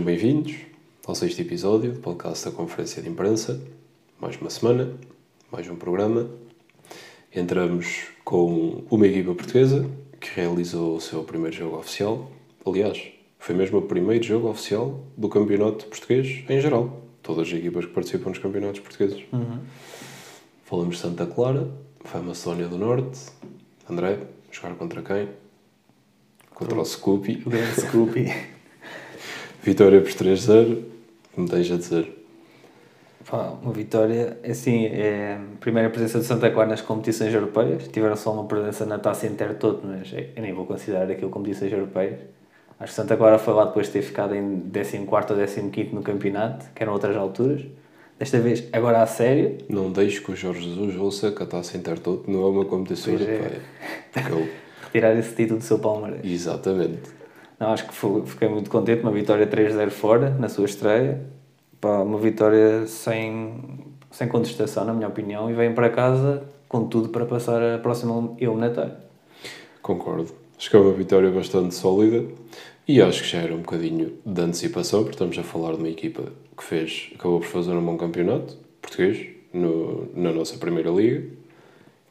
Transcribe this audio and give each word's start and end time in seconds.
Sejam 0.00 0.14
bem-vindos 0.14 0.54
ao 1.06 1.14
sexto 1.14 1.40
episódio 1.40 1.92
do 1.92 2.00
podcast 2.00 2.46
da 2.46 2.50
Conferência 2.50 3.02
de 3.02 3.10
Imprensa. 3.10 3.60
Mais 4.18 4.40
uma 4.40 4.48
semana, 4.48 4.94
mais 5.52 5.68
um 5.68 5.76
programa. 5.76 6.26
Entramos 7.34 8.04
com 8.24 8.82
uma 8.90 9.06
equipa 9.06 9.34
portuguesa 9.34 9.90
que 10.18 10.30
realizou 10.40 10.96
o 10.96 11.00
seu 11.02 11.22
primeiro 11.22 11.54
jogo 11.54 11.76
oficial. 11.76 12.30
Aliás, 12.64 13.12
foi 13.38 13.54
mesmo 13.54 13.80
o 13.80 13.82
primeiro 13.82 14.24
jogo 14.24 14.48
oficial 14.48 15.04
do 15.18 15.28
campeonato 15.28 15.84
português 15.84 16.44
em 16.48 16.58
geral. 16.62 17.02
Todas 17.22 17.48
as 17.48 17.52
equipas 17.52 17.84
que 17.84 17.92
participam 17.92 18.30
nos 18.30 18.38
campeonatos 18.38 18.80
portugueses. 18.80 19.22
Uhum. 19.30 19.58
Falamos 20.64 20.96
de 20.96 21.02
Santa 21.02 21.26
Clara, 21.26 21.70
foi 22.06 22.20
a 22.20 22.22
Macedónia 22.22 22.68
do 22.68 22.78
Norte. 22.78 23.20
André, 23.86 24.18
jogar 24.50 24.74
contra 24.76 25.02
quem? 25.02 25.28
Contra 26.54 26.80
o 26.80 26.84
Scoopy. 26.86 27.42
O 27.44 27.50
grande 27.50 27.82
Scoopy. 27.82 28.59
Vitória 29.62 30.00
por 30.00 30.10
3-0. 30.10 30.82
Como 31.34 31.48
tens 31.48 31.70
a 31.70 31.76
dizer? 31.76 32.16
Pá, 33.28 33.52
uma 33.62 33.72
vitória, 33.72 34.38
assim, 34.48 34.86
é 34.86 35.34
a 35.34 35.58
primeira 35.60 35.88
presença 35.90 36.18
de 36.18 36.24
Santa 36.24 36.50
Clara 36.50 36.68
nas 36.70 36.80
competições 36.80 37.32
europeias. 37.32 37.86
Tiveram 37.88 38.16
só 38.16 38.32
uma 38.32 38.44
presença 38.44 38.84
na 38.86 38.98
Taça 38.98 39.26
Intertoto, 39.26 39.86
mas 39.86 40.12
eu 40.12 40.42
nem 40.42 40.52
vou 40.52 40.64
considerar 40.66 41.08
aquilo 41.10 41.30
competições 41.30 41.70
europeias. 41.72 42.18
Acho 42.78 42.92
que 42.92 42.96
Santa 42.96 43.16
Clara 43.16 43.38
foi 43.38 43.52
lá 43.54 43.66
depois 43.66 43.86
de 43.86 43.92
ter 43.92 44.02
ficado 44.02 44.34
em 44.34 44.60
14 45.06 45.60
ou 45.60 45.70
15 45.70 45.94
no 45.94 46.02
campeonato, 46.02 46.66
que 46.74 46.82
eram 46.82 46.94
outras 46.94 47.14
alturas. 47.14 47.60
Desta 48.18 48.38
vez, 48.38 48.64
agora 48.72 49.02
a 49.02 49.06
sério. 49.06 49.58
Não 49.68 49.92
deixe 49.92 50.20
que 50.20 50.32
o 50.32 50.36
Jorge 50.36 50.62
Jesus 50.62 50.96
ouça 50.96 51.30
que 51.30 51.42
a 51.42 51.46
Taça 51.46 51.76
Intertoto 51.76 52.30
não 52.30 52.42
é 52.44 52.48
uma 52.48 52.64
competição 52.64 53.14
Pois 53.16 53.28
é. 53.28 53.34
europeia. 53.34 53.60
Eu- 54.30 54.48
Retirar 54.84 55.16
esse 55.16 55.34
título 55.36 55.58
do 55.60 55.64
seu 55.64 55.78
Palmeiras. 55.78 56.20
Exatamente. 56.24 57.19
Não, 57.60 57.72
acho 57.72 57.86
que 57.86 57.94
fiquei 58.24 58.48
muito 58.48 58.70
contente. 58.70 59.02
Uma 59.02 59.12
vitória 59.12 59.46
3-0 59.46 59.90
fora, 59.90 60.30
na 60.30 60.48
sua 60.48 60.64
estreia. 60.64 61.20
Pá, 61.78 61.98
uma 61.98 62.18
vitória 62.18 62.86
sem, 62.86 63.94
sem 64.10 64.26
contestação, 64.26 64.86
na 64.86 64.94
minha 64.94 65.08
opinião. 65.08 65.50
E 65.50 65.52
vem 65.52 65.74
para 65.74 65.90
casa 65.90 66.42
com 66.66 66.86
tudo 66.88 67.10
para 67.10 67.26
passar 67.26 67.62
a 67.62 67.78
próxima 67.78 68.34
eliminatória. 68.38 68.96
Concordo. 69.82 70.32
Acho 70.56 70.70
que 70.70 70.76
é 70.76 70.78
uma 70.78 70.92
vitória 70.92 71.30
bastante 71.30 71.74
sólida 71.74 72.26
e 72.88 73.00
acho 73.00 73.22
que 73.22 73.28
já 73.28 73.38
era 73.38 73.54
um 73.54 73.58
bocadinho 73.58 74.14
de 74.24 74.40
antecipação, 74.40 75.00
porque 75.00 75.14
estamos 75.14 75.38
a 75.38 75.42
falar 75.42 75.72
de 75.72 75.78
uma 75.78 75.88
equipa 75.88 76.24
que 76.56 76.64
fez, 76.64 77.10
acabou 77.14 77.40
por 77.40 77.46
fazer 77.46 77.72
um 77.72 77.84
bom 77.84 77.96
campeonato 77.96 78.56
português 78.80 79.28
no, 79.52 80.08
na 80.14 80.32
nossa 80.32 80.58
primeira 80.58 80.90
liga, 80.90 81.24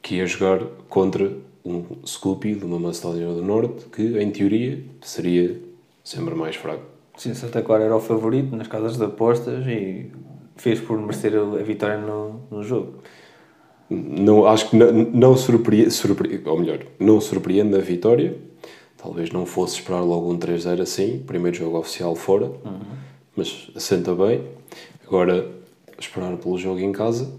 que 0.02 0.16
ia 0.16 0.26
jogar 0.26 0.64
contra 0.88 1.32
um 1.70 2.06
Scoopy 2.06 2.56
de 2.56 2.66
uma 2.66 2.80
Macedónia 2.80 3.28
do 3.28 3.44
Norte, 3.44 3.86
que 3.92 4.20
em 4.20 4.32
teoria 4.32 4.84
seria 5.02 5.60
sempre 6.04 6.36
mais 6.36 6.56
fraco. 6.56 6.84
Sim, 7.18 7.34
Santa 7.34 7.62
Clara 7.62 7.84
era 7.84 7.96
o 7.96 8.00
favorito 8.00 8.56
nas 8.56 8.68
casas 8.68 8.98
de 8.98 9.04
apostas 9.04 9.66
e 9.68 10.12
fez 10.56 10.80
por 10.80 10.98
merecer 11.00 11.34
a 11.36 11.64
vitória 11.64 11.98
no, 11.98 12.42
no 12.50 12.64
jogo. 12.64 12.96
Não, 13.90 14.46
acho 14.46 14.70
que 14.70 14.76
não, 14.76 14.92
não 14.92 15.38
surpreende, 15.38 15.92
surpre, 15.92 16.42
ou 16.46 16.60
melhor, 16.60 16.80
não 17.00 17.20
surpreende 17.20 17.76
a 17.76 17.80
vitória. 17.80 18.38
Talvez 18.98 19.32
não 19.32 19.46
fosse 19.46 19.76
esperar 19.76 20.02
logo 20.02 20.32
um 20.32 20.38
3-0 20.38 20.82
assim, 20.82 21.24
primeiro 21.26 21.58
jogo 21.58 21.78
oficial 21.78 22.16
fora, 22.16 22.52
mas 23.36 23.70
assenta 23.76 24.14
bem. 24.14 24.44
Agora, 25.08 25.50
esperar 25.98 26.36
pelo 26.38 26.58
jogo 26.58 26.80
em 26.80 26.92
casa. 26.92 27.34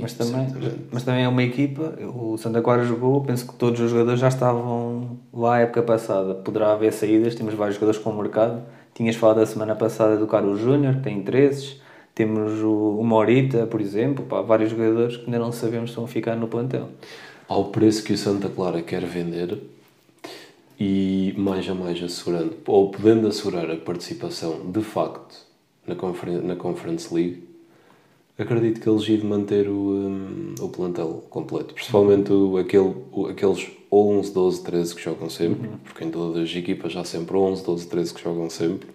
Mas 0.00 0.14
também, 0.14 0.46
mas 0.90 1.02
também 1.02 1.24
é 1.24 1.28
uma 1.28 1.42
equipa, 1.42 1.94
o 2.14 2.36
Santa 2.38 2.60
Clara 2.62 2.84
jogou, 2.84 3.22
penso 3.22 3.46
que 3.46 3.54
todos 3.54 3.80
os 3.80 3.90
jogadores 3.90 4.20
já 4.20 4.28
estavam 4.28 5.18
lá 5.32 5.56
a 5.56 5.60
época 5.60 5.82
passada. 5.82 6.34
Poderá 6.34 6.72
haver 6.72 6.92
saídas, 6.92 7.34
temos 7.34 7.54
vários 7.54 7.76
jogadores 7.76 8.00
com 8.00 8.10
o 8.10 8.16
mercado. 8.16 8.62
Tinhas 8.94 9.16
falado 9.16 9.40
a 9.40 9.46
semana 9.46 9.76
passada 9.76 10.16
do 10.16 10.26
Carlos 10.26 10.60
Júnior, 10.60 10.96
que 10.96 11.02
tem 11.02 11.18
interesses. 11.18 11.80
Temos 12.14 12.60
o, 12.62 12.98
o 12.98 13.04
Morita, 13.04 13.66
por 13.66 13.80
exemplo, 13.80 14.24
pá, 14.24 14.42
vários 14.42 14.70
jogadores 14.70 15.16
que 15.16 15.26
ainda 15.26 15.38
não 15.38 15.52
sabemos 15.52 15.90
se 15.90 15.96
vão 15.96 16.06
ficar 16.06 16.34
no 16.34 16.48
plantel. 16.48 16.88
ao 17.48 17.66
preço 17.66 18.04
que 18.04 18.12
o 18.12 18.18
Santa 18.18 18.48
Clara 18.48 18.82
quer 18.82 19.04
vender 19.04 19.58
e 20.78 21.34
mais 21.36 21.68
a 21.68 21.74
mais 21.74 22.00
assegurando, 22.02 22.56
ou 22.66 22.90
podendo 22.90 23.26
assegurar 23.26 23.70
a 23.70 23.76
participação 23.76 24.70
de 24.70 24.82
facto 24.82 25.34
na, 25.86 25.94
conferen 25.94 26.42
na 26.42 26.54
Conference 26.54 27.12
League, 27.12 27.47
acredito 28.38 28.80
que 28.80 28.88
eles 28.88 29.08
iam 29.08 29.24
manter 29.28 29.68
o, 29.68 29.72
hum, 29.72 30.54
o 30.60 30.68
plantel 30.68 31.24
completo. 31.28 31.74
Principalmente 31.74 32.32
o, 32.32 32.56
aquele, 32.56 32.94
o, 33.12 33.26
aqueles 33.26 33.66
11, 33.90 34.32
12, 34.32 34.62
13 34.62 34.94
que 34.94 35.02
jogam 35.02 35.28
sempre, 35.28 35.68
porque 35.84 36.04
em 36.04 36.10
todas 36.10 36.42
as 36.42 36.54
equipas 36.54 36.94
há 36.96 37.04
sempre 37.04 37.36
11, 37.36 37.64
12, 37.64 37.86
13 37.88 38.14
que 38.14 38.22
jogam 38.22 38.48
sempre. 38.48 38.88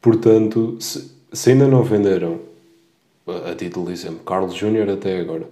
Portanto, 0.00 0.76
se, 0.80 1.10
se 1.32 1.50
ainda 1.50 1.66
não 1.66 1.82
venderam, 1.82 2.40
a, 3.26 3.50
a 3.50 3.54
título 3.54 3.86
de 3.86 3.92
exemplo, 3.92 4.20
Carlos 4.20 4.54
Júnior 4.54 4.88
até 4.90 5.18
agora, 5.18 5.48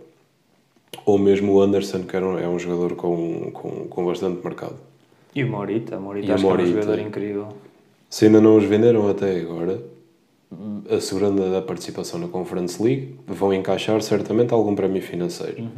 ou 1.04 1.18
mesmo 1.18 1.54
o 1.54 1.60
Anderson, 1.60 2.02
que 2.02 2.16
era 2.16 2.26
um, 2.26 2.38
é 2.38 2.48
um 2.48 2.58
jogador 2.58 2.94
com, 2.96 3.50
com, 3.52 3.86
com 3.88 4.06
bastante 4.06 4.44
mercado. 4.44 4.76
E 5.34 5.44
o 5.44 5.48
Morita, 5.48 5.98
o 5.98 6.00
Morita 6.00 6.26
E 6.26 6.32
acho 6.32 6.42
que 6.42 6.48
é 6.48 6.52
um 6.52 6.56
Morita. 6.56 6.82
jogador 6.82 6.98
incrível. 6.98 7.48
Se 8.08 8.26
ainda 8.26 8.40
não 8.40 8.56
os 8.56 8.64
venderam 8.64 9.08
até 9.08 9.38
agora, 9.40 9.82
assegurando 10.90 11.56
a 11.56 11.62
participação 11.62 12.20
na 12.20 12.28
Conference 12.28 12.82
League, 12.82 13.18
vão 13.26 13.52
encaixar 13.52 14.00
certamente 14.02 14.52
algum 14.52 14.74
prémio 14.74 15.02
financeiro 15.02 15.68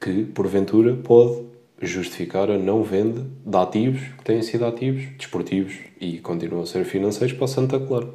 que, 0.00 0.24
porventura, 0.24 0.94
pode 0.96 1.44
justificar 1.80 2.50
a 2.50 2.58
não 2.58 2.82
venda 2.82 3.26
de 3.44 3.56
ativos 3.56 4.00
que 4.18 4.24
têm 4.24 4.42
sido 4.42 4.64
ativos, 4.64 5.04
desportivos 5.16 5.74
e 6.00 6.18
continuam 6.18 6.62
a 6.62 6.66
ser 6.66 6.84
financeiros 6.84 7.36
para 7.36 7.46
Santa 7.46 7.78
Clara. 7.78 8.08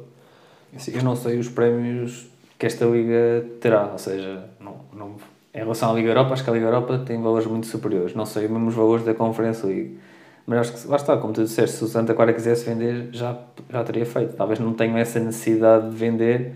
Eu 0.92 1.02
não 1.02 1.16
sei 1.16 1.38
os 1.38 1.48
prémios 1.48 2.26
que 2.58 2.66
esta 2.66 2.84
Liga 2.84 3.46
terá, 3.60 3.90
ou 3.92 3.98
seja, 3.98 4.44
não, 4.60 4.80
não, 4.92 5.16
em 5.54 5.58
relação 5.58 5.90
à 5.90 5.94
Liga 5.94 6.08
Europa, 6.08 6.32
acho 6.32 6.44
que 6.44 6.50
a 6.50 6.52
Liga 6.52 6.66
Europa 6.66 6.98
tem 7.06 7.20
valores 7.22 7.46
muito 7.46 7.66
superiores. 7.66 8.14
Não 8.14 8.26
sei 8.26 8.48
mesmo 8.48 8.68
os 8.68 8.74
valores 8.74 9.04
da 9.04 9.14
Conference 9.14 9.64
League. 9.66 9.98
Mas 10.48 10.60
acho 10.60 10.72
que, 10.72 10.88
lá 10.88 10.96
está, 10.96 11.14
como 11.18 11.34
tu 11.34 11.42
disseste, 11.42 11.76
se 11.76 11.84
o 11.84 11.86
Santa 11.86 12.14
Clara 12.14 12.32
quisesse 12.32 12.64
vender, 12.64 13.10
já, 13.12 13.38
já 13.70 13.84
teria 13.84 14.06
feito. 14.06 14.34
Talvez 14.34 14.58
não 14.58 14.72
tenham 14.72 14.96
essa 14.96 15.20
necessidade 15.20 15.90
de 15.90 15.94
vender, 15.94 16.54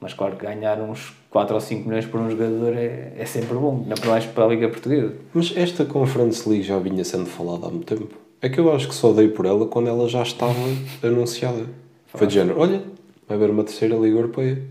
mas 0.00 0.14
claro 0.14 0.34
que 0.34 0.46
ganhar 0.46 0.80
uns 0.80 1.14
4 1.28 1.54
ou 1.54 1.60
5 1.60 1.86
milhões 1.86 2.06
por 2.06 2.20
um 2.20 2.30
jogador 2.30 2.72
é, 2.74 3.12
é 3.18 3.26
sempre 3.26 3.54
bom, 3.54 3.84
não 3.86 4.10
mais 4.10 4.24
para 4.24 4.44
a 4.44 4.48
Liga 4.48 4.66
Portuguesa. 4.70 5.12
Mas 5.34 5.52
esta 5.54 5.84
Conference 5.84 6.48
League 6.48 6.64
já 6.64 6.78
vinha 6.78 7.04
sendo 7.04 7.26
falada 7.26 7.66
há 7.66 7.70
muito 7.70 7.84
tempo. 7.94 8.16
É 8.40 8.48
que 8.48 8.58
eu 8.58 8.72
acho 8.74 8.88
que 8.88 8.94
só 8.94 9.12
dei 9.12 9.28
por 9.28 9.44
ela 9.44 9.66
quando 9.66 9.88
ela 9.88 10.08
já 10.08 10.22
estava 10.22 10.54
anunciada. 11.02 11.66
Foi 12.06 12.26
de 12.26 12.32
género, 12.32 12.58
olha, 12.58 12.82
vai 13.28 13.36
haver 13.36 13.50
uma 13.50 13.62
terceira 13.62 13.94
Liga 13.94 14.16
Europeia. 14.16 14.62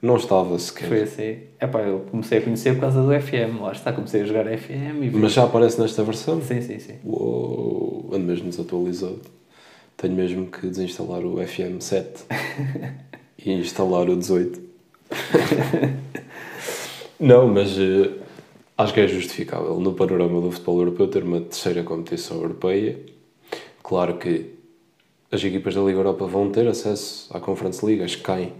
Não 0.00 0.16
estava 0.16 0.58
sequer. 0.58 0.88
Foi 0.88 1.02
assim. 1.02 1.38
Epá, 1.60 1.80
eu 1.80 2.00
comecei 2.10 2.38
a 2.38 2.42
conhecer 2.42 2.74
por 2.74 2.82
causa 2.82 3.02
do 3.02 3.08
FM, 3.08 3.60
lá 3.60 3.72
está, 3.72 3.92
comecei 3.92 4.22
a 4.22 4.24
jogar 4.24 4.44
FM 4.44 5.02
e 5.02 5.08
vi. 5.08 5.16
Mas 5.18 5.32
já 5.32 5.44
aparece 5.44 5.80
nesta 5.80 6.02
versão? 6.02 6.40
Sim, 6.42 6.60
sim, 6.60 6.78
sim. 6.78 6.96
Uou, 7.04 8.10
ando 8.12 8.24
mesmo 8.24 8.50
desatualizado. 8.50 9.22
Tenho 9.96 10.14
mesmo 10.14 10.46
que 10.46 10.66
desinstalar 10.66 11.24
o 11.24 11.36
FM7 11.36 12.24
e 13.44 13.52
instalar 13.52 14.08
o 14.10 14.16
18. 14.16 14.60
Não, 17.18 17.48
mas 17.48 17.78
eh, 17.78 18.10
acho 18.76 18.92
que 18.92 19.00
é 19.00 19.08
justificável 19.08 19.80
no 19.80 19.94
panorama 19.94 20.40
do 20.40 20.50
futebol 20.50 20.80
europeu 20.80 21.08
ter 21.08 21.22
uma 21.22 21.40
terceira 21.40 21.82
competição 21.82 22.36
europeia. 22.42 22.98
Claro 23.82 24.18
que 24.18 24.54
as 25.32 25.42
equipas 25.42 25.74
da 25.74 25.80
Liga 25.80 25.98
Europa 25.98 26.26
vão 26.26 26.50
ter 26.50 26.68
acesso 26.68 27.34
à 27.34 27.40
Conference 27.40 27.84
League, 27.84 28.02
as 28.02 28.14
que 28.14 28.22
caem. 28.22 28.52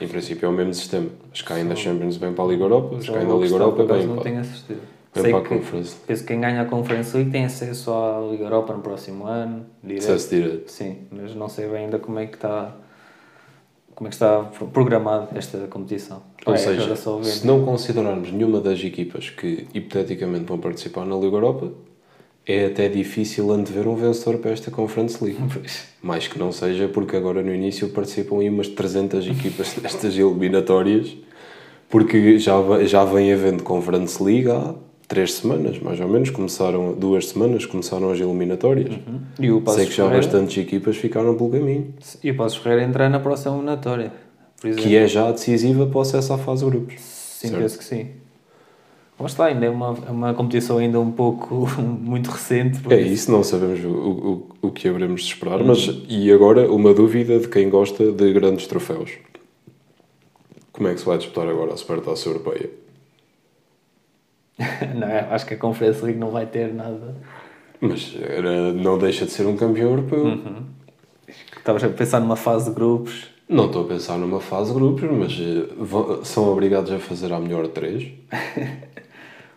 Em 0.00 0.08
princípio 0.08 0.46
é 0.46 0.48
o 0.48 0.52
mesmo 0.52 0.72
sistema. 0.74 1.08
As 1.32 1.42
que 1.42 1.48
caem 1.48 1.66
da 1.66 1.76
Champions 1.76 2.16
vêm 2.16 2.32
para 2.32 2.44
a 2.44 2.48
Liga 2.48 2.64
Europa, 2.64 2.96
as 2.96 3.00
que 3.00 3.06
Só 3.06 3.12
caem 3.12 3.26
da 3.26 3.32
vou 3.32 3.42
Liga 3.42 3.54
Europa 3.54 3.82
não 3.82 3.86
para, 4.14 4.22
tenho 4.22 4.40
a 4.40 4.44
certeza. 4.44 4.80
vêm 5.14 5.22
Sei 5.22 5.30
para 5.32 5.40
a 5.40 5.42
que, 5.42 5.48
Conference 5.48 5.96
penso 6.06 6.22
que 6.22 6.28
quem 6.28 6.40
ganha 6.40 6.62
a 6.62 6.64
Conference 6.64 7.16
League 7.16 7.30
tem 7.30 7.44
acesso 7.44 7.92
à 7.92 8.20
Liga 8.30 8.44
Europa 8.44 8.72
no 8.72 8.80
próximo 8.80 9.26
ano, 9.26 9.66
direto. 9.82 10.04
Acesso 10.04 10.30
direto. 10.30 10.70
Sim, 10.70 10.98
mas 11.10 11.34
não 11.34 11.48
sei 11.48 11.68
bem 11.68 11.84
ainda 11.84 11.98
como 11.98 12.18
é 12.18 12.26
que 12.26 12.36
está 12.36 12.74
como 13.94 14.08
é 14.08 14.10
que 14.10 14.14
está 14.14 14.44
programado 14.72 15.28
esta 15.36 15.58
competição. 15.66 16.22
Ou 16.46 16.54
É, 16.54 16.56
seja, 16.56 16.96
se 16.96 17.46
não 17.46 17.66
considerarmos 17.66 18.32
nenhuma 18.32 18.58
das 18.58 18.82
equipas 18.82 19.28
que 19.28 19.66
hipoteticamente 19.74 20.46
vão 20.46 20.56
participar 20.58 21.04
na 21.04 21.14
Liga 21.16 21.36
Europa, 21.36 21.70
é 22.46 22.66
até 22.66 22.88
difícil 22.88 23.50
antever 23.52 23.86
um 23.88 23.94
vencedor 23.94 24.38
para 24.38 24.50
esta 24.50 24.70
Conference 24.70 25.22
League. 25.22 25.40
Pois. 25.52 25.88
Mais 26.02 26.26
que 26.26 26.38
não 26.38 26.50
seja 26.50 26.88
porque 26.88 27.16
agora 27.16 27.42
no 27.42 27.54
início 27.54 27.88
participam 27.90 28.38
aí 28.40 28.48
umas 28.48 28.68
300 28.68 29.26
equipas 29.26 29.76
nestas 29.82 30.16
eliminatórias, 30.16 31.16
porque 31.88 32.38
já, 32.38 32.54
já 32.86 33.04
vem 33.04 33.32
havendo 33.32 33.62
Conference 33.62 34.22
League 34.22 34.50
há 34.50 34.74
três 35.06 35.34
semanas, 35.34 35.78
mais 35.80 36.00
ou 36.00 36.08
menos. 36.08 36.30
Começaram, 36.30 36.94
duas 36.94 37.26
semanas, 37.28 37.66
começaram 37.66 38.10
as 38.10 38.20
eliminatórias. 38.20 38.94
E 39.38 39.50
o 39.50 39.60
Passos 39.60 39.80
Sei 39.80 39.90
que 39.90 39.96
já 39.96 40.04
Ferreira, 40.04 40.26
bastantes 40.26 40.56
equipas 40.56 40.96
ficaram 40.96 41.34
pelo 41.36 41.50
caminho. 41.50 41.92
e 42.22 42.30
o 42.30 42.36
Passos 42.36 42.58
Ferreira 42.58 42.84
entrar 42.84 43.10
na 43.10 43.18
próxima 43.18 43.54
eliminatória. 43.56 44.12
Que 44.60 44.96
é 44.96 45.06
já 45.08 45.30
decisiva 45.32 45.86
para 45.86 45.98
o 45.98 46.00
acesso 46.00 46.32
à 46.32 46.38
fase 46.38 46.64
de 46.64 46.70
grupos. 46.70 46.94
Sim, 47.00 47.48
certo. 47.48 47.62
penso 47.62 47.78
que 47.78 47.84
sim. 47.84 48.06
Mas 49.20 49.32
está, 49.32 49.46
ainda 49.46 49.66
é 49.66 49.70
uma, 49.70 49.96
é 50.06 50.10
uma 50.10 50.34
competição 50.34 50.78
ainda 50.78 50.98
um 50.98 51.12
pouco 51.12 51.68
muito 51.78 52.30
recente. 52.30 52.80
É 52.92 53.00
isso, 53.00 53.30
não 53.30 53.44
sabemos 53.44 53.84
o, 53.84 53.88
o, 53.88 54.48
o 54.62 54.70
que 54.70 54.88
haveremos 54.88 55.22
de 55.22 55.28
esperar, 55.28 55.62
mas 55.62 55.90
e 56.08 56.32
agora 56.32 56.70
uma 56.70 56.94
dúvida 56.94 57.38
de 57.38 57.48
quem 57.48 57.68
gosta 57.68 58.10
de 58.10 58.32
grandes 58.32 58.66
troféus. 58.66 59.10
Como 60.72 60.88
é 60.88 60.94
que 60.94 61.00
se 61.00 61.06
vai 61.06 61.18
disputar 61.18 61.46
agora 61.46 61.74
a 61.74 61.76
Supertaça 61.76 62.28
Europeia? 62.28 62.70
Não, 64.94 65.34
acho 65.34 65.46
que 65.46 65.54
a 65.54 65.56
Conference 65.56 66.02
League 66.04 66.18
não 66.18 66.30
vai 66.30 66.46
ter 66.46 66.72
nada. 66.72 67.16
Mas 67.80 68.14
era, 68.20 68.72
não 68.72 68.98
deixa 68.98 69.24
de 69.24 69.30
ser 69.30 69.46
um 69.46 69.56
campeão 69.56 69.90
europeu. 69.90 70.24
Uhum. 70.24 70.64
Estavas 71.56 71.82
a 71.82 71.88
pensar 71.88 72.20
numa 72.20 72.36
fase 72.36 72.68
de 72.68 72.74
grupos. 72.74 73.28
Não 73.48 73.66
estou 73.66 73.84
a 73.84 73.88
pensar 73.88 74.18
numa 74.18 74.40
fase 74.40 74.72
de 74.72 74.78
grupos, 74.78 75.02
mas 75.10 75.32
eh, 75.32 76.24
são 76.24 76.52
obrigados 76.52 76.92
a 76.92 76.98
fazer 76.98 77.32
a 77.32 77.40
melhor 77.40 77.66
três, 77.68 78.08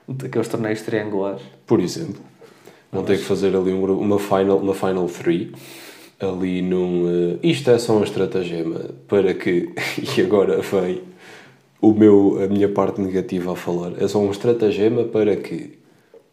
Aqueles 0.07 0.47
torneios 0.47 0.81
triangulares. 0.81 1.41
por 1.65 1.79
exemplo. 1.79 2.21
Vão 2.91 3.03
ter 3.03 3.17
que 3.17 3.23
fazer 3.23 3.55
ali 3.55 3.73
um 3.73 3.83
uma 4.00 4.19
final, 4.19 4.57
uma 4.57 4.75
final 4.75 5.07
three, 5.07 5.51
ali 6.19 6.61
num. 6.61 7.39
eh, 7.41 7.47
isto 7.47 7.71
é 7.71 7.79
só 7.79 7.97
um 7.97 8.03
estratagema 8.03 8.81
para 9.07 9.33
que. 9.33 9.69
E 10.17 10.21
agora 10.21 10.61
vem 10.61 11.01
o 11.81 11.91
meu, 11.91 12.39
a 12.44 12.47
minha 12.47 12.69
parte 12.69 13.01
negativa 13.01 13.53
a 13.53 13.55
falar. 13.55 13.94
É 14.00 14.07
só 14.07 14.19
um 14.19 14.29
estratagema 14.31 15.03
para 15.05 15.35
que 15.35 15.71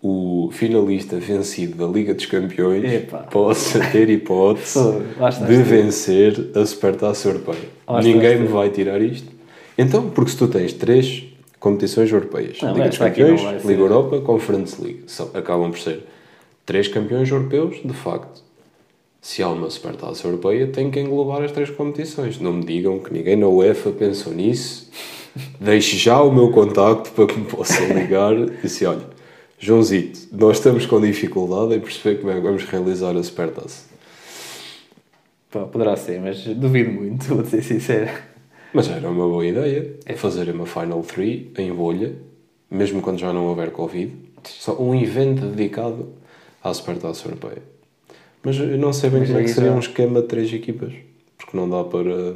o 0.02 0.48
finalista 0.52 1.16
vencido 1.18 1.76
da 1.76 1.86
Liga 1.90 2.14
dos 2.14 2.26
Campeões 2.26 2.84
Epá. 2.84 3.18
possa 3.18 3.80
ter 3.90 4.08
hipótese 4.08 4.78
de 5.46 5.62
vencer 5.62 6.50
a 6.54 6.64
Supertaça 6.64 7.28
Europeia. 7.28 7.68
Ninguém 8.02 8.40
me 8.40 8.46
vai 8.46 8.70
tirar 8.70 9.00
isto. 9.00 9.28
Então, 9.76 10.10
porque 10.10 10.30
se 10.30 10.36
tu 10.36 10.46
tens 10.46 10.72
três 10.72 11.24
competições 11.60 12.10
europeias, 12.10 12.60
Não, 12.62 12.72
Liga 12.72 12.88
dos 12.88 13.00
aqui 13.00 13.20
não 13.20 13.28
Campeões, 13.28 13.42
vai 13.42 13.60
ser. 13.60 13.68
Liga 13.68 13.82
Europa, 13.82 14.20
Conference 14.22 14.82
League, 14.82 15.04
são, 15.06 15.30
acabam 15.34 15.70
por 15.70 15.78
ser 15.78 16.04
três 16.64 16.88
campeões 16.88 17.30
europeus, 17.30 17.80
de 17.84 17.92
facto. 17.92 18.42
Se 19.20 19.42
há 19.42 19.48
uma 19.50 19.68
Supertaça 19.68 20.26
Europeia, 20.26 20.66
tem 20.66 20.90
que 20.90 20.98
englobar 20.98 21.42
as 21.42 21.52
três 21.52 21.68
competições. 21.68 22.40
Não 22.40 22.54
me 22.54 22.64
digam 22.64 22.98
que 22.98 23.12
ninguém 23.12 23.36
na 23.36 23.46
UEFA 23.46 23.90
pensou 23.90 24.32
nisso. 24.32 24.90
Deixe 25.60 25.98
já 25.98 26.22
o 26.22 26.32
meu 26.32 26.50
contacto 26.50 27.10
para 27.10 27.26
que 27.26 27.38
me 27.38 27.44
possam 27.44 27.86
ligar 27.88 28.32
e 28.32 28.46
disse, 28.62 28.86
olha, 28.86 29.04
Joãozito, 29.58 30.20
nós 30.32 30.56
estamos 30.56 30.86
com 30.86 30.98
dificuldade 30.98 31.74
em 31.74 31.80
perceber 31.80 32.18
como 32.18 32.32
é 32.32 32.36
que 32.36 32.40
vamos 32.40 32.64
realizar 32.64 33.14
a 33.14 33.22
Supertaça. 33.22 33.84
Pá, 35.50 35.66
poderá 35.66 35.96
ser, 35.96 36.18
mas 36.18 36.42
duvido 36.44 36.90
muito, 36.90 37.26
vou 37.26 37.44
ser 37.44 37.62
sincero. 37.62 38.29
Mas 38.72 38.88
era 38.88 39.08
uma 39.08 39.26
boa 39.26 39.44
ideia 39.46 39.96
fazer 40.16 40.48
uma 40.54 40.66
Final 40.66 41.02
3 41.02 41.46
em 41.58 41.72
bolha, 41.72 42.14
mesmo 42.70 43.00
quando 43.02 43.18
já 43.18 43.32
não 43.32 43.46
houver 43.46 43.70
Covid. 43.72 44.12
Só 44.44 44.80
um 44.80 44.94
evento 44.94 45.46
dedicado 45.46 46.08
à 46.62 46.72
Supertaça 46.72 47.26
Europeia. 47.28 47.62
Mas 48.42 48.56
eu 48.58 48.78
não 48.78 48.92
sei 48.92 49.10
bem 49.10 49.20
Mas 49.20 49.28
como 49.28 49.40
é 49.40 49.42
que 49.44 49.48
seria 49.50 49.70
já- 49.70 49.76
um 49.76 49.80
esquema 49.80 50.22
de 50.22 50.28
três 50.28 50.52
equipas. 50.52 50.92
Porque 51.36 51.56
não 51.56 51.68
dá 51.68 51.84
para. 51.84 52.34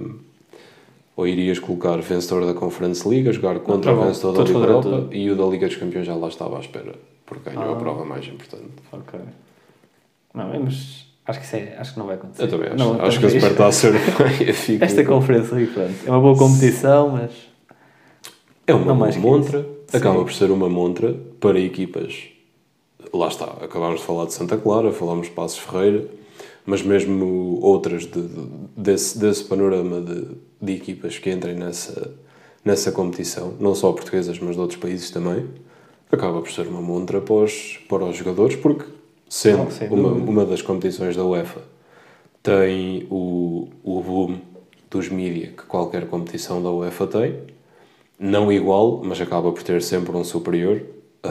Ou 1.16 1.28
irias 1.28 1.58
colocar 1.60 1.96
vencedor 2.00 2.44
da 2.44 2.52
Conference 2.54 3.06
League 3.08 3.28
a 3.28 3.32
jogar 3.32 3.60
contra 3.60 3.94
tá 3.94 4.00
o 4.00 4.04
vencedor 4.04 4.32
da 4.32 4.42
Liga 4.42 4.58
Europa 4.58 5.08
e 5.14 5.30
o 5.30 5.36
da 5.36 5.44
Liga 5.46 5.66
dos 5.68 5.76
Campeões 5.76 6.06
já 6.06 6.14
lá 6.16 6.26
estava 6.28 6.56
à 6.56 6.60
espera. 6.60 6.94
Porque 7.24 7.48
ganhou 7.50 7.72
a 7.72 7.72
Ah. 7.72 7.76
prova 7.76 8.04
mais 8.04 8.26
importante. 8.26 8.72
Ok. 8.92 9.20
Não, 10.34 10.52
é, 10.52 10.58
mas 10.58 11.06
acho 11.26 11.40
que, 11.40 11.56
é, 11.56 11.76
acho 11.78 11.92
que 11.94 11.98
não 11.98 12.06
vai 12.06 12.14
acontecer. 12.16 12.42
Eu 12.44 12.48
também 12.48 12.68
acho. 12.68 12.76
Não, 12.76 13.00
acho 13.00 13.18
que 13.20 13.26
a. 13.26 13.30
Supertaça 13.30 13.86
Europeia 13.88 14.54
fica. 14.54 14.84
Esta 14.84 15.04
conferência 15.04 15.56
aí, 15.56 15.66
pronto. 15.66 15.94
É 16.06 16.10
uma 16.10 16.20
boa 16.20 16.36
competição, 16.36 17.10
mas. 17.10 17.30
É 18.66 18.74
uma 18.74 18.94
Não 18.94 19.20
montra, 19.20 19.66
acaba 19.92 20.18
Sim. 20.18 20.24
por 20.24 20.32
ser 20.32 20.50
uma 20.50 20.68
montra 20.68 21.14
para 21.40 21.58
equipas. 21.60 22.28
Lá 23.12 23.28
está, 23.28 23.44
acabámos 23.44 24.00
de 24.00 24.06
falar 24.06 24.24
de 24.26 24.32
Santa 24.32 24.56
Clara, 24.56 24.90
falámos 24.90 25.26
de 25.28 25.32
Passos 25.34 25.58
Ferreira, 25.58 26.06
mas 26.66 26.82
mesmo 26.82 27.58
outras 27.62 28.06
de, 28.06 28.22
de- 28.22 28.48
desse, 28.76 29.18
desse 29.18 29.44
panorama 29.44 30.00
de, 30.00 30.26
de 30.60 30.72
equipas 30.72 31.18
que 31.18 31.30
entrem 31.30 31.54
nessa, 31.54 32.12
nessa 32.64 32.90
competição, 32.90 33.52
não 33.60 33.74
só 33.74 33.92
portuguesas, 33.92 34.38
mas 34.40 34.54
de 34.56 34.60
outros 34.60 34.80
países 34.80 35.10
também, 35.10 35.44
acaba 36.10 36.40
por 36.40 36.50
ser 36.50 36.66
uma 36.66 36.80
montra 36.80 37.20
para 37.20 37.34
os, 37.34 37.78
para 37.88 38.04
os 38.06 38.16
jogadores, 38.16 38.56
porque 38.56 38.84
sendo 39.34 39.68
uma, 39.90 40.12
uma 40.12 40.44
das 40.46 40.62
competições 40.62 41.16
da 41.16 41.24
UEFA 41.24 41.60
tem 42.42 43.06
o, 43.10 43.68
o 43.82 44.00
boom 44.02 44.38
dos 44.90 45.08
mídia 45.08 45.48
que 45.48 45.64
qualquer 45.64 46.06
competição 46.06 46.62
da 46.62 46.70
UEFA 46.70 47.06
tem, 47.06 47.38
não 48.18 48.52
igual, 48.52 49.00
mas 49.02 49.20
acaba 49.20 49.50
por 49.50 49.62
ter 49.62 49.82
sempre 49.82 50.16
um 50.16 50.22
superior 50.22 50.82
a, 51.22 51.28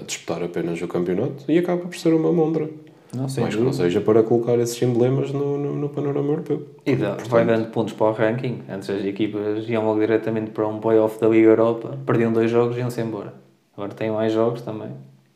a 0.00 0.04
disputar 0.04 0.42
apenas 0.42 0.80
o 0.82 0.88
campeonato 0.88 1.44
e 1.48 1.58
acaba 1.58 1.82
por 1.82 1.96
ser 1.96 2.12
uma 2.14 2.32
montra. 2.32 2.68
Não. 3.14 3.26
Mais 3.38 3.54
que 3.54 3.60
não 3.60 3.72
seja 3.74 4.00
para 4.00 4.22
colocar 4.22 4.58
esses 4.58 4.80
emblemas 4.80 5.32
no, 5.32 5.58
no, 5.58 5.76
no 5.76 5.88
panorama 5.90 6.30
europeu. 6.30 6.66
E 6.86 6.96
dá- 6.96 7.16
vai 7.28 7.44
dando 7.44 7.70
pontos 7.70 7.92
para 7.92 8.06
o 8.06 8.12
ranking. 8.12 8.62
Antes 8.68 8.88
as 8.88 9.04
equipas 9.04 9.68
iam 9.68 9.84
logo 9.84 10.00
diretamente 10.00 10.50
para 10.50 10.66
um 10.66 10.80
playoff 10.80 11.20
da 11.20 11.28
Liga 11.28 11.48
Europa, 11.48 11.98
perdiam 12.06 12.32
dois 12.32 12.50
jogos 12.50 12.74
e 12.76 12.80
iam-se 12.80 13.02
embora. 13.02 13.34
Agora 13.76 13.92
tem 13.92 14.10
mais 14.10 14.32
jogos 14.32 14.62
também. 14.62 14.92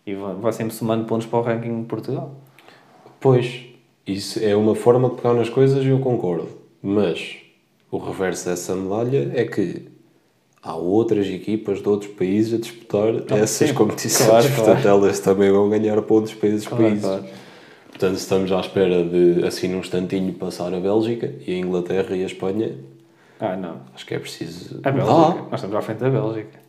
E 0.07 0.15
vai, 0.15 0.53
sempre 0.53 0.75
somando 0.75 1.05
pontos 1.05 1.27
para 1.27 1.39
o 1.39 1.43
ranking 1.43 1.81
de 1.83 1.87
Portugal. 1.89 2.35
Pois, 3.21 3.63
isso 4.07 4.39
é 4.43 4.55
uma 4.55 4.75
forma 4.75 5.11
de 5.11 5.17
pegar 5.17 5.35
nas 5.35 5.49
coisas 5.49 5.85
e 5.85 5.89
eu 5.89 5.99
concordo. 5.99 6.49
Mas 6.83 7.37
o 7.91 7.99
reverso 7.99 8.47
dessa 8.49 8.75
medalha 8.77 9.33
é 9.35 9.45
que 9.45 9.89
há 10.63 10.77
outras 10.77 11.27
equipas 11.27 11.83
de 11.83 11.89
outros 11.89 12.13
países 12.13 12.55
a 12.55 12.59
disputar 12.59 13.09
essas 13.33 13.69
sim. 13.71 13.75
competições. 13.75 14.29
Claro, 14.29 14.47
Portanto, 14.55 14.83
claro. 14.83 14.89
elas 15.05 15.19
também 15.21 15.51
vão 15.51 15.69
ganhar 15.69 16.01
pontos 16.03 16.33
para 16.35 16.49
esses 16.51 16.67
Claro, 16.69 16.85
países. 16.85 17.03
claro. 17.05 17.25
Portanto, 17.89 18.17
estamos 18.19 18.53
à 18.53 18.61
espera 18.61 19.03
de, 19.03 19.45
assim, 19.45 19.69
num 19.69 19.79
instantinho, 19.79 20.33
passar 20.35 20.73
a 20.73 20.79
Bélgica 20.79 21.33
e 21.47 21.55
a 21.55 21.59
Inglaterra 21.59 22.15
e 22.15 22.23
a 22.23 22.27
Espanha. 22.27 22.77
Ah, 23.41 23.57
não. 23.57 23.81
Acho 23.95 24.07
que 24.07 24.15
é 24.15 24.19
preciso. 24.19 24.81
A 24.85 24.91
Bélgica. 24.91 25.13
Ah, 25.15 25.47
Nós 25.51 25.55
estamos 25.55 25.75
à 25.77 25.81
frente 25.81 25.99
da 25.99 26.11
Bélgica. 26.11 26.61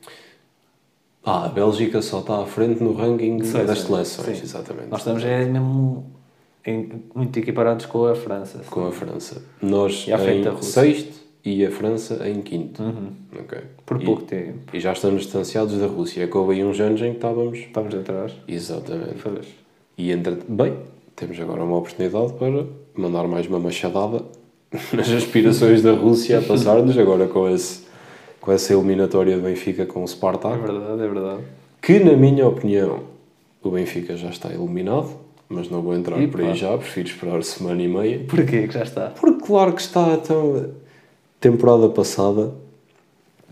Ah, 1.30 1.46
a 1.46 1.50
Bélgica 1.50 2.02
só 2.02 2.20
está 2.20 2.42
à 2.42 2.46
frente 2.46 2.82
no 2.82 2.94
ranking 2.94 3.40
Seleções, 3.44 3.68
das 3.68 3.80
seleções, 3.80 4.38
sim. 4.38 4.44
exatamente. 4.44 4.90
Nós 4.90 5.00
estamos 5.02 5.24
é 5.24 5.46
mesmo 5.46 6.06
em- 6.66 6.90
muito 7.14 7.38
equiparados 7.38 7.86
com 7.86 8.06
a 8.06 8.16
França. 8.16 8.62
Com 8.70 8.88
a 8.88 8.92
França. 8.92 9.42
Nós 9.62 10.06
E 10.08 10.12
em 10.12 10.62
sexto 10.62 11.18
e 11.44 11.66
a 11.66 11.72
França 11.72 12.28
em 12.28 12.42
quinto. 12.42 12.82
Uhum. 12.84 13.10
Ok. 13.40 13.58
Por 13.86 14.02
E- 14.02 14.06
pouco 14.06 14.24
tempo. 14.24 14.60
E 14.74 14.80
já 14.80 14.92
estamos 14.94 15.24
distanciados 15.24 15.78
da 15.78 15.88
Rússia. 15.88 16.24
É 16.24 16.28
que 16.28 16.38
houve 16.38 16.56
aí 16.56 16.64
uns 16.64 16.80
anos 16.80 17.02
em 17.02 17.12
que 17.12 17.18
estávamos. 17.18 17.58
Estamos 17.60 17.94
atrás. 17.96 18.34
Exatamente. 18.48 19.16
E 19.98 20.12
entre... 20.12 20.38
Bem, 20.48 20.76
temos 21.16 21.40
agora 21.40 21.64
uma 21.64 21.78
oportunidade 21.78 22.34
para 22.34 22.66
mandar 22.96 23.28
mais 23.28 23.48
uma 23.48 23.60
machadada 23.60 24.24
nas 24.94 25.10
aspirações 25.10 25.82
da 25.82 25.94
Rússia 25.94 26.40
a 26.40 26.42
passar-nos 26.42 26.98
agora 26.98 27.28
com, 27.28 27.48
esse, 27.50 27.84
com 28.48 28.54
essa 28.54 28.74
eliminatória 28.74 29.36
do 29.36 29.44
Benfica 29.44 29.86
com 29.86 30.00
o 30.00 30.04
É 30.06 30.08
Spartak. 30.08 30.58
verdade, 30.62 31.02
é 31.04 31.08
verdade. 31.10 31.44
Que, 31.82 32.00
na 32.00 32.14
minha 32.14 32.48
opinião, 32.48 33.02
o 33.62 33.70
Benfica 33.70 34.16
já 34.16 34.30
está 34.30 34.50
eliminado, 34.54 35.10
mas 35.50 35.70
não 35.70 35.82
vou 35.82 35.94
entrar 35.94 36.18
E 36.22 36.30
por 36.30 36.40
aí 36.40 36.48
pá. 36.48 36.54
já, 36.54 36.78
prefiro 36.78 37.10
esperar 37.10 37.44
semana 37.44 37.84
e 37.84 37.90
meia. 37.90 38.20
Porquê 38.26 38.66
que 38.66 38.74
já 38.74 38.84
está? 38.84 39.10
Porque, 39.10 39.46
claro 39.46 39.74
que 39.74 39.82
está, 39.82 40.14
então, 40.14 40.72
temporada 41.42 41.90
passada, 41.90 42.54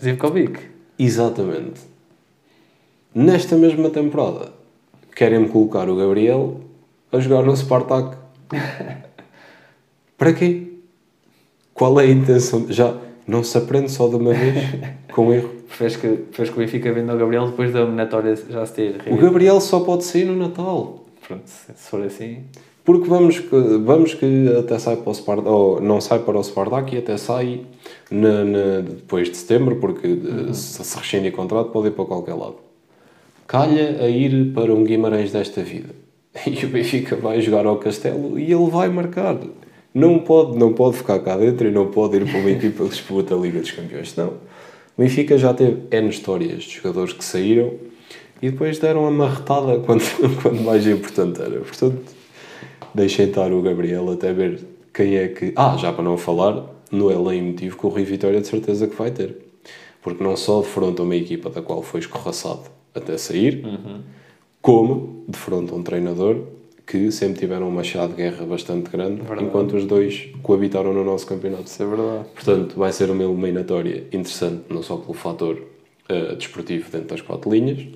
Zivkovic. 0.02 0.62
exatamente, 0.98 1.82
nesta 3.14 3.58
mesma 3.58 3.90
temporada, 3.90 4.54
querem-me 5.14 5.50
colocar 5.50 5.90
o 5.90 5.96
Gabriel 5.98 6.62
a 7.12 7.20
jogar 7.20 7.44
no 7.44 7.54
Spartak. 7.54 8.16
Para 10.18 10.32
quê? 10.32 10.68
Qual 11.74 12.00
é 12.00 12.06
a 12.06 12.10
intenção? 12.10 12.68
Já 12.72 12.96
não 13.27 13.44
se 13.44 13.58
aprende 13.58 13.91
só 13.91 14.08
de 14.08 14.15
uma 14.15 14.34
vez 14.34 14.53
com 15.13 15.34
erro. 15.34 15.51
Fez 15.67 15.96
que, 15.96 16.20
fez 16.32 16.50
que 16.50 16.55
o 16.55 16.60
Benfica 16.60 16.91
venda 16.94 17.13
o 17.13 17.17
Gabriel 17.17 17.48
depois 17.48 17.72
da 17.74 17.82
eliminatória 17.82 18.36
já 18.50 18.65
se 18.65 18.74
ter. 18.74 18.96
O 19.12 19.17
Gabriel 19.17 19.60
só 19.60 19.79
pode 19.82 20.03
sair 20.03 20.25
no 20.25 20.36
Natal. 20.36 21.03
Pronto, 21.27 21.44
se 21.46 21.74
se 21.75 21.89
for 21.89 22.01
assim. 22.03 22.44
Porque 22.84 23.10
vamos 23.10 23.39
que, 23.39 23.50
vamos 23.84 24.13
que 24.13 24.55
até 24.60 24.77
sai 24.77 24.98
para 24.98 25.10
o 25.10 25.13
Spartak, 25.15 25.48
ou 25.50 25.82
não 25.82 26.00
sai 26.00 26.20
para 26.20 26.38
o 26.38 26.44
Spartak 26.44 26.94
e 26.96 27.00
até 27.00 27.17
sai 27.17 27.62
na, 28.12 28.44
na- 28.46 28.82
depois 28.82 29.27
de 29.32 29.36
setembro, 29.38 29.77
porque 29.77 30.05
eh, 30.08 30.53
se, 30.53 30.84
se 30.84 30.96
rescinde 30.98 31.29
o 31.29 31.32
contrato 31.32 31.72
pode 31.72 31.88
ir 31.88 31.91
para 31.91 32.05
qualquer 32.05 32.36
lado. 32.36 32.58
Calha 33.48 33.98
a 34.03 34.08
ir 34.08 34.53
para 34.53 34.72
um 34.74 34.84
Guimarães 34.84 35.32
desta 35.32 35.62
vida. 35.63 35.89
E 36.46 36.65
o 36.65 36.70
Benfica 36.70 37.15
vai 37.15 37.41
jogar 37.41 37.65
ao 37.65 37.77
Castelo 37.77 38.38
e 38.38 38.51
ele 38.53 38.70
vai 38.70 38.88
marcar. 38.89 39.38
Não 39.96 40.20
pode, 40.20 40.58
não 40.58 40.74
pode 40.74 40.98
ficar 40.98 41.20
cá 41.20 41.38
dentro 41.38 41.66
e 41.68 41.72
não 41.72 41.88
pode 41.88 42.18
ir 42.18 42.30
para 42.30 42.38
uma 42.38 42.52
equipa 42.52 42.84
que 42.84 42.90
disputa 42.90 43.34
a 43.34 43.38
Liga 43.38 43.62
dos 43.62 43.72
Campeões. 43.72 44.14
Não. 44.18 44.28
O 44.28 45.02
Benfica 45.02 45.38
já 45.38 45.54
teve 45.54 45.84
N 45.90 46.10
histórias 46.10 46.64
de 46.66 46.75
jogadores 46.75 47.14
que 47.14 47.24
saíram 47.24 47.74
e 48.42 48.50
depois 48.52 48.78
deram 48.78 49.06
a 49.08 49.12
marretada 49.12 49.80
quando, 49.88 50.04
quando 50.42 50.62
mais 50.64 50.86
importante 50.86 51.42
era. 51.42 51.62
Portanto, 51.62 51.98
deixem 52.94 53.28
estar 53.30 53.54
o 53.54 53.62
Gabriel 53.62 54.12
até 54.12 54.34
ver 54.34 54.60
quem 54.94 55.16
é 55.16 55.30
que. 55.30 55.54
Ah, 55.56 55.78
já 55.78 55.94
para 55.94 56.04
não 56.04 56.18
falar, 56.18 56.66
no 56.92 57.10
além 57.10 57.42
motivo 57.42 57.78
que 57.78 57.86
o 57.86 57.90
Rui 57.90 58.04
Vitória 58.04 58.42
de 58.42 58.48
certeza 58.48 58.88
que 58.88 58.96
vai 58.96 59.12
ter. 59.12 59.34
Porque 60.02 60.22
não 60.22 60.36
só 60.36 60.60
defronta 60.60 61.04
uma 61.04 61.16
equipa 61.16 61.50
da 61.50 61.62
qual 61.62 61.82
foi 61.82 62.02
escorraçado 62.02 62.64
até 62.94 63.18
sair, 63.18 63.66
Uhum. 63.66 64.02
como 64.62 65.24
defronta 65.28 65.74
um 65.74 65.82
treinador 65.82 66.42
que 66.86 67.12
sempre 67.12 67.39
tiveram 67.39 67.68
uma 67.68 67.84
chá 67.84 68.06
de 68.08 68.13
guerra 68.13 68.46
bastante 68.46 68.89
grande, 68.92 69.22
Verdade. 69.22 69.44
enquanto 69.46 69.75
os 69.75 69.86
dois 69.86 70.30
coabitaram 70.44 70.94
no 70.94 71.04
nosso 71.04 71.25
campeonato. 71.25 71.65
Isso 71.65 71.82
é 71.82 71.86
verdade. 71.86 72.25
Portanto, 72.34 72.75
vai 72.77 72.92
ser 72.92 73.10
uma 73.10 73.24
eliminatória 73.24 74.04
interessante, 74.12 74.63
não 74.70 74.84
só 74.84 74.98
pelo 74.98 75.13
fator 75.13 75.62
eh, 76.08 76.36
desportivo 76.36 76.89
dentro 76.92 77.08
das 77.08 77.22
quatro 77.22 77.51
linhas, 77.51 77.88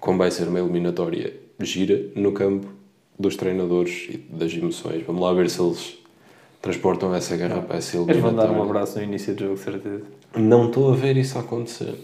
como 0.00 0.18
vai 0.18 0.30
ser 0.30 0.48
uma 0.48 0.58
eliminatória 0.58 1.32
gira 1.60 2.00
no 2.16 2.32
campo 2.32 2.66
dos 3.18 3.36
treinadores 3.36 4.08
e 4.10 4.16
das 4.16 4.52
emoções. 4.52 5.04
Vamos 5.06 5.22
lá 5.22 5.32
ver 5.32 5.48
se 5.48 5.62
eles 5.62 5.98
transportam 6.60 7.14
essa 7.14 7.36
guerra 7.36 7.62
para 7.62 7.76
essa 7.76 7.96
Eles 7.96 8.06
vão 8.06 8.14
eliminatória. 8.30 8.52
dar 8.52 8.58
um 8.58 8.62
abraço 8.64 8.98
no 8.98 9.04
início 9.04 9.34
do 9.34 9.44
jogo, 9.44 9.56
certeza. 9.56 10.02
Não 10.36 10.66
estou 10.66 10.92
a 10.92 10.96
ver 10.96 11.16
isso 11.16 11.38
acontecer. 11.38 11.94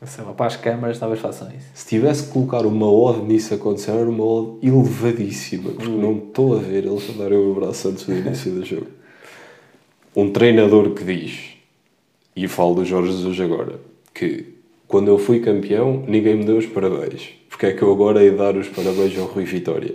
Assim, 0.00 0.22
para 0.34 0.46
as 0.46 0.56
câmaras 0.56 0.98
talvez 0.98 1.20
façam 1.20 1.48
isso. 1.48 1.68
Se 1.74 1.86
tivesse 1.86 2.26
que 2.26 2.32
colocar 2.32 2.64
uma 2.64 2.90
ode 2.90 3.20
nisso 3.20 3.52
acontecer, 3.52 3.90
era 3.90 4.08
uma 4.08 4.24
ode 4.24 4.66
elevadíssima, 4.66 5.72
porque 5.72 5.90
não 5.90 6.16
estou 6.16 6.56
a 6.56 6.58
ver 6.58 6.86
eles 6.86 7.10
a 7.10 7.22
darem 7.22 7.36
o 7.36 7.52
abraço 7.52 7.88
antes 7.88 8.06
do 8.06 8.14
início 8.14 8.50
do 8.52 8.64
jogo. 8.64 8.86
Um 10.16 10.32
treinador 10.32 10.94
que 10.94 11.04
diz, 11.04 11.50
e 12.34 12.48
falo 12.48 12.76
do 12.76 12.84
Jorge 12.84 13.12
Jesus 13.12 13.38
agora, 13.40 13.78
que 14.14 14.54
quando 14.88 15.08
eu 15.08 15.18
fui 15.18 15.40
campeão, 15.40 16.02
ninguém 16.08 16.36
me 16.36 16.44
deu 16.44 16.56
os 16.56 16.66
parabéns. 16.66 17.28
Porque 17.48 17.66
é 17.66 17.72
que 17.72 17.82
eu 17.82 17.92
agora 17.92 18.20
de 18.20 18.36
dar 18.36 18.56
os 18.56 18.68
parabéns 18.68 19.16
ao 19.18 19.26
Rui 19.26 19.44
Vitória? 19.44 19.94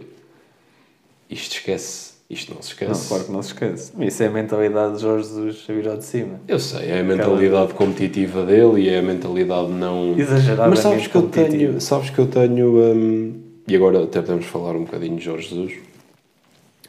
Isto 1.29 1.55
esquece. 1.55 2.14
Isto 2.29 2.55
não 2.55 2.61
se 2.61 2.69
esquece. 2.69 2.91
Não, 2.91 3.07
claro 3.07 3.23
que 3.25 3.31
não 3.31 3.43
se 3.43 3.49
esquece. 3.49 3.91
Isso 3.99 4.23
é 4.23 4.27
a 4.27 4.31
mentalidade 4.31 4.95
de 4.95 5.01
Jorge 5.01 5.27
Jesus 5.27 5.65
a 5.69 5.73
virar 5.73 5.95
de 5.97 6.05
cima. 6.05 6.39
Eu 6.47 6.59
sei, 6.59 6.89
é 6.89 6.99
a 6.99 7.03
mentalidade 7.03 7.73
competitiva 7.75 8.43
dele 8.43 8.81
e 8.81 8.89
é 8.89 8.97
a 8.97 9.01
mentalidade 9.01 9.71
não. 9.71 10.17
Exageradamente 10.17 10.69
Mas 10.69 10.79
sabes 10.79 11.07
que 11.07 11.15
eu 11.15 11.29
tenho. 11.29 11.79
Sabes 11.79 12.09
que 12.09 12.17
eu 12.17 12.27
tenho. 12.27 12.77
hum, 12.77 13.41
e 13.67 13.75
agora 13.75 14.03
até 14.03 14.21
podemos 14.21 14.45
falar 14.45 14.75
um 14.75 14.85
bocadinho 14.85 15.17
de 15.17 15.23
Jorge 15.23 15.49
Jesus. 15.49 15.73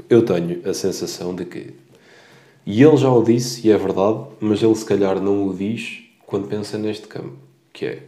Eu 0.08 0.22
tenho 0.24 0.60
a 0.68 0.72
sensação 0.72 1.34
de 1.34 1.44
que. 1.44 1.74
E 2.64 2.82
ele 2.82 2.96
já 2.96 3.10
o 3.10 3.22
disse, 3.22 3.66
e 3.66 3.70
é 3.70 3.76
verdade, 3.76 4.24
mas 4.40 4.62
ele 4.62 4.74
se 4.74 4.84
calhar 4.84 5.20
não 5.20 5.46
o 5.46 5.54
diz 5.54 6.02
quando 6.26 6.48
pensa 6.48 6.78
neste 6.78 7.06
campo. 7.06 7.34
Que 7.72 7.86
é. 7.86 8.02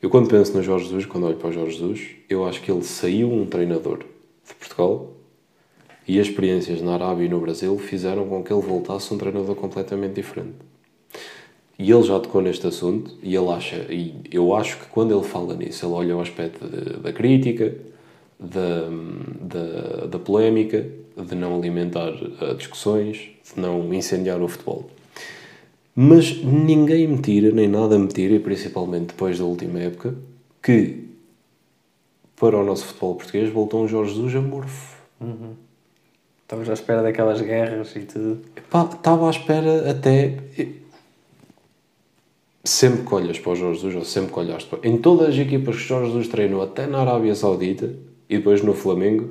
Eu 0.00 0.10
quando 0.10 0.28
penso 0.28 0.54
no 0.54 0.62
Jorge 0.62 0.84
Jesus, 0.84 1.06
quando 1.06 1.26
olho 1.26 1.36
para 1.36 1.48
o 1.48 1.52
Jorge 1.52 1.78
Jesus, 1.78 2.06
eu 2.28 2.46
acho 2.46 2.62
que 2.62 2.70
ele 2.70 2.84
saiu 2.84 3.32
um 3.32 3.44
treinador 3.46 3.98
de 3.98 4.54
Portugal 4.54 5.17
e 6.08 6.18
as 6.18 6.26
experiências 6.26 6.80
na 6.80 6.94
Arábia 6.94 7.26
e 7.26 7.28
no 7.28 7.38
Brasil 7.38 7.78
fizeram 7.78 8.26
com 8.26 8.42
que 8.42 8.50
ele 8.50 8.62
voltasse 8.62 9.12
um 9.12 9.18
treinador 9.18 9.54
completamente 9.54 10.14
diferente. 10.14 10.56
E 11.78 11.92
ele 11.92 12.02
já 12.02 12.18
tocou 12.18 12.40
neste 12.40 12.66
assunto 12.66 13.14
e 13.22 13.36
ele 13.36 13.48
acha, 13.50 13.76
e 13.92 14.14
eu 14.32 14.56
acho 14.56 14.78
que 14.78 14.86
quando 14.86 15.14
ele 15.14 15.22
fala 15.22 15.54
nisso, 15.54 15.84
ele 15.86 15.92
olha 15.92 16.16
o 16.16 16.20
aspecto 16.20 16.66
de- 16.66 16.98
da 16.98 17.12
crítica, 17.12 17.76
da, 18.40 18.88
da, 19.40 20.06
da 20.06 20.18
polémica, 20.18 20.84
de 21.16 21.34
não 21.34 21.56
alimentar 21.56 22.12
eh, 22.40 22.54
discussões, 22.54 23.30
de 23.54 23.60
não 23.60 23.92
incendiar 23.92 24.40
o 24.40 24.48
futebol. 24.48 24.88
Mas 25.94 26.42
ninguém 26.42 27.06
me 27.06 27.18
tira, 27.18 27.50
nem 27.50 27.68
nada 27.68 27.98
me 27.98 28.08
tira, 28.08 28.34
e 28.34 28.40
principalmente 28.40 29.08
depois 29.08 29.38
da 29.38 29.44
última 29.44 29.78
época, 29.80 30.14
que 30.62 31.04
para 32.36 32.56
o 32.56 32.64
nosso 32.64 32.86
futebol 32.86 33.16
português 33.16 33.50
voltou 33.52 33.82
um 33.84 33.88
Jorge 33.88 34.14
Jesus 34.14 34.34
amorfo. 34.36 34.96
Estavas 36.48 36.70
à 36.70 36.72
espera 36.72 37.02
daquelas 37.02 37.42
guerras 37.42 37.94
e 37.94 38.00
tudo. 38.00 38.40
Estava 38.56 39.26
à 39.26 39.30
espera 39.30 39.90
até. 39.90 40.38
Sempre 42.64 43.04
que 43.04 43.14
olhas 43.14 43.38
para 43.38 43.52
o 43.52 43.54
Jorge 43.54 43.80
Jesus, 43.80 43.94
ou 43.96 44.04
sempre 44.06 44.32
que 44.32 44.38
olhaste 44.38 44.66
para. 44.66 44.88
Em 44.88 44.96
todas 44.96 45.28
as 45.28 45.36
equipas 45.36 45.76
que 45.76 45.82
o 45.82 45.86
Jorge 45.86 46.06
Jesus 46.06 46.28
treinou, 46.28 46.62
até 46.62 46.86
na 46.86 47.00
Arábia 47.02 47.34
Saudita 47.34 47.94
e 48.30 48.38
depois 48.38 48.62
no 48.62 48.72
Flamengo, 48.72 49.28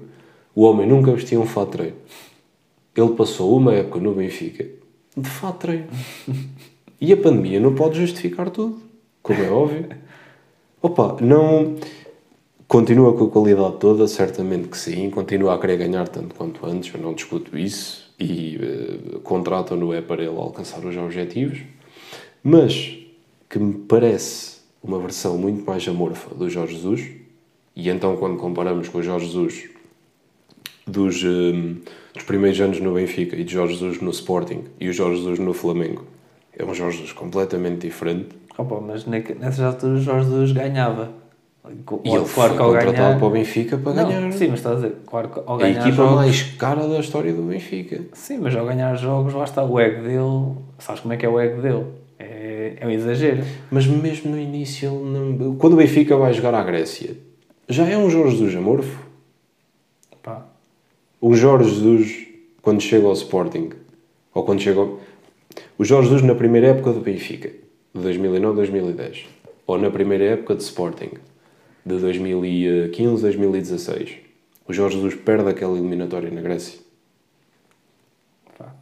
o 0.54 0.62
homem 0.62 0.88
nunca 0.88 1.12
vestia 1.12 1.40
um 1.40 1.48
fato 1.48 1.72
treino. 1.72 1.96
Ele 2.96 3.10
passou 3.16 3.58
uma 3.58 3.74
época 3.74 4.00
no 4.00 4.14
Benfica 4.14 4.68
de 5.18 5.28
fato 5.28 5.62
treino. 5.62 5.88
E 7.02 7.12
a 7.12 7.18
pandemia 7.18 7.60
não 7.60 7.74
pode 7.74 8.00
justificar 8.00 8.52
tudo, 8.52 8.80
como 9.24 9.42
é 9.42 9.50
óbvio. 9.50 9.88
Opa, 10.84 11.18
não. 11.20 11.78
Continua 12.68 13.14
com 13.14 13.26
a 13.26 13.30
qualidade 13.30 13.78
toda, 13.80 14.08
certamente 14.08 14.68
que 14.68 14.78
sim. 14.78 15.10
Continua 15.10 15.56
a 15.56 15.58
querer 15.58 15.78
ganhar 15.78 16.08
tanto 16.10 16.36
quanto 16.36 16.66
antes, 16.66 16.94
eu 16.94 17.00
não 17.00 17.14
discuto 17.14 17.58
isso. 17.58 18.14
E 18.20 18.58
eh, 18.62 19.20
contratam-no 19.24 19.94
é 19.94 20.02
para 20.02 20.22
ele 20.24 20.36
alcançar 20.36 20.84
os 20.84 20.98
objetivos. 20.98 21.60
Mas 22.44 22.98
que 23.50 23.58
me 23.58 23.74
parece 23.74 24.58
uma 24.84 25.00
versão 25.00 25.38
muito 25.38 25.66
mais 25.66 25.88
amorfa 25.88 26.36
do 26.36 26.50
Jorge 26.50 26.76
Jesus. 26.76 27.08
E 27.76 27.90
então, 27.90 28.18
quando 28.18 28.38
comparamos 28.38 28.90
com 28.90 28.98
o 28.98 29.04
Jorge 29.04 29.28
Jesus 29.28 29.70
dos, 30.86 31.24
eh, 31.24 31.76
dos 32.14 32.24
primeiros 32.24 32.60
anos 32.60 32.82
no 32.82 32.96
Benfica 32.96 33.36
e 33.38 33.46
de 33.46 33.54
Jorge 33.54 33.76
Jesus 33.76 34.02
no 34.02 34.10
Sporting 34.12 34.66
e 34.80 34.90
o 34.90 34.94
Jorge 34.94 35.20
Jesus 35.22 35.40
no 35.40 35.54
Flamengo, 35.54 36.04
é 36.58 36.66
um 36.66 36.74
Jorge 36.74 36.98
Jesus 36.98 37.14
completamente 37.14 37.88
diferente. 37.88 38.30
Opa, 38.58 38.82
mas 38.82 39.06
ne- 39.06 39.36
nessas 39.40 39.62
alturas 39.62 40.02
o 40.02 40.04
Jorge 40.04 40.26
Jesus 40.26 40.52
ganhava. 40.52 41.12
E 42.04 42.10
ele 42.10 42.26
foi 42.26 42.50
contratado 42.50 43.20
para 43.20 43.28
o 43.28 43.30
Benfica 43.30 43.78
para 43.78 43.94
Não, 43.94 44.08
ganhar 44.08 44.32
Sim, 44.32 44.48
mas 44.50 44.60
estás 44.60 44.78
a 44.78 44.88
dizer, 44.88 44.98
claro 45.06 45.30
que 45.30 45.40
ao 45.46 45.56
a 45.56 45.58
ganhar 45.58 45.82
equipa 45.82 45.96
jogos... 45.96 46.16
mais 46.16 46.44
cara 46.44 46.88
da 46.88 47.00
história 47.00 47.34
do 47.34 47.44
Benfica. 47.44 48.02
Sim, 48.14 48.40
mas 48.40 48.56
ao 48.56 48.66
ganhar 48.66 48.96
jogos, 48.96 49.34
lá 49.34 49.44
está 49.44 49.64
o 49.64 49.80
ego 49.80 50.04
dele. 50.04 50.56
Sabes 50.80 51.02
como 51.02 51.14
é 51.14 51.18
que 51.18 51.26
é 51.26 51.30
o 51.30 51.40
ego 51.40 51.62
dele? 51.62 51.86
É, 52.20 52.78
é 52.80 52.88
um 52.88 52.92
exagero. 52.92 53.44
Mas 53.70 53.86
mesmo 53.86 54.32
no 54.32 54.40
início, 54.40 54.92
não... 54.92 55.56
quando 55.56 55.74
o 55.74 55.78
Benfica 55.78 56.16
vai 56.16 56.34
jogar 56.34 56.54
à 56.54 56.64
Grécia, 56.64 57.16
já 57.70 57.86
é 57.88 57.98
um 57.98 58.10
Jorge 58.10 58.38
Jesus 58.38 58.56
amorfo. 58.56 59.06
Pá. 60.24 60.46
O 61.20 61.36
Jorge 61.36 61.70
Jesus, 61.70 62.28
quando 62.62 62.82
chega 62.82 63.06
ao 63.06 63.14
Sporting, 63.14 63.70
ou 64.34 64.44
quando 64.44 64.62
chega 64.62 64.80
ao... 64.80 65.00
O 65.78 65.84
Jorge 65.84 66.10
Jesus 66.10 66.24
na 66.24 66.36
primeira 66.36 66.68
época 66.68 66.92
do 66.94 67.02
Benfica, 67.02 67.52
de 67.94 68.02
2009-2010, 68.02 69.26
ou 69.66 69.78
na 69.78 69.90
primeira 69.90 70.24
época 70.24 70.56
de 70.56 70.64
Sporting, 70.64 71.12
de 71.88 71.96
2015-2016, 71.96 74.10
o 74.68 74.74
Jorge 74.74 74.98
Jesus 74.98 75.16
perde 75.16 75.50
aquela 75.50 75.78
eliminatória 75.78 76.30
na 76.30 76.42
Grécia. 76.42 76.80
Pá. 78.58 78.74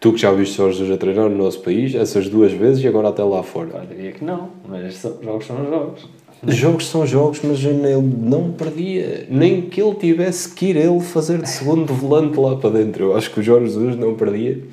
Tu 0.00 0.12
que 0.12 0.18
já 0.18 0.32
viste 0.32 0.56
Jorge 0.56 0.78
Jesus 0.78 0.96
a 0.96 0.98
treinar 0.98 1.28
no 1.28 1.36
nosso 1.36 1.60
país, 1.60 1.94
essas 1.94 2.28
duas 2.28 2.52
vezes 2.52 2.82
e 2.82 2.88
agora 2.88 3.10
até 3.10 3.22
lá 3.22 3.42
fora. 3.42 3.68
Pá, 3.68 3.84
diria 3.84 4.12
que 4.12 4.24
não, 4.24 4.48
mas 4.66 5.02
jogos 5.22 5.46
são 5.46 5.66
jogos. 5.66 6.08
Jogos 6.46 6.86
são 6.86 7.06
jogos, 7.06 7.40
mas 7.44 7.62
ele 7.62 8.00
não 8.00 8.52
perdia. 8.52 9.26
Nem 9.28 9.60
que 9.60 9.82
ele 9.82 9.94
tivesse 9.94 10.54
que 10.54 10.70
ir 10.70 10.76
ele 10.76 11.00
fazer 11.00 11.42
de 11.42 11.50
segundo 11.50 11.92
volante 11.92 12.40
lá 12.40 12.56
para 12.56 12.70
dentro. 12.70 13.04
Eu 13.04 13.16
acho 13.16 13.30
que 13.30 13.40
o 13.40 13.42
Jorge 13.42 13.66
Jesus 13.66 13.94
não 13.96 14.14
perdia 14.14 14.64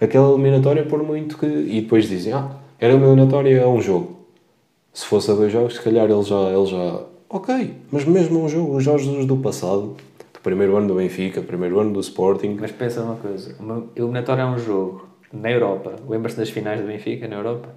aquela 0.00 0.30
eliminatória 0.30 0.84
por 0.84 1.02
muito 1.02 1.36
que. 1.36 1.46
E 1.46 1.80
depois 1.80 2.08
dizem: 2.08 2.32
Ah, 2.32 2.52
era 2.78 2.94
uma 2.94 3.06
eliminatória 3.06 3.64
a 3.64 3.68
um 3.68 3.80
jogo. 3.80 4.15
Se 4.96 5.04
fosse 5.04 5.30
a 5.30 5.34
dois 5.34 5.52
jogos, 5.52 5.74
se 5.74 5.82
calhar 5.82 6.10
ele 6.10 6.22
já. 6.22 6.40
Ele 6.50 6.64
já... 6.64 7.02
Ok, 7.28 7.74
mas 7.92 8.06
mesmo 8.06 8.42
um 8.42 8.48
jogo, 8.48 8.76
o 8.76 8.80
Jorge 8.80 9.04
Jesus 9.04 9.26
do 9.26 9.36
passado, 9.36 9.94
do 10.32 10.40
primeiro 10.42 10.74
ano 10.74 10.88
do 10.88 10.94
Benfica, 10.94 11.42
primeiro 11.42 11.78
ano 11.78 11.92
do 11.92 12.00
Sporting. 12.00 12.56
Mas 12.58 12.72
pensa 12.72 13.02
uma 13.02 13.16
coisa: 13.16 13.54
uma 13.60 13.84
eliminatória 13.94 14.40
é 14.40 14.46
um 14.46 14.58
jogo 14.58 15.06
na 15.30 15.52
Europa. 15.52 15.96
Lembras-te 16.08 16.38
das 16.38 16.48
finais 16.48 16.80
do 16.80 16.86
Benfica 16.86 17.28
na 17.28 17.36
Europa? 17.36 17.74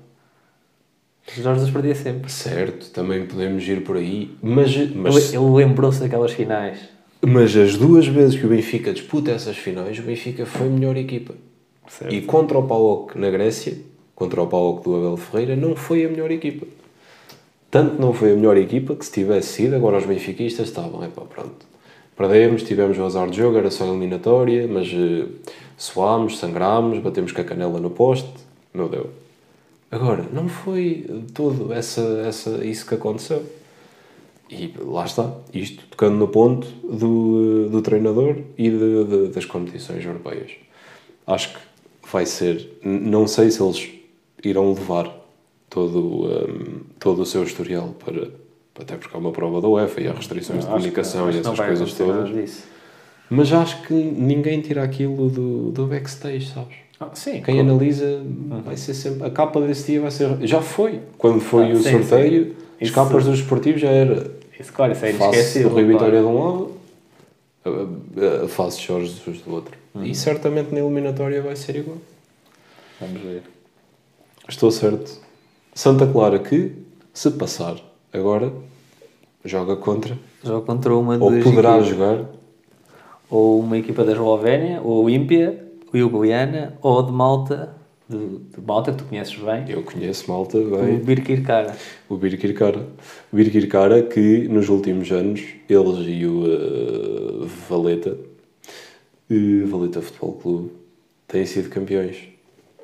O 1.28 1.42
Jorge 1.42 1.60
Jesus 1.60 1.74
perdia 1.74 1.94
sempre. 1.94 2.32
Certo, 2.32 2.90
também 2.92 3.26
podemos 3.26 3.68
ir 3.68 3.84
por 3.84 3.98
aí, 3.98 4.34
mas, 4.42 4.74
Ele, 4.74 4.96
mas, 4.96 5.34
ele 5.34 5.44
lembrou-se 5.44 6.00
daquelas 6.00 6.32
finais. 6.32 6.80
mas 7.22 7.54
as 7.54 7.76
duas 7.76 8.08
vezes 8.08 8.40
que 8.40 8.46
o 8.46 8.50
Benfica 8.50 8.94
disputa 8.94 9.32
essas 9.32 9.58
finais, 9.58 10.00
o 10.00 10.04
Benfica 10.04 10.46
foi 10.46 10.68
a 10.68 10.70
melhor 10.70 10.96
equipa. 10.96 11.34
Certo. 11.86 12.16
E 12.16 12.22
contra 12.22 12.58
o 12.58 12.66
PAOK 12.66 13.20
na 13.20 13.30
Grécia, 13.30 13.78
contra 14.16 14.42
o 14.42 14.48
PAOK 14.48 14.86
do 14.86 14.96
Abel 14.96 15.18
Ferreira, 15.18 15.58
não 15.58 15.76
foi 15.76 16.06
a 16.06 16.08
melhor 16.08 16.32
equipa. 16.32 16.79
Tanto 17.72 18.02
não 18.02 18.14
foi 18.14 18.32
a 18.32 18.36
melhor 18.36 18.58
equipa 18.58 18.96
que 18.96 19.06
se 19.06 19.12
tivesse 19.12 19.50
sido, 19.54 19.76
agora 19.76 19.98
os 19.98 20.06
benfiquistas 20.06 20.68
estavam, 20.70 21.04
epá, 21.04 21.22
pronto. 21.22 21.68
Perdemos, 22.18 22.64
tivemos 22.64 22.98
o 22.98 23.04
azar 23.04 23.30
de 23.30 23.38
jogo, 23.38 23.58
era 23.58 23.70
só 23.72 23.86
eliminatória, 23.86 24.68
mas 24.68 24.88
eh, 24.92 25.26
suámos, 25.78 26.38
sangrámos, 26.40 27.00
batemos 27.00 27.32
com 27.32 27.42
a 27.42 27.44
canela 27.44 27.80
no 27.80 27.90
poste, 27.92 28.30
não 28.74 28.88
deu. 28.88 29.10
Agora, 29.92 30.26
não 30.34 30.48
foi 30.50 31.06
todo 31.34 31.72
essa, 31.72 32.02
essa, 32.28 32.66
isso 32.66 32.86
que 32.86 32.96
aconteceu. 32.96 33.44
E 34.50 34.74
lá 34.80 35.06
está, 35.06 35.32
isto 35.54 35.84
tocando 35.92 36.18
no 36.18 36.28
ponto 36.28 36.68
do, 36.84 37.70
do 37.70 37.82
treinador 37.84 38.36
e 38.58 38.70
de- 38.70 39.04
de- 39.06 39.28
das 39.30 39.46
competições 39.46 40.04
europeias. 40.04 40.52
Acho 41.26 41.54
que 41.54 41.60
vai 42.12 42.26
ser. 42.26 42.80
Não 42.84 43.28
sei 43.28 43.52
se 43.52 43.62
eles 43.62 43.90
irão 44.44 44.74
levar 44.74 45.16
todo, 45.70 46.26
um, 46.26 46.82
todo 47.00 47.22
o 47.22 47.26
seu 47.26 47.44
historial 47.44 47.96
para. 48.04 48.28
Até 48.80 48.96
porque 48.96 49.14
há 49.14 49.20
uma 49.20 49.32
prova 49.34 49.60
da 49.60 49.68
UEFA 49.68 50.00
e 50.02 50.08
há 50.08 50.14
restrições 50.14 50.60
de 50.60 50.66
Acho 50.66 50.68
que- 50.68 50.74
comunicação 50.74 51.30
e 51.30 51.34
que 51.34 51.42
não 51.44 51.52
essas 51.54 51.66
coisas 51.66 51.94
todas. 51.94 52.64
Mas 53.30 53.52
acho 53.52 53.82
que 53.84 53.94
ninguém 53.94 54.62
tira 54.62 54.82
aquilo 54.84 55.30
do, 55.30 55.72
do 55.72 55.86
backstage, 55.86 56.48
sabes? 56.48 56.76
Ah, 56.98 57.10
sim, 57.14 57.42
Quem 57.42 57.60
analisa 57.60 58.22
vai 58.64 58.78
ser 58.78 58.94
sempre. 58.94 59.26
A 59.28 59.30
capa 59.30 59.60
desse 59.62 59.92
dia 59.92 60.02
vai 60.02 60.12
ser. 60.12 60.38
Já 60.48 60.62
foi. 60.62 61.02
Quando 61.18 61.42
foi 61.42 61.72
Ah, 61.72 61.74
o 61.74 61.78
sim, 61.84 61.92
sorteio, 62.04 62.56
As 62.80 62.88
Isso- 62.88 62.94
capas 62.96 63.26
dos 63.26 63.40
esportivos 63.40 63.82
já 63.82 63.90
era 63.90 64.32
Isso, 64.58 64.72
claro, 64.72 64.94
isso 64.94 65.04
é 65.06 65.10
inesquecível. 65.12 65.70
Rui. 65.72 65.84
Vitória 65.84 66.20
de 66.22 66.26
um 66.26 66.42
lado, 66.44 66.72
a, 67.66 67.70
a, 67.70 68.46
a 68.46 68.48
face 68.48 68.80
de 68.80 68.88
Jorge 68.88 69.08
Jesus 69.14 69.42
do 69.42 69.54
outro. 69.54 69.78
E 70.02 70.16
certamente 70.16 70.72
na 70.74 70.80
eliminatória 70.80 71.42
vai 71.42 71.56
ser 71.58 71.76
igual. 71.76 71.98
Vamos 73.02 73.22
ver. 73.22 73.44
Estou 74.48 74.72
certo. 74.72 75.20
Santa 75.74 76.08
Clara 76.08 76.40
que, 76.40 76.72
se 77.14 77.32
passar 77.32 77.78
agora, 78.14 78.52
joga 79.46 79.76
contra, 79.76 80.18
Joga 80.44 80.66
contra 80.66 80.96
uma 80.96 81.14
ou 81.16 81.32
poderá 81.42 81.78
equipas. 81.78 81.88
jogar, 81.88 82.26
Ou 83.30 83.60
uma 83.60 83.78
equipa 83.78 84.04
da 84.04 84.12
Eslovénia, 84.14 84.82
ou 84.82 85.06
o 85.06 85.10
Ímpia, 85.10 85.66
o 85.94 85.98
Ljubljana, 85.98 86.74
ou 86.82 87.04
de 87.04 87.12
Malta, 87.12 87.76
de, 88.10 88.18
de 88.18 88.62
Malta, 88.66 88.92
que 88.92 88.98
tu 88.98 89.04
conheces 89.06 89.36
bem, 89.36 89.66
eu 89.70 89.84
conheço 89.84 90.30
malta 90.32 90.58
o 90.58 90.78
bem, 90.78 90.98
Birkirkara. 90.98 91.76
o 92.10 92.16
Birkirkara. 92.18 92.88
O 93.32 93.36
Birkirkara 93.36 94.02
que 94.04 94.48
nos 94.48 94.68
últimos 94.70 95.12
anos, 95.12 95.42
eles 95.70 96.06
e 96.08 96.26
o 96.26 96.44
eh, 96.48 97.48
Valeta, 97.70 98.18
eh, 99.30 99.64
Valeta 99.68 100.02
Futebol 100.02 100.34
Clube, 100.34 100.72
têm 101.28 101.46
sido 101.46 101.70
campeões. 101.70 102.18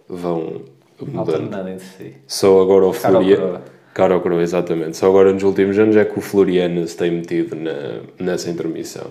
Vão 0.08 0.62
mudando. 1.02 1.20
Alternando 1.20 1.70
entre 1.70 1.86
si. 1.86 2.14
Só 2.28 2.62
agora 2.62 2.86
o 2.86 2.92
Cara 2.94 3.12
Floriano. 3.12 3.62
Cara 3.94 4.16
ou 4.16 4.22
coroa, 4.22 4.42
exatamente. 4.42 4.98
Só 4.98 5.08
agora 5.08 5.32
nos 5.32 5.44
últimos 5.44 5.80
anos 5.80 5.96
é 5.96 6.04
que 6.04 6.20
o 6.20 6.22
Floriano 6.22 6.86
se 6.86 6.98
tem 6.98 7.12
metido 7.12 7.56
na, 7.56 8.02
nessa 8.20 8.50
intermissão. 8.50 9.08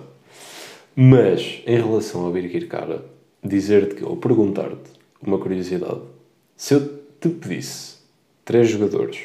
Mas, 0.95 1.63
em 1.65 1.75
relação 1.75 2.25
ao 2.25 2.31
Birkirkara, 2.31 3.03
dizer-te 3.43 3.95
que, 3.95 4.05
ou 4.05 4.15
perguntar-te 4.15 4.91
uma 5.21 5.37
curiosidade: 5.39 6.01
se 6.55 6.75
eu 6.75 6.81
te 7.19 7.29
pedisse 7.29 7.95
três 8.45 8.69
jogadores, 8.69 9.19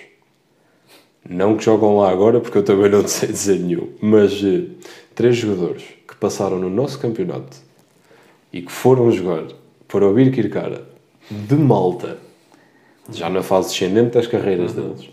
não 1.29 1.57
que 1.57 1.65
jogam 1.65 1.99
lá 1.99 2.11
agora, 2.11 2.41
porque 2.41 2.59
eu 2.59 2.65
também 2.65 2.91
não 2.91 3.07
sei 3.07 3.29
dizer 3.29 3.61
nenhum, 3.61 3.91
mas 4.01 4.43
eh, 4.43 4.65
três 5.15 5.37
jogadores 5.37 5.85
que 6.09 6.17
passaram 6.17 6.59
no 6.59 6.71
nosso 6.71 6.99
campeonato 6.99 7.59
e 8.53 8.63
que 8.63 8.73
foram 8.73 9.11
jogar 9.13 9.45
para 9.87 10.07
o 10.07 10.15
Birkirkara 10.15 10.89
de 11.31 11.55
Malta, 11.55 12.19
já 13.13 13.31
na 13.31 13.43
fase 13.43 13.71
descendente 13.71 14.11
das 14.15 14.27
carreiras 14.27 14.73
deles. 14.73 15.09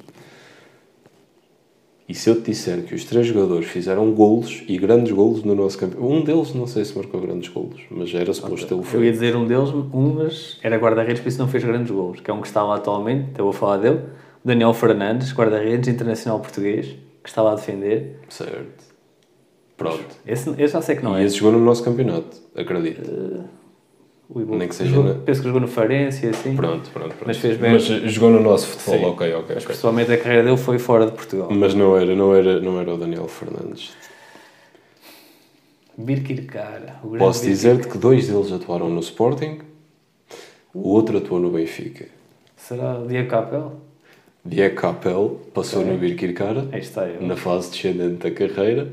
E 2.09 2.15
se 2.15 2.29
eu 2.29 2.35
te 2.41 2.51
disser 2.51 2.83
que 2.83 2.95
os 2.95 3.03
três 3.03 3.27
jogadores 3.27 3.67
fizeram 3.67 4.11
golos 4.13 4.63
e 4.65 4.77
grandes 4.77 5.11
golos 5.11 5.43
no 5.43 5.53
nosso 5.53 5.77
campeonato, 5.77 6.09
um 6.09 6.23
deles 6.23 6.53
não 6.53 6.65
sei 6.65 6.85
se 6.85 6.95
marcou 6.97 7.19
grandes 7.19 7.49
golos, 7.49 7.81
mas 7.91 8.13
era 8.13 8.33
suposto 8.33 8.65
tê-lo 8.65 8.79
Eu 8.79 8.85
feito. 8.85 9.03
ia 9.03 9.11
dizer 9.11 9.35
um 9.35 9.45
deles, 9.45 9.69
um, 9.71 10.13
mas 10.15 10.57
era 10.63 10.77
guarda-redes, 10.77 11.21
por 11.21 11.27
isso 11.27 11.37
não 11.39 11.49
fez 11.49 11.65
grandes 11.65 11.91
golos, 11.91 12.21
que 12.21 12.31
é 12.31 12.33
um 12.33 12.39
que 12.39 12.47
está 12.47 12.63
lá 12.63 12.75
atualmente, 12.75 13.27
então 13.31 13.45
eu 13.45 13.51
vou 13.51 13.59
falar 13.59 13.77
dele. 13.77 13.99
O 14.41 14.47
Daniel 14.47 14.73
Fernandes, 14.73 15.33
guarda-redes 15.33 15.89
internacional 15.89 16.39
português, 16.39 16.95
que 17.21 17.27
está 17.27 17.41
lá 17.41 17.51
a 17.51 17.55
defender. 17.55 18.21
Certo. 18.29 18.85
Pronto. 19.75 20.05
Esse, 20.25 20.49
esse 20.51 20.73
já 20.73 20.81
sei 20.81 20.95
que 20.95 21.03
não 21.03 21.17
e 21.19 21.23
é. 21.23 21.25
esse 21.25 21.35
jogou 21.35 21.59
no 21.59 21.65
nosso 21.65 21.83
campeonato, 21.83 22.37
acredito. 22.55 23.01
O 24.29 24.39
nem 24.57 24.67
que 24.67 24.75
seja 24.75 24.89
jogou- 24.93 25.13
na- 25.13 25.19
Penso 25.21 25.39
que 25.41 25.47
jogou 25.47 25.61
no 25.61 25.67
Farense 25.69 26.25
e 26.25 26.29
assim. 26.29 26.53
Pronto, 26.55 26.89
pronto, 26.91 27.09
pronto. 27.15 27.23
Mas 27.27 27.37
fez 27.37 27.57
bem. 27.57 27.71
Mas 27.71 27.83
jogou 27.83 28.29
no 28.29 28.41
nosso 28.41 28.67
futebol, 28.67 28.99
Sim. 28.99 29.05
ok, 29.05 29.33
ok. 29.35 29.55
Mas 29.55 29.63
ok. 29.63 29.75
pessoalmente 29.75 30.11
a 30.11 30.17
carreira 30.17 30.43
dele 30.43 30.57
foi 30.57 30.77
fora 30.79 31.05
de 31.05 31.13
Portugal. 31.13 31.47
Mas 31.49 31.73
não 31.73 31.95
era, 31.97 32.13
não 32.15 32.35
era, 32.35 32.59
não 32.59 32.79
era 32.79 32.93
o 32.93 32.97
Daniel 32.97 33.27
Fernandes. 33.27 33.93
Birkirkara. 35.97 36.99
Posso 37.17 37.43
dizer-te 37.45 37.87
que 37.87 37.97
dois 37.97 38.27
deles 38.27 38.51
atuaram 38.51 38.89
no 38.89 38.99
Sporting, 38.99 39.59
o 40.73 40.89
outro 40.89 41.17
atuou 41.17 41.39
no 41.39 41.49
Benfica. 41.49 42.05
Será 42.55 42.99
o 42.99 43.07
Diego 43.07 43.29
Capel? 43.29 43.73
Diego 44.45 44.75
Capel 44.75 45.41
passou 45.53 45.81
Ok. 45.81 45.91
no 45.93 45.97
Birkirkara, 45.99 46.67
ele. 46.71 47.25
na 47.25 47.35
fase 47.35 47.71
descendente 47.71 48.29
da 48.29 48.31
carreira. 48.31 48.87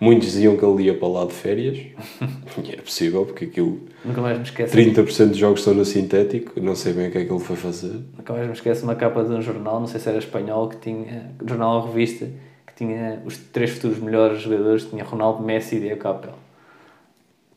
Muitos 0.00 0.28
diziam 0.28 0.56
que 0.56 0.64
ele 0.64 0.84
ia 0.84 0.96
para 0.96 1.08
lá 1.08 1.24
de 1.24 1.32
férias. 1.32 1.76
e 2.64 2.72
é 2.72 2.76
possível, 2.76 3.24
porque 3.26 3.46
aquilo... 3.46 3.80
Nunca 4.04 4.20
mais 4.20 4.38
me 4.38 4.44
esqueço. 4.44 4.76
30% 4.76 5.30
de 5.30 5.38
jogos 5.40 5.58
estão 5.60 5.74
no 5.74 5.84
sintético. 5.84 6.60
Não 6.60 6.76
sei 6.76 6.92
bem 6.92 7.08
o 7.08 7.10
que 7.10 7.18
é 7.18 7.24
que 7.24 7.32
ele 7.32 7.40
foi 7.40 7.56
fazer. 7.56 7.98
Nunca 8.16 8.32
mais 8.32 8.46
me 8.46 8.52
esqueço 8.52 8.84
uma 8.84 8.94
capa 8.94 9.24
de 9.24 9.32
um 9.32 9.42
jornal, 9.42 9.80
não 9.80 9.86
sei 9.88 9.98
se 9.98 10.08
era 10.08 10.18
espanhol, 10.18 10.68
que 10.68 10.76
tinha. 10.76 11.32
Jornal 11.44 11.80
ou 11.80 11.86
revista, 11.88 12.26
que 12.66 12.74
tinha 12.76 13.20
os 13.26 13.36
três 13.36 13.70
futuros 13.70 13.98
melhores 13.98 14.40
jogadores, 14.40 14.84
tinha 14.84 15.02
Ronaldo, 15.02 15.42
Messi 15.42 15.76
e 15.76 15.80
Diego 15.80 16.00
Capel. 16.00 16.34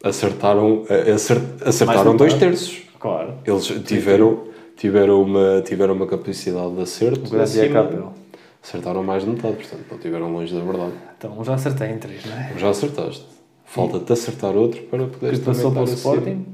Acertaram, 0.03 0.83
a- 0.89 1.13
acer- 1.13 1.41
acertaram 1.63 2.15
dois 2.17 2.33
terços. 2.33 2.81
Claro. 2.99 3.35
Eles 3.45 3.65
tiveram, 3.85 4.45
tiveram, 4.75 5.21
uma, 5.21 5.61
tiveram 5.63 5.93
uma 5.93 6.07
capacidade 6.07 6.73
de 6.75 6.81
acerto. 6.81 7.19
O 7.35 7.45
Diego 7.45 7.73
Capel. 7.73 8.13
Acertaram 8.63 9.03
mais 9.03 9.23
de 9.23 9.29
metade, 9.29 9.55
portanto, 9.55 9.85
não 9.91 9.97
tiveram 9.97 10.31
longe 10.31 10.53
da 10.53 10.61
verdade. 10.61 10.93
Então 11.17 11.43
já 11.43 11.55
acertei 11.55 11.89
em 11.89 11.97
três, 11.97 12.25
não 12.25 12.37
é? 12.37 12.53
Já 12.57 12.69
acertaste. 12.69 13.25
Falta-te 13.65 14.11
acertar 14.13 14.55
outro 14.55 14.81
para 14.83 15.05
poderes 15.07 15.39
Que 15.39 15.45
passou 15.45 15.71
pelo. 15.71 15.85
Sporting 15.85 16.45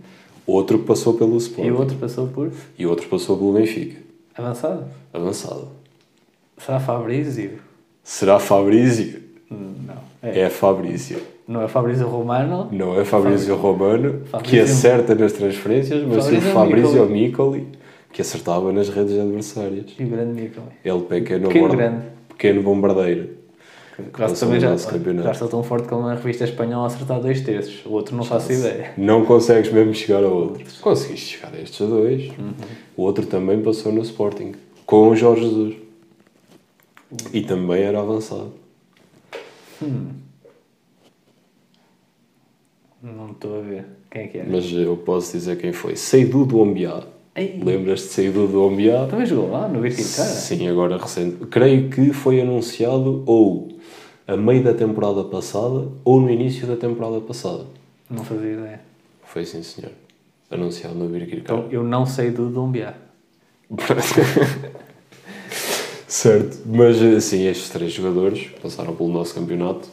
Outro 0.45 0.79
que 0.79 0.85
passou 0.85 1.13
pelo 1.15 1.35
Sporting. 1.37 1.67
e 1.67 1.71
o 1.71 1.77
outro 1.79 1.97
passou 1.97 2.27
por 2.27 2.51
E 2.79 2.85
outro 2.85 3.07
passou 3.09 3.37
pelo 3.37 3.53
Benfica. 3.53 3.97
avançado. 4.35 4.85
Avançado. 5.13 5.67
Será 6.57 6.79
Fabrício? 6.79 7.59
Será 8.03 8.39
Fabrício? 8.39 9.21
Não. 9.51 9.95
É. 10.23 10.41
É 10.41 10.49
Fabrício. 10.49 11.19
Não 11.47 11.61
é 11.61 11.67
Fabrício 11.67 12.07
Romano? 12.07 12.67
Não 12.71 12.99
é 12.99 13.03
Fabrício 13.05 13.55
Romano, 13.55 14.21
que 14.21 14.29
Fabrício- 14.29 14.63
acerta 14.63 15.15
nas 15.15 15.33
transferências, 15.33 16.03
mas 16.03 16.23
sim 16.25 16.39
Fabrício 16.41 16.53
Fabrício 16.53 17.05
Micoli. 17.07 17.59
Micoli, 17.61 17.67
que 18.11 18.21
acertava 18.21 18.71
nas 18.71 18.89
redes 18.89 19.17
adversárias. 19.17 19.85
E 19.99 20.03
o 20.03 20.07
grande 20.07 20.41
Nico. 20.41 20.61
Ele 20.83 21.01
pequeno, 21.01 21.47
Pequeno 21.47 21.69
grande. 21.69 22.05
pequeno 22.29 22.63
bombardeiro. 22.63 23.37
Já 23.99 24.03
passou 24.27 24.47
também 24.47 24.59
já, 24.59 24.75
campeonato. 24.77 25.25
já 25.25 25.31
estou 25.31 25.47
tão 25.47 25.63
forte 25.63 25.87
como 25.87 26.03
na 26.03 26.13
revista 26.13 26.43
espanhola 26.43 26.83
a 26.83 26.87
acertar 26.87 27.19
dois 27.19 27.41
terços. 27.41 27.83
O 27.83 27.91
outro 27.93 28.15
não 28.15 28.23
faço 28.23 28.51
ideia. 28.53 28.93
Não 28.95 29.25
consegues 29.25 29.71
mesmo 29.71 29.91
chegar 29.93 30.23
ao 30.23 30.31
outro. 30.33 30.63
Conseguiste 30.81 31.37
chegar 31.37 31.51
a 31.53 31.59
estes 31.59 31.79
dois. 31.87 32.31
O 32.95 33.01
outro 33.01 33.25
também 33.25 33.59
passou 33.61 33.91
no 33.91 34.01
Sporting, 34.03 34.53
com 34.85 35.09
o 35.09 35.15
Jorge 35.15 35.41
Jesus. 35.49 35.75
E 37.33 37.41
também 37.41 37.81
era 37.83 37.99
avançado. 37.99 38.53
Não 43.01 43.31
estou 43.31 43.59
a 43.59 43.61
ver. 43.61 43.85
Quem 44.11 44.21
é 44.23 44.27
que 44.27 44.37
era? 44.39 44.49
Mas 44.49 44.71
eu 44.71 44.97
posso 44.97 45.31
dizer 45.31 45.57
quem 45.57 45.71
foi. 45.73 45.95
Seidu 45.95 46.45
do 46.45 46.59
Ombiá. 46.59 47.03
Lembras-te 47.38 48.08
de 48.08 48.13
Seidu 48.13 48.47
do 48.47 48.63
Ombiá? 48.63 49.06
Também 49.06 49.28
jogou 49.28 49.52
lá 49.52 49.67
no 49.67 49.80
Birkirkara? 49.80 50.28
Sim, 50.28 50.67
agora 50.67 50.97
recente. 50.97 51.45
Creio 51.45 51.88
que 51.89 52.12
foi 52.12 52.41
anunciado 52.41 53.23
ou 53.28 53.69
a 54.28 54.36
meio 54.36 54.63
da 54.63 54.73
temporada 54.73 55.23
passada 55.23 55.88
ou 56.04 56.19
no 56.19 56.32
início 56.32 56.65
da 56.65 56.76
temporada 56.76 57.21
passada. 57.21 57.65
Não 58.10 58.23
fazia 58.23 58.54
ideia. 58.54 58.82
Foi 59.23 59.45
sim, 59.45 59.62
senhor. 59.62 59.91
Anunciado 60.50 60.95
no 60.95 61.08
Birkirkara. 61.08 61.60
Então 61.60 61.71
eu 61.71 61.84
não 61.84 62.08
sei 62.08 62.32
do 62.32 62.50
Dombiá. 62.50 62.95
certo, 66.08 66.58
mas 66.65 67.00
assim, 67.02 67.45
estes 67.45 67.69
três 67.69 67.91
jogadores 67.91 68.47
passaram 68.62 68.95
pelo 68.95 69.10
nosso 69.10 69.36
campeonato, 69.36 69.89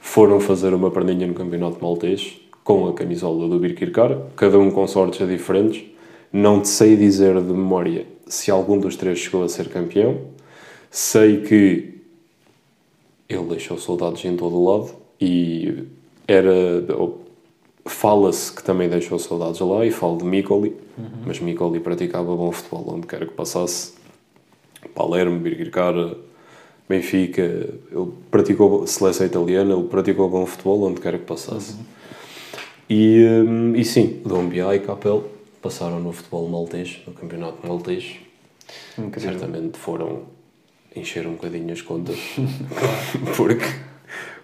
foram 0.00 0.40
fazer 0.40 0.72
uma 0.74 0.90
perninha 0.90 1.26
no 1.26 1.34
campeonato 1.34 1.76
maltês 1.80 2.40
com 2.64 2.88
a 2.88 2.94
camisola 2.94 3.46
do 3.46 3.58
Birkirkara, 3.58 4.26
cada 4.34 4.58
um 4.58 4.70
com 4.70 4.86
sortes 4.86 5.28
diferentes. 5.28 5.84
Não 6.32 6.60
te 6.60 6.68
sei 6.68 6.96
dizer 6.96 7.34
de 7.40 7.52
memória 7.52 8.06
se 8.26 8.50
algum 8.50 8.78
dos 8.78 8.96
três 8.96 9.18
chegou 9.18 9.42
a 9.42 9.48
ser 9.48 9.68
campeão. 9.68 10.20
Sei 10.90 11.42
que 11.42 11.94
ele 13.28 13.44
deixou 13.44 13.78
soldados 13.78 14.24
em 14.24 14.36
todo 14.36 14.56
o 14.56 14.64
lado 14.64 14.94
e 15.20 15.84
era. 16.26 16.52
Fala-se 17.86 18.52
que 18.52 18.62
também 18.62 18.88
deixou 18.88 19.18
soldados 19.18 19.60
lá 19.60 19.84
e 19.86 19.90
falo 19.90 20.18
de 20.18 20.24
Micoli, 20.24 20.76
mas 21.24 21.40
Micoli 21.40 21.80
praticava 21.80 22.36
bom 22.36 22.52
futebol 22.52 22.84
onde 22.94 23.06
quer 23.06 23.26
que 23.26 23.32
passasse. 23.32 23.94
Palermo, 24.94 25.40
Birkirkara, 25.40 26.18
Benfica, 26.86 27.42
ele 27.42 28.12
praticou 28.30 28.86
seleção 28.86 29.26
italiana, 29.26 29.72
ele 29.74 29.84
praticou 29.84 30.28
bom 30.28 30.44
futebol 30.44 30.82
onde 30.82 31.00
quer 31.00 31.18
que 31.18 31.24
passasse. 31.24 31.76
E, 32.90 33.24
hum, 33.26 33.74
e 33.74 33.84
sim, 33.86 34.20
Dombia 34.24 34.74
e 34.74 34.80
Capel 34.80 35.37
passaram 35.60 36.00
no 36.00 36.12
futebol 36.12 36.48
maltês, 36.48 37.00
no 37.06 37.12
campeonato 37.12 37.66
maltês. 37.66 38.16
Incrível. 38.98 39.32
Certamente 39.32 39.78
foram 39.78 40.22
encher 40.94 41.26
um 41.26 41.32
bocadinho 41.32 41.72
as 41.72 41.82
contas, 41.82 42.16
porque 43.36 43.66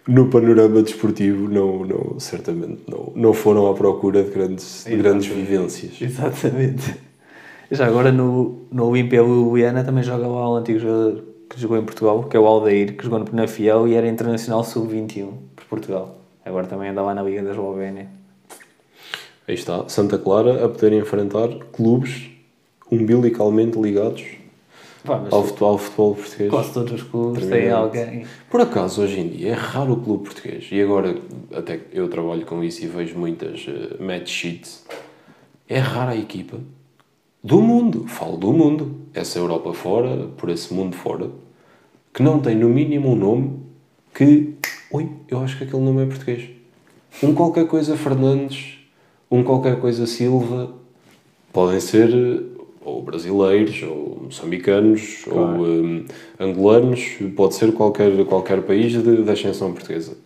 no 0.07 0.29
panorama 0.29 0.83
desportivo 0.83 1.49
não, 1.49 1.85
não, 1.85 2.21
certamente 2.21 2.83
não, 2.89 3.13
não 3.15 3.33
foram 3.33 3.71
à 3.71 3.75
procura 3.75 4.23
de 4.23 4.31
grandes, 4.31 4.85
de 4.85 4.97
grandes 4.97 5.27
vivências. 5.27 6.01
Exatamente. 6.01 6.95
Já 7.71 7.87
agora 7.87 8.13
no, 8.13 8.67
no 8.71 8.89
Olimpia 8.89 9.21
Ljubljana 9.21 9.83
também 9.83 10.05
joga 10.05 10.27
lá 10.27 10.53
um 10.53 10.57
antigo 10.57 10.79
jogador 10.79 11.25
que 11.49 11.61
jogou 11.61 11.79
em 11.79 11.85
Portugal, 11.85 12.25
que 12.25 12.37
é 12.37 12.41
o 12.41 12.47
Aldair, 12.47 12.97
que 12.97 13.05
jogou 13.05 13.19
no 13.19 13.27
na 13.33 13.47
Fiel 13.47 13.89
e 13.89 13.95
era 13.95 14.09
internacional 14.09 14.63
sub-21 14.63 15.31
por 15.57 15.65
Portugal. 15.67 16.19
Agora 16.45 16.67
também 16.67 16.91
anda 16.91 17.01
lá 17.01 17.15
na 17.15 17.23
Liga 17.23 17.43
da 17.43 17.53
Eslovénia. 17.53 18.09
Aí 19.47 19.55
está, 19.55 19.89
Santa 19.89 20.19
Clara 20.19 20.65
a 20.65 20.69
poder 20.69 20.93
enfrentar 20.93 21.49
clubes 21.73 22.31
umbilicalmente 22.91 23.79
ligados 23.79 24.25
ao, 25.31 25.45
futebol, 25.45 25.69
ao 25.71 25.79
futebol 25.79 26.15
português. 26.15 26.51
quase 26.51 26.73
todos 26.73 26.93
os 26.93 27.03
clubes 27.03 27.47
têm 27.47 27.71
alguém. 27.71 28.27
Por 28.51 28.61
acaso, 28.61 29.03
hoje 29.03 29.21
em 29.21 29.29
dia, 29.29 29.51
é 29.51 29.53
raro 29.53 29.93
o 29.93 29.97
clube 30.01 30.25
português. 30.25 30.67
E 30.73 30.81
agora, 30.81 31.17
até 31.53 31.81
eu 31.93 32.09
trabalho 32.09 32.47
com 32.47 32.65
isso 32.65 32.83
e 32.85 32.87
vejo 32.87 33.19
muitas 33.19 33.67
eh, 33.69 34.03
match 34.03 34.29
sheets. 34.29 34.85
É 35.69 35.79
rara 35.79 36.13
a 36.13 36.17
equipa 36.17 36.59
do 37.43 37.61
mundo, 37.61 38.07
falo 38.07 38.39
do 38.39 38.53
mundo, 38.53 38.97
essa 39.13 39.39
Europa 39.39 39.75
fora, 39.75 40.29
por 40.39 40.49
esse 40.49 40.73
mundo 40.73 40.97
fora, 40.97 41.31
que 42.13 42.23
não 42.23 42.41
tem 42.41 42.57
no 42.57 42.69
mínimo 42.69 43.11
um 43.11 43.17
nome 43.17 43.61
que. 44.15 44.55
Ui, 44.91 45.11
eu 45.29 45.41
acho 45.41 45.59
que 45.59 45.65
aquele 45.65 45.83
nome 45.83 46.05
é 46.05 46.07
português. 46.07 46.49
Um 47.23 47.35
qualquer 47.35 47.67
coisa 47.67 47.97
Fernandes, 47.97 48.79
um 49.39 49.43
qualquer 49.45 49.81
coisa 49.81 50.07
Silva, 50.07 50.75
podem 51.53 51.81
ser 51.81 52.09
eh, 52.13 52.41
ou 52.85 53.03
brasileiros, 53.03 53.83
ou 53.83 54.23
moçambicanos, 54.25 55.25
Claro. 55.25 55.61
ou 55.61 55.67
hum, 55.67 56.05
angolanos, 56.39 57.17
pode 57.37 57.55
ser 57.55 57.73
qualquer, 57.73 58.25
qualquer 58.27 58.63
país 58.63 58.93
de, 58.93 59.23
da 59.23 59.33
ascensão 59.33 59.73
portuguesa. 59.73 60.17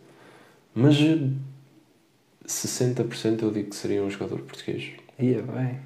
Mas 0.75 0.97
eh, 1.01 1.19
60% 2.47 3.43
eu 3.43 3.51
digo 3.51 3.71
que 3.71 3.77
seria 3.77 4.03
um 4.03 4.11
jogador 4.11 4.39
português. 4.41 4.85
Ia 5.19 5.43
bem. 5.43 5.77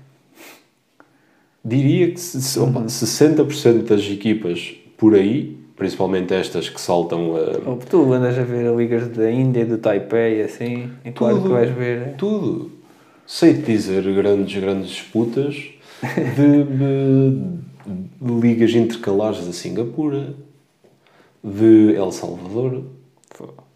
Diria 1.64 2.10
que 2.10 2.18
se- 2.20 2.58
opa, 2.58 2.88
60% 2.88 3.84
das 3.84 4.02
equipas 4.10 4.74
por 4.96 5.14
aí, 5.14 5.56
principalmente 5.76 6.34
estas 6.34 6.68
que 6.68 6.80
saltam 6.80 7.36
a 7.36 7.70
Ou 7.70 7.76
tu 7.76 8.12
andas 8.12 8.36
a 8.38 8.42
ver 8.42 8.74
ligas 8.74 9.08
da 9.08 9.30
Índia, 9.30 9.64
do 9.64 9.78
Taipei, 9.78 10.42
assim, 10.42 10.90
e 11.04 11.12
claro 11.12 11.36
Tudo. 11.36 11.46
que 11.48 11.52
vais 11.54 11.70
ver. 11.70 12.14
tudo, 12.16 12.70
sei-te 13.26 13.62
dizer 13.62 14.02
grandes, 14.14 14.60
grandes 14.60 14.90
disputas 14.90 15.54
de, 16.36 16.64
de- 16.64 17.62
de 18.20 18.40
ligas 18.40 18.70
intercalares 18.72 19.44
de 19.44 19.52
Singapura, 19.52 20.34
de 21.42 21.94
El 21.96 22.12
Salvador. 22.12 22.84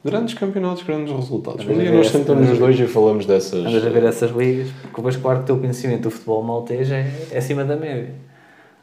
Grandes 0.05 0.35
campeonatos, 0.35 0.85
grandes 0.85 1.13
resultados. 1.13 1.67
Um 1.67 1.77
dia 1.79 1.91
nós 1.91 2.09
sentamos 2.09 2.49
os 2.49 2.59
dois 2.59 2.79
e 2.79 2.87
falamos 2.87 3.27
dessas. 3.27 3.67
Andas 3.67 3.85
a 3.85 3.89
ver 3.89 4.05
essas 4.05 4.31
ligas, 4.31 4.69
porque 4.83 4.97
depois, 4.97 5.17
claro, 5.17 5.39
que 5.39 5.45
o 5.45 5.47
teu 5.47 5.59
conhecimento 5.59 6.03
do 6.03 6.11
futebol 6.11 6.43
maltês 6.45 6.91
é, 6.93 7.11
é 7.33 7.39
acima 7.39 7.65
da 7.65 7.75
média. 7.75 8.15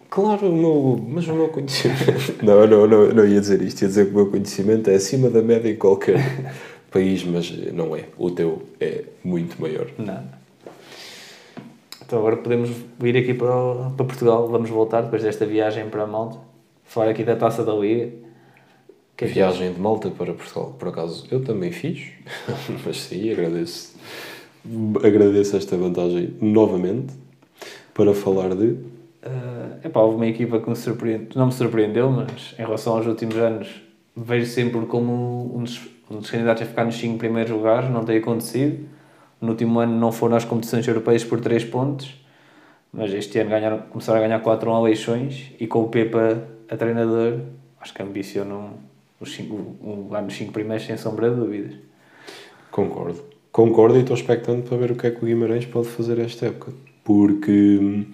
Claro, 0.09 0.49
o 0.49 0.53
meu, 0.55 1.05
mas 1.09 1.25
o 1.27 1.33
meu 1.33 1.47
conhecimento. 1.47 2.35
não, 2.43 2.67
não, 2.67 2.85
não, 2.85 3.07
não 3.13 3.25
ia 3.25 3.39
dizer 3.39 3.61
isto. 3.61 3.81
Ia 3.83 3.87
dizer 3.87 4.05
que 4.07 4.11
o 4.11 4.15
meu 4.15 4.27
conhecimento 4.29 4.89
é 4.89 4.95
acima 4.95 5.29
da 5.29 5.41
média 5.41 5.69
em 5.71 5.75
qualquer 5.77 6.19
país, 6.91 7.23
mas 7.23 7.49
não 7.71 7.95
é. 7.95 8.03
O 8.17 8.29
teu 8.29 8.61
é 8.81 9.05
muito 9.23 9.59
maior. 9.61 9.87
Não. 9.97 10.21
Então 12.13 12.21
agora 12.21 12.37
podemos 12.37 12.69
vir 12.99 13.17
aqui 13.17 13.33
para, 13.33 13.55
o- 13.57 13.91
para 13.97 14.05
Portugal, 14.05 14.47
vamos 14.47 14.69
voltar 14.69 15.01
depois 15.01 15.23
desta 15.23 15.47
viagem 15.47 15.89
para 15.89 16.05
Malta, 16.05 16.37
falar 16.83 17.09
aqui 17.09 17.23
da 17.23 17.35
taça 17.35 17.65
da 17.65 17.73
Liga. 17.73 18.11
Que 19.17 19.25
é 19.25 19.27
Viagem 19.29 19.73
de 19.73 19.79
Malta 19.79 20.11
para 20.11 20.31
Portugal, 20.31 20.75
por 20.77 20.89
acaso, 20.89 21.25
eu 21.31 21.43
também 21.43 21.71
fiz, 21.71 22.09
mas 22.85 23.01
sim, 23.01 23.31
agradeço. 23.31 23.95
Agradeço 25.03 25.57
esta 25.57 25.75
vantagem 25.75 26.35
novamente 26.39 27.15
para 27.95 28.13
falar 28.13 28.53
de. 28.53 28.65
Uh, 28.65 29.83
epá, 29.83 30.01
houve 30.01 30.17
uma 30.17 30.27
equipa 30.27 30.59
que 30.59 30.69
me 30.69 30.75
surpreende, 30.75 31.29
não 31.35 31.47
me 31.47 31.51
surpreendeu, 31.51 32.11
mas 32.11 32.53
em 32.59 32.61
relação 32.61 32.95
aos 32.95 33.07
últimos 33.07 33.37
anos, 33.37 33.81
vejo 34.15 34.45
sempre 34.51 34.85
como 34.85 35.51
um 35.57 35.63
dos, 35.63 35.81
um 36.11 36.19
dos 36.19 36.29
candidatos 36.29 36.61
a 36.61 36.65
ficar 36.67 36.85
nos 36.85 36.93
5 36.93 37.17
primeiros 37.17 37.51
lugares, 37.51 37.89
não 37.89 38.05
tem 38.05 38.19
acontecido. 38.19 38.85
No 39.43 39.49
último 39.49 39.81
ano 39.81 39.99
não 39.99 40.09
foram 40.09 40.37
às 40.37 40.45
competições 40.45 40.87
europeias 40.87 41.21
por 41.25 41.41
3 41.41 41.65
pontos, 41.65 42.15
mas 42.93 43.13
este 43.13 43.39
ano 43.39 43.49
ganharam, 43.49 43.79
começaram 43.89 44.19
a 44.19 44.21
ganhar 44.21 44.39
4 44.39 44.71
eleições 44.71 45.51
e 45.59 45.67
com 45.67 45.83
o 45.83 45.89
Pepa 45.89 46.47
a 46.69 46.77
treinador, 46.77 47.41
acho 47.81 47.93
que 47.93 48.01
ambicionam 48.01 48.75
os 49.19 49.35
cinco, 49.35 49.57
lugar 49.83 50.23
nos 50.23 50.33
5 50.35 50.53
primeiros 50.53 50.85
sem 50.85 50.95
sombra 50.95 51.29
de 51.29 51.35
dúvidas. 51.35 51.73
Concordo. 52.71 53.21
Concordo 53.51 53.97
e 53.97 53.99
estou 53.99 54.15
expectante 54.15 54.69
para 54.69 54.77
ver 54.77 54.91
o 54.91 54.95
que 54.95 55.07
é 55.07 55.11
que 55.11 55.21
o 55.21 55.27
Guimarães 55.27 55.65
pode 55.65 55.89
fazer 55.89 56.19
esta 56.19 56.45
época. 56.45 56.71
Porque 57.03 57.51
hum, 57.51 58.05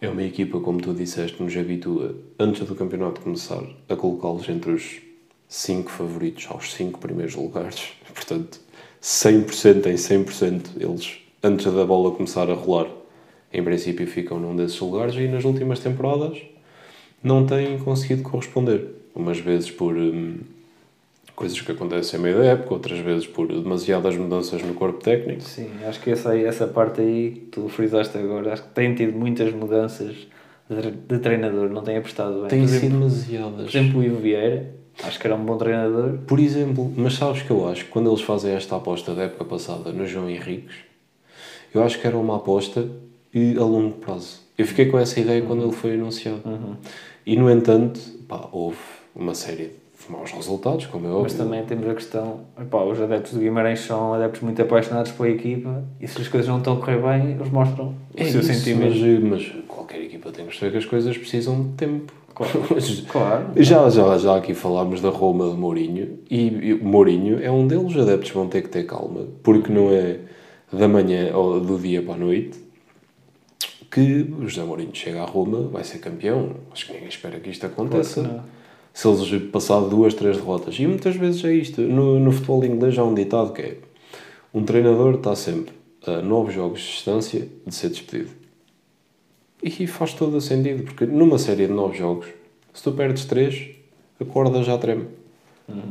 é 0.00 0.08
uma 0.08 0.22
equipa, 0.22 0.60
como 0.60 0.80
tu 0.80 0.94
disseste, 0.94 1.42
nos 1.42 1.54
habitua, 1.58 2.14
antes 2.38 2.66
do 2.66 2.74
campeonato 2.74 3.20
começar, 3.20 3.62
a 3.86 3.94
colocá-los 3.96 4.48
entre 4.48 4.70
os 4.70 5.02
5 5.46 5.90
favoritos 5.90 6.46
aos 6.48 6.72
5 6.72 6.98
primeiros 7.00 7.34
lugares. 7.34 7.92
Portanto, 8.14 8.69
100% 9.02 9.86
em 9.86 9.94
100% 9.94 10.62
eles, 10.78 11.18
antes 11.42 11.72
da 11.72 11.84
bola 11.84 12.10
começar 12.10 12.50
a 12.50 12.54
rolar, 12.54 12.88
em 13.52 13.62
princípio 13.62 14.06
ficam 14.06 14.38
num 14.38 14.54
desses 14.54 14.78
lugares 14.78 15.14
e 15.14 15.26
nas 15.26 15.44
últimas 15.44 15.80
temporadas 15.80 16.38
não 17.22 17.46
têm 17.46 17.78
conseguido 17.78 18.22
corresponder. 18.22 18.86
Umas 19.14 19.38
vezes 19.38 19.70
por 19.70 19.96
hum, 19.96 20.38
coisas 21.34 21.60
que 21.60 21.72
acontecem 21.72 22.20
a 22.20 22.22
meio 22.22 22.38
da 22.38 22.44
época, 22.44 22.74
outras 22.74 22.98
vezes 22.98 23.26
por 23.26 23.48
demasiadas 23.48 24.16
mudanças 24.16 24.62
no 24.62 24.74
corpo 24.74 25.02
técnico. 25.02 25.42
Sim, 25.42 25.70
acho 25.86 26.00
que 26.00 26.10
essa, 26.10 26.30
aí, 26.30 26.44
essa 26.44 26.66
parte 26.66 27.00
aí, 27.00 27.30
que 27.32 27.40
tu 27.46 27.68
frisaste 27.68 28.16
agora, 28.18 28.52
acho 28.52 28.62
que 28.62 28.68
tem 28.70 28.94
tido 28.94 29.18
muitas 29.18 29.52
mudanças 29.52 30.14
de, 30.68 31.18
treinador, 31.18 31.68
não 31.68 31.82
tem 31.82 31.96
apostado 31.96 32.46
bem. 32.46 32.60
Por, 32.60 32.68
sido 32.68 32.92
demasiadas. 32.92 33.54
por 33.54 33.68
exemplo, 33.68 34.00
o 34.00 34.04
Ivo 34.04 34.20
Vieira, 34.20 34.70
acho 35.04 35.18
que 35.18 35.26
era 35.26 35.36
um 35.36 35.44
bom 35.44 35.56
treinador. 35.56 36.18
Por 36.26 36.38
exemplo, 36.38 36.92
mas 36.96 37.14
sabes 37.14 37.42
que 37.42 37.50
eu 37.50 37.68
acho 37.68 37.84
que 37.84 37.90
quando 37.90 38.10
eles 38.10 38.22
fazem 38.22 38.52
esta 38.54 38.76
aposta 38.76 39.14
da 39.14 39.22
época 39.22 39.44
passada 39.44 39.92
no 39.92 40.06
João 40.06 40.28
Henriques, 40.28 40.76
eu 41.74 41.82
acho 41.82 42.00
que 42.00 42.06
era 42.06 42.16
uma 42.16 42.36
aposta 42.36 42.88
e 43.32 43.56
a 43.56 43.64
longo 43.64 43.94
prazo. 43.98 44.40
Eu 44.58 44.66
fiquei 44.66 44.86
com 44.86 44.98
essa 44.98 45.18
ideia 45.20 45.40
quando 45.42 45.62
ele 45.62 45.72
foi 45.72 45.94
anunciado. 45.94 46.42
E 47.24 47.36
no 47.36 47.50
entanto, 47.50 48.00
pá, 48.28 48.48
houve 48.52 48.78
uma 49.14 49.34
série 49.34 49.72
de 50.04 50.12
maus 50.12 50.32
resultados, 50.32 50.86
como 50.86 51.06
é 51.06 51.10
óbvio. 51.10 51.22
Mas 51.22 51.34
também 51.34 51.64
temos 51.64 51.88
a 51.88 51.94
questão, 51.94 52.40
epá, 52.60 52.82
os 52.82 53.00
adeptos 53.00 53.34
do 53.34 53.40
Guimarães 53.40 53.80
são 53.80 54.14
adeptos 54.14 54.40
muito 54.42 54.60
apaixonados 54.60 55.12
pela 55.12 55.28
equipa 55.28 55.84
e 56.00 56.08
se 56.08 56.20
as 56.20 56.28
coisas 56.28 56.48
não 56.48 56.58
estão 56.58 56.74
a 56.74 56.76
correr 56.76 57.00
bem, 57.00 57.32
eles 57.32 57.50
mostram 57.50 57.88
o 57.88 57.94
É 58.16 58.24
seu 58.24 58.40
isso, 58.40 58.52
sentimento. 58.52 58.98
Mas, 58.98 59.42
mas 59.42 59.64
qualquer 59.68 60.02
equipa 60.02 60.32
tem 60.32 60.44
que 60.44 60.50
perceber 60.50 60.72
que 60.72 60.78
as 60.78 60.84
coisas 60.84 61.16
precisam 61.16 61.62
de 61.62 61.72
tempo. 61.74 62.12
Claro. 62.34 63.52
já, 63.56 63.88
já, 63.90 64.18
já 64.18 64.36
aqui 64.36 64.54
falámos 64.54 65.00
da 65.00 65.10
Roma 65.10 65.50
de 65.50 65.56
Mourinho 65.56 66.18
e, 66.30 66.46
e 66.46 66.74
Mourinho 66.74 67.42
é 67.42 67.50
um 67.50 67.66
deles. 67.66 67.94
Os 67.94 68.02
adeptos 68.02 68.30
vão 68.30 68.48
ter 68.48 68.62
que 68.62 68.68
ter 68.68 68.84
calma 68.84 69.26
porque 69.42 69.72
não 69.72 69.90
é 69.90 70.20
da 70.72 70.88
manhã 70.88 71.34
ou 71.34 71.60
do 71.60 71.78
dia 71.78 72.02
para 72.02 72.14
a 72.14 72.18
noite 72.18 72.70
que 73.90 74.32
o 74.38 74.48
José 74.48 74.62
Mourinho 74.62 74.94
chega 74.94 75.20
a 75.20 75.26
Roma, 75.26 75.62
vai 75.62 75.82
ser 75.82 75.98
campeão. 75.98 76.54
Acho 76.70 76.86
que 76.86 76.92
ninguém 76.92 77.08
espera 77.08 77.40
que 77.40 77.50
isto 77.50 77.66
aconteça. 77.66 78.22
Claro 78.22 78.28
que 78.28 78.36
não. 78.36 78.60
Se 78.92 79.08
eles 79.08 79.50
passar 79.50 79.80
duas, 79.80 80.14
três 80.14 80.36
derrotas. 80.36 80.78
E 80.78 80.86
muitas 80.86 81.16
vezes 81.16 81.44
é 81.44 81.52
isto. 81.52 81.80
No, 81.80 82.20
no 82.20 82.30
futebol 82.30 82.64
inglês 82.64 82.96
há 82.98 83.04
um 83.04 83.14
ditado 83.14 83.52
que 83.52 83.62
é 83.62 83.76
um 84.54 84.64
treinador 84.64 85.14
está 85.14 85.34
sempre 85.34 85.74
a 86.06 86.22
nove 86.22 86.52
jogos 86.52 86.80
de 86.80 86.86
distância 86.86 87.48
de 87.66 87.74
ser 87.74 87.88
despedido. 87.90 88.30
E 89.62 89.86
faz 89.86 90.14
todo 90.14 90.36
o 90.36 90.40
sentido, 90.40 90.84
porque 90.84 91.04
numa 91.06 91.38
série 91.38 91.66
de 91.66 91.72
nove 91.72 91.98
jogos, 91.98 92.26
se 92.72 92.82
tu 92.82 92.92
perdes 92.92 93.24
três, 93.26 93.68
a 94.20 94.24
corda 94.24 94.62
já 94.62 94.78
treme. 94.78 95.04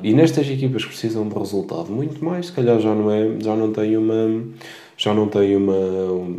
E 0.03 0.13
nestas 0.13 0.49
equipas 0.49 0.84
que 0.84 0.89
precisam 0.89 1.27
de 1.29 1.34
resultado 1.38 1.89
muito 1.89 2.23
mais, 2.23 2.47
se 2.47 2.51
calhar 2.51 2.79
já 2.79 2.93
não 2.93 3.10
é, 3.12 3.39
já 3.39 3.55
não 3.55 3.71
tem 3.71 3.95
uma, 3.95 4.43
já 4.97 5.13
não 5.13 5.27
tem 5.29 5.55
uma, 5.55 5.71
um, 5.73 6.36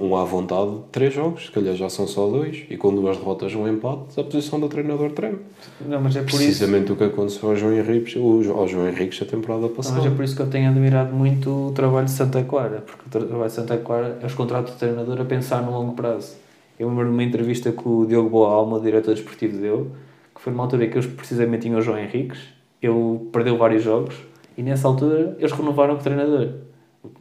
um 0.00 0.16
à 0.16 0.24
vontade 0.24 0.70
de 0.70 0.78
três 0.90 1.12
jogos, 1.12 1.46
se 1.46 1.50
calhar 1.50 1.74
já 1.74 1.90
são 1.90 2.06
só 2.06 2.26
dois, 2.26 2.62
e 2.70 2.76
com 2.78 2.94
duas 2.94 3.18
derrotas 3.18 3.54
um 3.54 3.68
empate, 3.68 4.18
a 4.18 4.24
posição 4.24 4.58
do 4.58 4.68
treinador 4.68 5.10
treme. 5.10 5.38
Não, 5.86 6.00
mas 6.00 6.16
é 6.16 6.20
por 6.22 6.28
isso 6.28 6.36
Precisamente 6.38 6.90
o 6.92 6.96
que 6.96 7.04
aconteceu 7.04 7.50
ao 7.50 7.56
João 7.56 7.74
Henriques, 7.76 8.16
o- 8.16 8.52
ao 8.56 8.66
João 8.66 8.88
Henriques 8.88 9.20
a 9.20 9.26
temporada 9.26 9.62
Não, 9.62 9.68
passada. 9.68 9.96
mas 9.98 10.06
é 10.06 10.10
por 10.14 10.24
isso 10.24 10.34
que 10.36 10.40
eu 10.42 10.48
tenho 10.48 10.70
admirado 10.70 11.14
muito 11.14 11.50
o 11.68 11.72
trabalho 11.72 12.06
de 12.06 12.12
Santa 12.12 12.42
Clara, 12.44 12.82
porque 12.86 13.02
o 13.06 13.10
tra- 13.10 13.24
trabalho 13.26 13.48
de 13.50 13.54
Santa 13.54 13.76
Clara 13.76 14.18
é 14.22 14.26
os 14.26 14.32
contratos 14.34 14.72
do 14.72 14.78
treinador 14.78 15.20
a 15.20 15.24
pensar 15.26 15.60
no 15.62 15.70
longo 15.72 15.92
prazo. 15.92 16.42
Eu 16.78 16.88
lembro 16.88 17.04
de 17.04 17.10
uma 17.10 17.22
entrevista 17.22 17.70
que 17.70 17.88
o 17.88 18.04
Diogo 18.04 18.28
Boa 18.28 18.52
Alma, 18.52 18.78
o 18.78 18.80
diretor 18.80 19.14
desportivo 19.14 19.58
dele, 19.58 19.90
que 20.34 20.40
foi 20.40 20.52
numa 20.52 20.64
altura 20.64 20.84
em 20.84 20.90
que 20.90 20.98
eles 20.98 21.06
precisamente 21.06 21.62
tinham 21.62 21.78
o 21.78 21.82
João 21.82 21.98
Henriques, 21.98 22.40
ele 22.82 23.18
perdeu 23.32 23.56
vários 23.56 23.82
jogos 23.82 24.16
e 24.58 24.62
nessa 24.62 24.88
altura 24.88 25.36
eles 25.38 25.52
renovaram 25.52 25.94
com 25.94 26.00
o 26.00 26.04
treinador. 26.04 26.54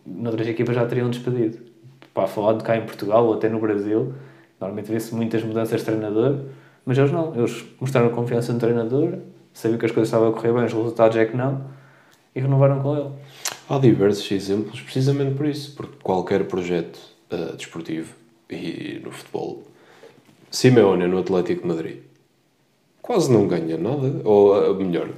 Noutras 0.05 0.47
equipas 0.47 0.75
já 0.75 0.85
teriam 0.87 1.09
despedido. 1.09 1.59
Pá, 2.13 2.25
falando 2.25 2.63
cá 2.63 2.75
em 2.75 2.81
Portugal 2.81 3.27
ou 3.27 3.33
até 3.35 3.47
no 3.47 3.59
Brasil, 3.59 4.13
normalmente 4.59 4.91
vê-se 4.91 5.13
muitas 5.13 5.43
mudanças 5.43 5.81
de 5.81 5.85
treinador, 5.85 6.39
mas 6.83 6.97
eles 6.97 7.11
não. 7.11 7.35
Eles 7.35 7.63
mostraram 7.79 8.09
confiança 8.09 8.51
no 8.53 8.59
treinador, 8.59 9.19
sabiam 9.53 9.77
que 9.77 9.85
as 9.85 9.91
coisas 9.91 10.07
estavam 10.07 10.29
a 10.29 10.33
correr 10.33 10.51
bem, 10.51 10.65
os 10.65 10.73
resultados 10.73 11.15
é 11.15 11.25
que 11.25 11.37
não, 11.37 11.65
e 12.35 12.39
renovaram 12.39 12.81
com 12.81 12.97
ele. 12.97 13.09
Há 13.69 13.77
diversos 13.77 14.31
exemplos 14.31 14.81
precisamente 14.81 15.35
por 15.35 15.45
isso, 15.45 15.75
porque 15.75 15.97
qualquer 16.01 16.45
projeto 16.45 16.99
ah, 17.31 17.53
desportivo 17.55 18.22
e 18.53 19.01
no 19.03 19.11
futebol, 19.11 19.63
Simeone 20.51 21.07
no 21.07 21.17
Atlético 21.19 21.61
de 21.63 21.67
Madrid 21.67 21.97
quase 23.01 23.31
não 23.31 23.47
ganha 23.47 23.77
nada, 23.77 24.21
ou 24.23 24.53
ah, 24.55 24.73
melhor, 24.73 25.09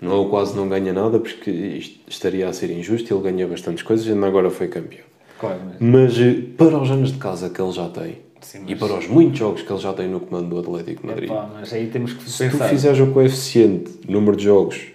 não 0.00 0.28
quase 0.28 0.54
não 0.54 0.68
ganha 0.68 0.92
nada 0.92 1.18
porque 1.18 1.50
isto 1.50 1.98
estaria 2.06 2.46
a 2.46 2.52
ser 2.52 2.70
injusto, 2.70 3.12
ele 3.14 3.22
ganha 3.22 3.46
bastantes 3.46 3.82
coisas 3.82 4.06
e 4.06 4.10
ainda 4.10 4.26
agora 4.26 4.50
foi 4.50 4.68
campeão. 4.68 5.04
Claro, 5.38 5.60
mas... 5.64 5.76
Mas 5.80 6.18
eh, 6.20 6.42
para 6.58 6.78
os 6.78 6.90
anos 6.90 7.10
de 7.12 7.18
casa 7.18 7.48
que 7.48 7.60
ele 7.60 7.72
já 7.72 7.88
tem 7.88 8.18
Sim, 8.40 8.64
e 8.66 8.70
mas- 8.72 8.78
para 8.78 8.98
os 8.98 9.06
muitos 9.06 9.38
jogos 9.38 9.62
que 9.62 9.72
ele 9.72 9.80
já 9.80 9.92
tem 9.94 10.08
no 10.08 10.20
comando 10.20 10.48
do 10.50 10.58
Atlético 10.60 11.00
de 11.02 11.06
Madrid, 11.06 11.30
Epá, 11.30 11.50
mas 11.54 11.72
aí 11.72 11.86
temos 11.88 12.12
que 12.12 12.28
se 12.28 12.48
tu 12.48 12.52
pensar. 12.52 12.68
fizeres 12.68 13.00
o 13.00 13.06
coeficiente 13.12 13.90
número 14.06 14.36
de 14.36 14.44
jogos, 14.44 14.88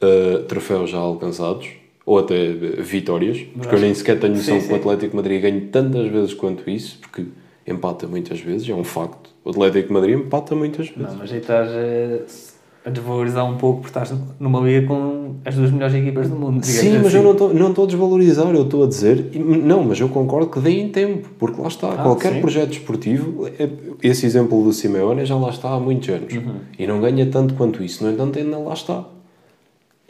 eh, 0.00 0.44
troféus 0.46 0.90
já 0.90 0.98
alcançados, 0.98 1.68
ou 2.06 2.18
até 2.18 2.34
eh, 2.46 2.52
vitórias, 2.80 3.38
porque 3.56 3.74
eu 3.74 3.80
nem 3.80 3.94
sequer 3.94 4.18
tenho 4.18 4.34
noção 4.34 4.60
Sim, 4.60 4.66
que 4.68 4.72
o. 4.72 4.76
Atlético 4.76 5.16
Madrid 5.16 5.42
ganhe 5.42 5.60
tantas 5.62 6.08
vezes 6.08 6.34
quanto 6.34 6.68
isso, 6.68 6.98
porque 7.00 7.24
empata 7.66 8.06
muitas 8.06 8.40
vezes, 8.40 8.68
é 8.68 8.74
um 8.74 8.84
facto. 8.84 9.30
O 9.44 9.50
Atlético 9.50 9.92
Madrid 9.92 10.16
empata 10.18 10.54
muitas 10.54 10.88
vezes. 10.88 11.12
Não, 11.12 11.18
mas 11.18 11.32
aí 11.32 11.38
estás 11.38 11.68
a, 11.70 12.88
a 12.88 12.90
desvalorizar 12.90 13.44
um 13.44 13.56
pouco 13.56 13.82
porque 13.82 13.98
estás 13.98 14.12
numa 14.38 14.60
liga 14.60 14.86
com 14.86 15.36
as 15.44 15.54
duas 15.54 15.70
melhores 15.70 15.94
equipas 15.94 16.28
do 16.28 16.36
mundo. 16.36 16.64
Sim, 16.64 16.98
mas 16.98 17.06
assim. 17.08 17.16
eu 17.18 17.22
não 17.22 17.32
estou 17.32 17.54
não 17.54 17.84
a 17.84 17.86
desvalorizar, 17.86 18.50
eu 18.54 18.62
estou 18.64 18.84
a 18.84 18.86
dizer, 18.86 19.30
não, 19.34 19.84
mas 19.84 20.00
eu 20.00 20.08
concordo 20.08 20.48
que 20.50 20.58
deem 20.60 20.88
tempo, 20.88 21.28
porque 21.38 21.60
lá 21.60 21.68
está, 21.68 21.92
Ah, 21.92 22.02
qualquer 22.02 22.32
sim. 22.34 22.40
projeto 22.40 22.72
esportivo, 22.72 23.46
é- 23.46 23.68
esse 24.02 24.26
exemplo 24.26 24.62
do 24.64 24.72
Simeone 24.72 25.24
já 25.24 25.36
lá 25.36 25.50
está 25.50 25.70
há 25.70 25.78
muitos 25.78 26.08
anos 26.08 26.34
Uhum. 26.34 26.54
e 26.78 26.86
não 26.86 27.00
ganha 27.00 27.24
tanto 27.26 27.54
quanto 27.54 27.82
isso, 27.84 28.02
no 28.04 28.10
entanto, 28.10 28.38
ainda 28.38 28.58
lá 28.58 28.72
está. 28.74 29.04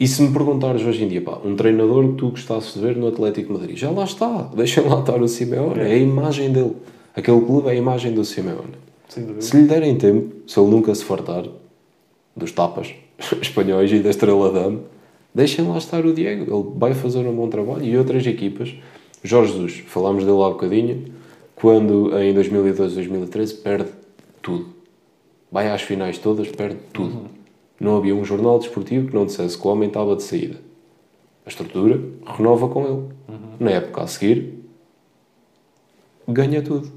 E 0.01 0.07
se 0.07 0.19
me 0.23 0.33
perguntares 0.33 0.81
hoje 0.81 1.03
em 1.03 1.07
dia, 1.07 1.21
pá, 1.21 1.37
um 1.45 1.55
treinador 1.55 2.07
que 2.07 2.15
tu 2.15 2.29
gostasses 2.31 2.73
de 2.73 2.79
ver 2.79 2.95
no 2.95 3.07
Atlético 3.07 3.53
Madrid, 3.53 3.77
já 3.77 3.91
lá 3.91 4.03
está, 4.03 4.49
deixem 4.51 4.83
lá 4.83 4.99
estar 4.99 5.21
o 5.21 5.27
Simeone, 5.27 5.79
é 5.79 5.93
a 5.93 5.95
imagem 5.95 6.51
dele. 6.51 6.75
Aquele 7.15 7.39
clube 7.41 7.67
é 7.67 7.73
a 7.73 7.75
imagem 7.75 8.11
do 8.11 8.25
Simeone. 8.25 8.73
Se 9.39 9.55
lhe 9.55 9.67
derem 9.67 9.95
tempo, 9.95 10.37
se 10.47 10.59
ele 10.59 10.71
nunca 10.71 10.95
se 10.95 11.03
fartar 11.03 11.45
dos 12.35 12.51
tapas 12.51 12.95
espanhóis 13.43 13.91
e 13.91 13.99
da 13.99 14.09
Estrela 14.09 14.51
Dame, 14.51 14.79
deixem 15.35 15.67
lá 15.67 15.77
estar 15.77 16.03
o 16.03 16.11
Diego. 16.11 16.51
Ele 16.51 16.79
vai 16.79 16.95
fazer 16.95 17.19
um 17.19 17.35
bom 17.35 17.47
trabalho. 17.47 17.85
E 17.85 17.95
outras 17.95 18.25
equipas, 18.25 18.73
Jorge 19.23 19.53
Jesus, 19.53 19.83
falámos 19.85 20.23
dele 20.23 20.41
há 20.41 20.49
bocadinho, 20.49 21.13
quando 21.53 22.17
em 22.17 22.33
2012, 22.33 22.95
2013 22.95 23.53
perde 23.53 23.89
tudo. 24.41 24.65
Vai 25.51 25.69
às 25.69 25.83
finais 25.83 26.17
todas, 26.17 26.47
perde 26.47 26.79
tudo. 26.91 27.25
Não 27.81 27.97
havia 27.97 28.15
um 28.15 28.23
jornal 28.23 28.59
desportivo 28.59 29.07
que 29.07 29.15
não 29.15 29.25
dissesse 29.25 29.57
que 29.57 29.67
o 29.67 29.71
homem 29.71 29.87
estava 29.87 30.15
de 30.15 30.21
saída. 30.21 30.57
A 31.43 31.49
estrutura 31.49 31.99
renova 32.23 32.69
com 32.69 32.85
ele. 32.85 33.37
Na 33.59 33.71
época 33.71 34.03
a 34.03 34.07
seguir, 34.07 34.53
ganha 36.27 36.61
tudo. 36.61 36.91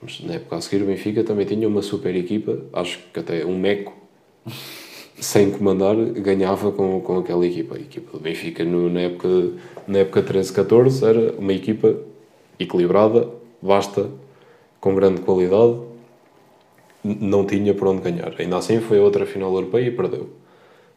Mas 0.00 0.22
na 0.24 0.36
época 0.36 0.56
a 0.56 0.60
seguir 0.62 0.82
o 0.82 0.86
Benfica 0.86 1.22
também 1.22 1.44
tinha 1.44 1.68
uma 1.68 1.82
super 1.82 2.16
equipa, 2.16 2.58
acho 2.72 3.00
que 3.12 3.20
até 3.20 3.44
um 3.44 3.58
meco, 3.58 3.92
sem 5.20 5.50
comandar, 5.50 5.94
ganhava 5.96 6.72
com, 6.72 7.02
com 7.02 7.18
aquela 7.18 7.46
equipa. 7.46 7.76
A 7.76 7.78
equipa 7.78 8.12
do 8.16 8.20
Benfica 8.20 8.64
no, 8.64 8.88
na, 8.88 9.00
época, 9.00 9.28
na 9.86 9.98
época 9.98 10.22
13-14 10.22 11.06
era 11.06 11.32
uma 11.38 11.52
equipa 11.52 11.94
equilibrada, 12.58 13.28
vasta, 13.62 14.08
com 14.80 14.94
grande 14.94 15.20
qualidade, 15.20 15.80
não 17.04 17.44
tinha 17.46 17.74
por 17.74 17.88
onde 17.88 18.02
ganhar. 18.02 18.34
Ainda 18.38 18.56
assim 18.58 18.80
foi 18.80 18.98
a 18.98 19.02
outra 19.02 19.24
final 19.26 19.52
europeia 19.54 19.86
e 19.86 19.90
perdeu. 19.90 20.30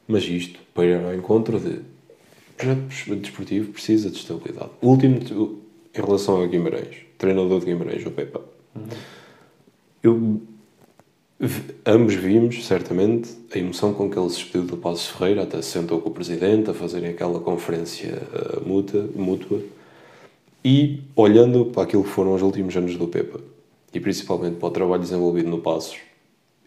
Mas 0.07 0.23
isto 0.23 0.59
para 0.73 0.85
ir 0.85 1.03
ao 1.03 1.13
encontro 1.13 1.59
de 1.59 1.69
o 1.69 2.53
projeto 2.57 3.15
desportivo 3.15 3.71
precisa 3.71 4.09
de 4.09 4.17
estabilidade. 4.17 4.69
O 4.81 4.89
último, 4.89 5.19
em 5.95 6.01
relação 6.01 6.37
ao 6.37 6.47
Guimarães, 6.47 6.95
treinador 7.17 7.59
de 7.59 7.65
Guimarães, 7.65 8.05
o 8.05 8.11
Pepa. 8.11 8.41
Eu, 10.03 10.41
v- 11.39 11.73
ambos 11.85 12.13
vimos, 12.13 12.65
certamente, 12.65 13.31
a 13.53 13.57
emoção 13.57 13.93
com 13.93 14.09
que 14.09 14.17
ele 14.19 14.29
se 14.29 14.37
despediu 14.37 14.63
do 14.63 14.77
Passos 14.77 15.07
Ferreira, 15.07 15.43
até 15.43 15.61
se 15.61 15.69
sentou 15.69 15.99
com 16.01 16.09
o 16.09 16.13
Presidente 16.13 16.69
a 16.69 16.73
fazerem 16.73 17.09
aquela 17.09 17.39
conferência 17.39 18.21
eh, 18.33 18.59
mútua, 18.65 19.09
mútua, 19.15 19.59
e 20.63 20.99
olhando 21.15 21.65
para 21.65 21.83
aquilo 21.83 22.03
que 22.03 22.09
foram 22.09 22.35
os 22.35 22.41
últimos 22.43 22.75
anos 22.77 22.95
do 22.95 23.07
Pepa, 23.07 23.39
e 23.93 23.99
principalmente 23.99 24.56
para 24.58 24.67
o 24.67 24.71
trabalho 24.71 25.01
desenvolvido 25.01 25.49
no 25.49 25.60
Passos, 25.60 25.97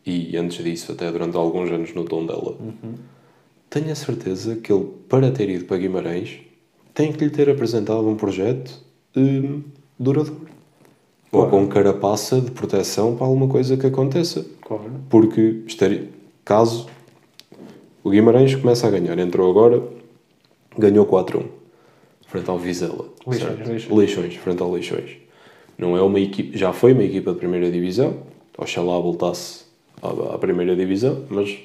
e 0.07 0.37
antes 0.37 0.63
disso, 0.63 0.93
até 0.93 1.11
durante 1.11 1.37
alguns 1.37 1.71
anos 1.71 1.95
no 1.95 2.05
Tondela, 2.05 2.57
tenho 3.71 3.91
a 3.91 3.95
certeza 3.95 4.57
que 4.57 4.73
ele, 4.73 4.87
para 5.09 5.31
ter 5.31 5.49
ido 5.49 5.65
para 5.65 5.79
Guimarães, 5.79 6.41
tem 6.93 7.13
que 7.13 7.25
lhe 7.25 7.31
ter 7.31 7.49
apresentado 7.49 8.07
um 8.07 8.15
projeto 8.15 8.79
hum, 9.17 9.63
duradouro. 9.99 10.45
Ou 11.33 11.49
Claro. 11.49 11.51
com 11.51 11.67
carapaça 11.67 12.41
de 12.41 12.53
proteção 12.53 13.17
para 13.17 13.27
alguma 13.27 13.49
coisa 13.49 13.77
que 13.77 13.87
aconteça. 13.87 14.47
Claro. 14.61 14.85
Porque, 15.11 15.63
estaria, 15.67 16.09
caso 16.45 16.87
o 18.05 18.11
Guimarães 18.11 18.55
começa 18.55 18.87
a 18.87 18.91
ganhar, 18.91 19.19
entrou 19.19 19.51
agora, 19.51 19.83
ganhou 20.79 21.07
4-1, 21.07 21.47
frente 22.29 22.49
ao 22.51 22.59
Vizela. 22.59 23.09
Leixões, 23.27 23.57
certo? 23.57 23.69
Leixões. 23.69 23.97
Leixões, 23.97 24.37
frente 24.37 24.63
ao 24.63 24.71
Leixões. 24.71 25.17
Não 25.77 25.97
é 25.97 26.03
uma 26.03 26.21
equipe, 26.21 26.57
já 26.57 26.73
foi 26.73 26.93
uma 26.93 27.05
equipa 27.05 27.33
de 27.33 27.39
primeira 27.39 27.71
divisão, 27.71 28.19
oxalá 28.57 28.99
voltasse 28.99 29.65
à, 30.03 30.35
à 30.35 30.39
primeira 30.39 30.77
divisão, 30.77 31.25
mas 31.29 31.59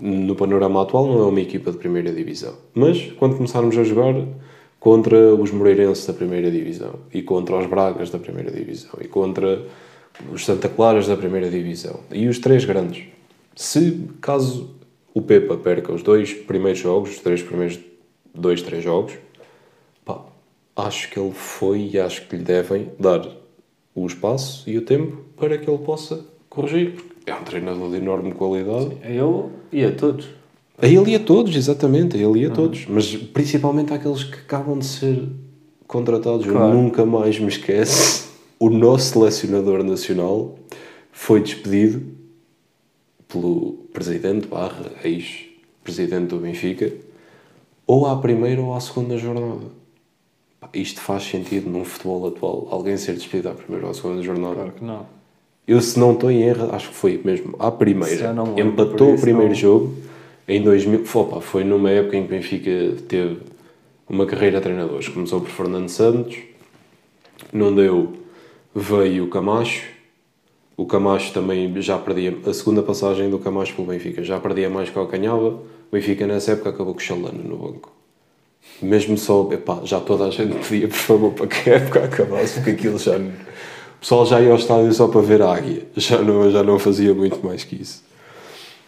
no 0.00 0.34
panorama 0.34 0.82
atual 0.82 1.06
não 1.06 1.20
é 1.20 1.24
uma 1.24 1.40
equipa 1.40 1.70
de 1.70 1.78
primeira 1.78 2.12
divisão. 2.12 2.54
Mas 2.74 3.10
quando 3.12 3.36
começarmos 3.36 3.76
a 3.78 3.84
jogar 3.84 4.14
contra 4.78 5.34
os 5.34 5.50
Moreirenses 5.50 6.06
da 6.06 6.12
primeira 6.12 6.50
divisão 6.50 6.94
e 7.12 7.22
contra 7.22 7.56
os 7.56 7.66
Bragas 7.66 8.10
da 8.10 8.18
primeira 8.18 8.50
divisão 8.50 8.92
e 9.00 9.08
contra 9.08 9.62
os 10.32 10.44
Santa 10.44 10.68
Claras 10.68 11.06
da 11.06 11.16
primeira 11.16 11.50
divisão 11.50 12.00
e 12.12 12.28
os 12.28 12.38
três 12.38 12.64
grandes, 12.64 13.04
se 13.54 14.06
caso 14.20 14.70
o 15.14 15.22
Pepa 15.22 15.56
perca 15.56 15.92
os 15.92 16.02
dois 16.02 16.34
primeiros 16.34 16.78
jogos, 16.78 17.10
os 17.10 17.20
três 17.20 17.42
primeiros 17.42 17.78
dois, 18.34 18.60
três 18.62 18.84
jogos, 18.84 19.14
acho 20.76 21.10
que 21.10 21.18
ele 21.18 21.32
foi 21.32 21.90
e 21.92 21.98
acho 21.98 22.28
que 22.28 22.36
lhe 22.36 22.42
devem 22.42 22.90
dar 23.00 23.26
o 23.94 24.06
espaço 24.06 24.68
e 24.68 24.76
o 24.76 24.82
tempo 24.82 25.24
para 25.36 25.56
que 25.56 25.68
ele 25.68 25.78
possa 25.78 26.24
corrigir. 26.48 26.94
É 27.24 27.34
um 27.34 27.42
treinador 27.42 27.90
de 27.90 27.96
enorme 27.96 28.32
qualidade. 28.32 28.96
A 29.02 29.10
eu 29.10 29.50
e 29.72 29.84
a 29.84 29.90
todos. 29.92 30.28
A 30.78 30.86
ele 30.86 31.12
e 31.12 31.14
a 31.16 31.20
todos, 31.20 31.56
exatamente, 31.56 32.16
a 32.16 32.20
ele 32.20 32.40
e 32.40 32.46
a 32.46 32.50
todos. 32.50 32.86
Mas 32.86 33.16
principalmente 33.16 33.92
àqueles 33.92 34.22
que 34.24 34.34
acabam 34.36 34.78
de 34.78 34.84
ser 34.84 35.26
contratados. 35.86 36.46
Eu 36.46 36.52
Claro. 36.52 36.74
nunca 36.74 37.06
mais 37.06 37.38
me 37.40 37.48
esqueço. 37.48 38.26
O 38.58 38.68
nosso 38.70 39.12
selecionador 39.14 39.82
nacional 39.82 40.58
foi 41.10 41.40
despedido 41.40 42.02
pelo 43.28 43.72
presidente 43.92 44.46
barra 44.46 44.92
ex-presidente 45.02 46.28
do 46.28 46.38
Benfica 46.38 46.92
ou 47.86 48.06
à 48.06 48.16
primeira 48.18 48.60
ou 48.60 48.74
à 48.74 48.80
segunda 48.80 49.16
jornada. 49.18 49.66
Isto 50.74 51.00
faz 51.00 51.22
sentido 51.24 51.68
num 51.70 51.84
futebol 51.84 52.26
atual. 52.28 52.68
Alguém 52.70 52.96
ser 52.96 53.14
despedido 53.14 53.48
à 53.50 53.52
primeira 53.52 53.86
ou 53.86 53.90
à 53.90 53.94
segunda 53.94 54.22
jornada. 54.22 54.54
Claro 54.54 54.72
que 54.72 54.84
não. 54.84 55.06
Eu, 55.66 55.80
se 55.80 55.98
não 55.98 56.12
estou 56.12 56.30
em 56.30 56.42
erro, 56.42 56.68
acho 56.74 56.88
que 56.90 56.94
foi 56.94 57.20
mesmo 57.24 57.54
à 57.58 57.70
primeira. 57.70 58.32
Empatou 58.58 59.14
o 59.14 59.20
primeiro 59.20 59.48
não- 59.48 59.54
jogo 59.54 59.94
em 60.46 60.62
2000. 60.62 61.04
Foi, 61.04 61.22
opa, 61.22 61.40
foi 61.40 61.64
numa 61.64 61.90
época 61.90 62.16
em 62.16 62.20
que 62.22 62.26
o 62.26 62.30
Benfica 62.36 62.70
teve 63.08 63.38
uma 64.08 64.24
carreira 64.26 64.58
de 64.58 64.62
treinadores. 64.62 65.08
Começou 65.08 65.40
por 65.40 65.50
Fernando 65.50 65.88
Santos, 65.88 66.36
não 67.52 67.74
deu, 67.74 68.12
veio 68.74 69.24
o 69.24 69.28
Camacho. 69.28 69.84
O 70.76 70.84
Camacho 70.86 71.32
também 71.32 71.72
já 71.80 71.98
perdia. 71.98 72.36
A 72.46 72.52
segunda 72.52 72.82
passagem 72.82 73.28
do 73.30 73.38
Camacho 73.38 73.74
pelo 73.74 73.88
Benfica 73.88 74.22
já 74.22 74.38
perdia 74.38 74.68
mais 74.70 74.88
que 74.90 74.98
o 74.98 75.06
Canhava. 75.06 75.48
O 75.48 75.64
Benfica 75.90 76.26
nessa 76.26 76.52
época 76.52 76.68
acabou 76.70 76.92
com 76.94 77.00
o 77.00 77.02
Chalano 77.02 77.42
no 77.42 77.56
banco. 77.56 77.95
Mesmo 78.82 79.16
só, 79.16 79.48
epá, 79.52 79.80
já 79.84 79.98
toda 80.00 80.26
a 80.26 80.30
gente 80.30 80.54
pedia, 80.68 80.88
por 80.88 80.96
favor, 80.96 81.32
para 81.32 81.46
que 81.46 81.70
a 81.70 81.74
época 81.74 82.04
acabasse, 82.04 82.54
porque 82.54 82.70
aquilo 82.70 82.98
já. 82.98 83.18
não- 83.18 83.30
O 83.30 83.98
pessoal 84.00 84.26
já 84.26 84.40
ia 84.40 84.50
ao 84.50 84.56
estádio 84.56 84.92
só 84.92 85.08
para 85.08 85.20
ver 85.22 85.40
a 85.42 85.52
águia, 85.54 85.82
já 85.96 86.20
não, 86.20 86.50
já 86.50 86.62
não 86.62 86.78
fazia 86.78 87.14
muito 87.14 87.44
mais 87.44 87.64
que 87.64 87.76
isso. 87.80 88.04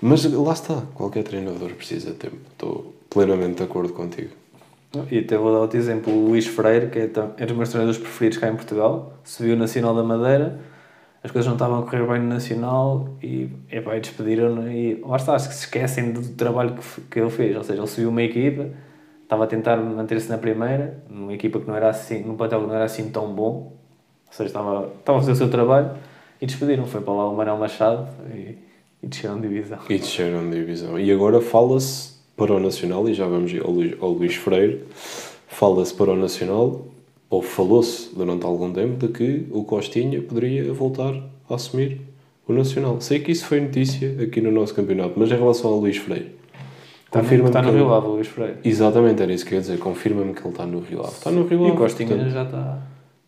Mas 0.00 0.24
lá 0.32 0.52
está, 0.52 0.82
qualquer 0.94 1.24
treinador 1.24 1.70
precisa 1.70 2.10
de 2.10 2.16
tempo, 2.16 2.36
estou 2.52 2.94
plenamente 3.10 3.56
de 3.56 3.62
acordo 3.64 3.92
contigo. 3.92 4.30
E 5.10 5.18
até 5.18 5.36
vou 5.36 5.52
dar 5.52 5.58
outro 5.60 5.78
exemplo, 5.78 6.12
o 6.12 6.28
Luís 6.28 6.46
Freire, 6.46 6.88
que 6.88 6.98
é, 6.98 7.06
tam- 7.08 7.32
é 7.36 7.44
dos 7.46 7.56
meus 7.56 7.68
treinadores 7.70 7.98
preferidos 8.00 8.38
cá 8.38 8.48
em 8.48 8.54
Portugal, 8.56 9.14
subiu 9.24 9.54
o 9.54 9.58
Nacional 9.58 9.94
da 9.94 10.02
Madeira, 10.04 10.60
as 11.24 11.30
coisas 11.30 11.46
não 11.46 11.54
estavam 11.56 11.80
a 11.80 11.82
correr 11.82 12.06
bem 12.06 12.20
no 12.20 12.28
Nacional 12.28 13.08
e, 13.22 13.48
epá, 13.72 13.96
e 13.96 14.00
despediram-no 14.00 14.70
e 14.70 15.02
lá 15.04 15.16
está, 15.16 15.34
acho 15.34 15.48
que 15.48 15.54
se 15.54 15.64
esquecem 15.64 16.12
do 16.12 16.22
trabalho 16.34 16.74
que, 16.76 17.00
que 17.10 17.18
ele 17.18 17.30
fez, 17.30 17.56
ou 17.56 17.64
seja, 17.64 17.80
ele 17.80 17.88
subiu 17.88 18.08
uma 18.10 18.22
equipa, 18.22 18.68
estava 19.28 19.44
a 19.44 19.46
tentar 19.46 19.76
manter-se 19.76 20.26
na 20.30 20.38
primeira, 20.38 21.04
numa 21.10 21.34
equipa 21.34 21.60
que 21.60 21.68
não 21.68 21.76
era 21.76 21.90
assim, 21.90 22.22
num 22.22 22.34
papel 22.34 22.62
que 22.62 22.66
não 22.66 22.74
era 22.74 22.84
assim 22.84 23.10
tão 23.10 23.30
bom, 23.34 23.74
ou 24.26 24.32
seja, 24.32 24.46
estava, 24.46 24.90
estava 24.98 25.18
a 25.18 25.20
fazer 25.20 25.32
o 25.32 25.36
seu 25.36 25.50
trabalho 25.50 25.90
e 26.40 26.46
despediram, 26.46 26.86
foi 26.86 27.02
para 27.02 27.12
lá 27.12 27.30
o 27.30 27.36
Manuel 27.36 27.58
Machado 27.58 28.08
e, 28.34 28.56
e 29.02 29.06
desceram 29.06 29.38
de 29.38 29.46
divisão. 29.46 29.78
E 29.90 29.98
desceram 29.98 30.48
de 30.48 30.56
divisão. 30.56 30.98
E 30.98 31.12
agora 31.12 31.42
fala-se 31.42 32.14
para 32.34 32.54
o 32.54 32.58
Nacional, 32.58 33.06
e 33.06 33.12
já 33.12 33.26
vamos 33.26 33.54
ao 33.62 33.70
Luís, 33.70 33.94
ao 34.00 34.12
Luís 34.12 34.34
Freire, 34.34 34.82
fala-se 35.46 35.92
para 35.92 36.12
o 36.12 36.16
Nacional, 36.16 36.86
ou 37.28 37.42
falou-se 37.42 38.14
durante 38.14 38.46
algum 38.46 38.72
tempo, 38.72 39.06
de 39.06 39.12
que 39.12 39.46
o 39.50 39.62
Costinha 39.62 40.22
poderia 40.22 40.72
voltar 40.72 41.12
a 41.50 41.54
assumir 41.54 42.00
o 42.46 42.54
Nacional. 42.54 42.98
Sei 43.02 43.20
que 43.20 43.30
isso 43.30 43.44
foi 43.44 43.60
notícia 43.60 44.16
aqui 44.22 44.40
no 44.40 44.50
nosso 44.50 44.74
campeonato, 44.74 45.12
mas 45.18 45.30
em 45.30 45.36
relação 45.36 45.70
ao 45.70 45.80
Luís 45.80 45.98
Freire, 45.98 46.37
Confirma-me 47.10 47.48
está 47.48 47.62
no 47.62 47.72
Rio 47.72 47.92
Ave, 47.94 48.06
o 48.06 48.10
Luís 48.10 48.26
Freire. 48.28 48.56
Exatamente, 48.64 49.22
era 49.22 49.32
isso 49.32 49.44
que 49.46 49.52
eu 49.54 49.56
ia 49.56 49.60
dizer. 49.62 49.78
Confirma-me 49.78 50.34
que 50.34 50.40
ele 50.42 50.48
está 50.50 50.66
no 50.66 50.80
Rio 50.80 51.00
Ave. 51.00 51.08
Está 51.12 51.30
no 51.30 51.46
Rio 51.46 51.60
E 51.60 51.64
Ave. 51.64 51.70
o 51.72 51.76
Costinha 51.76 52.08
portanto. 52.08 52.30
já 52.32 52.42
está. 52.44 52.78